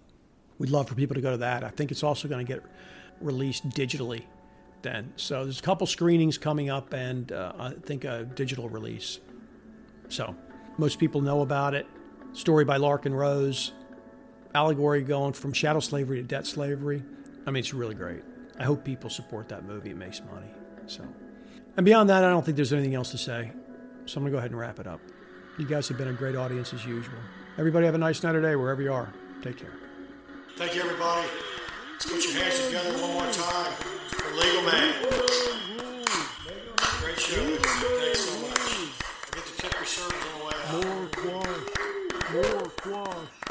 we'd 0.58 0.70
love 0.70 0.88
for 0.88 0.94
people 0.94 1.14
to 1.14 1.20
go 1.20 1.30
to 1.30 1.36
that. 1.38 1.62
I 1.62 1.68
think 1.68 1.90
it's 1.90 2.02
also 2.02 2.28
going 2.28 2.44
to 2.44 2.52
get 2.52 2.62
released 3.20 3.68
digitally 3.70 4.24
then. 4.82 5.12
So 5.16 5.44
there's 5.44 5.60
a 5.60 5.62
couple 5.62 5.86
screenings 5.86 6.36
coming 6.36 6.68
up, 6.68 6.92
and 6.92 7.30
uh, 7.30 7.52
I 7.58 7.70
think 7.70 8.04
a 8.04 8.24
digital 8.24 8.68
release. 8.68 9.20
So 10.08 10.34
most 10.78 10.98
people 10.98 11.20
know 11.20 11.42
about 11.42 11.74
it. 11.74 11.86
Story 12.32 12.64
by 12.64 12.78
Larken 12.78 13.14
Rose, 13.14 13.72
allegory 14.54 15.02
going 15.02 15.32
from 15.32 15.52
chattel 15.52 15.80
slavery 15.80 16.18
to 16.18 16.22
debt 16.22 16.46
slavery. 16.46 17.02
I 17.46 17.50
mean, 17.50 17.60
it's 17.60 17.74
really 17.74 17.94
great. 17.94 18.22
I 18.58 18.64
hope 18.64 18.84
people 18.84 19.10
support 19.10 19.48
that 19.48 19.64
movie. 19.64 19.90
It 19.90 19.96
makes 19.96 20.20
money. 20.32 20.50
So, 20.86 21.06
and 21.76 21.84
beyond 21.84 22.10
that, 22.10 22.24
I 22.24 22.30
don't 22.30 22.44
think 22.44 22.56
there's 22.56 22.72
anything 22.72 22.94
else 22.94 23.10
to 23.12 23.18
say. 23.18 23.52
So 24.06 24.18
I'm 24.18 24.24
going 24.24 24.32
to 24.32 24.34
go 24.34 24.38
ahead 24.38 24.50
and 24.50 24.58
wrap 24.58 24.78
it 24.78 24.86
up. 24.86 25.00
You 25.58 25.66
guys 25.66 25.88
have 25.88 25.98
been 25.98 26.08
a 26.08 26.12
great 26.12 26.34
audience 26.34 26.72
as 26.72 26.84
usual. 26.84 27.18
Everybody 27.58 27.86
have 27.86 27.94
a 27.94 27.98
nice 27.98 28.22
night 28.22 28.34
or 28.34 28.42
day 28.42 28.56
wherever 28.56 28.82
you 28.82 28.92
are. 28.92 29.12
Take 29.42 29.58
care. 29.58 29.72
Thank 30.56 30.74
you, 30.74 30.82
everybody. 30.82 31.28
Let's 31.92 32.06
put 32.06 32.24
your 32.24 32.42
hands 32.42 32.66
together 32.66 32.92
one 33.00 33.12
more 33.12 33.32
time 33.32 33.72
for 34.08 34.34
Legal 34.34 34.62
Man. 34.62 34.94
Great 37.00 37.18
show. 37.18 37.56
Thanks 37.56 38.20
so 38.20 38.40
much. 38.48 38.58
I 38.60 39.34
get 39.34 39.46
to 39.46 39.52
tip 39.56 39.72
your 39.74 39.84
servers 39.84 40.24
on 40.32 40.38
the 40.38 40.44
way 40.46 40.54
out. 40.66 40.84
More 40.84 41.06
quash. 41.42 42.32
More 42.32 42.68
quash. 42.70 43.41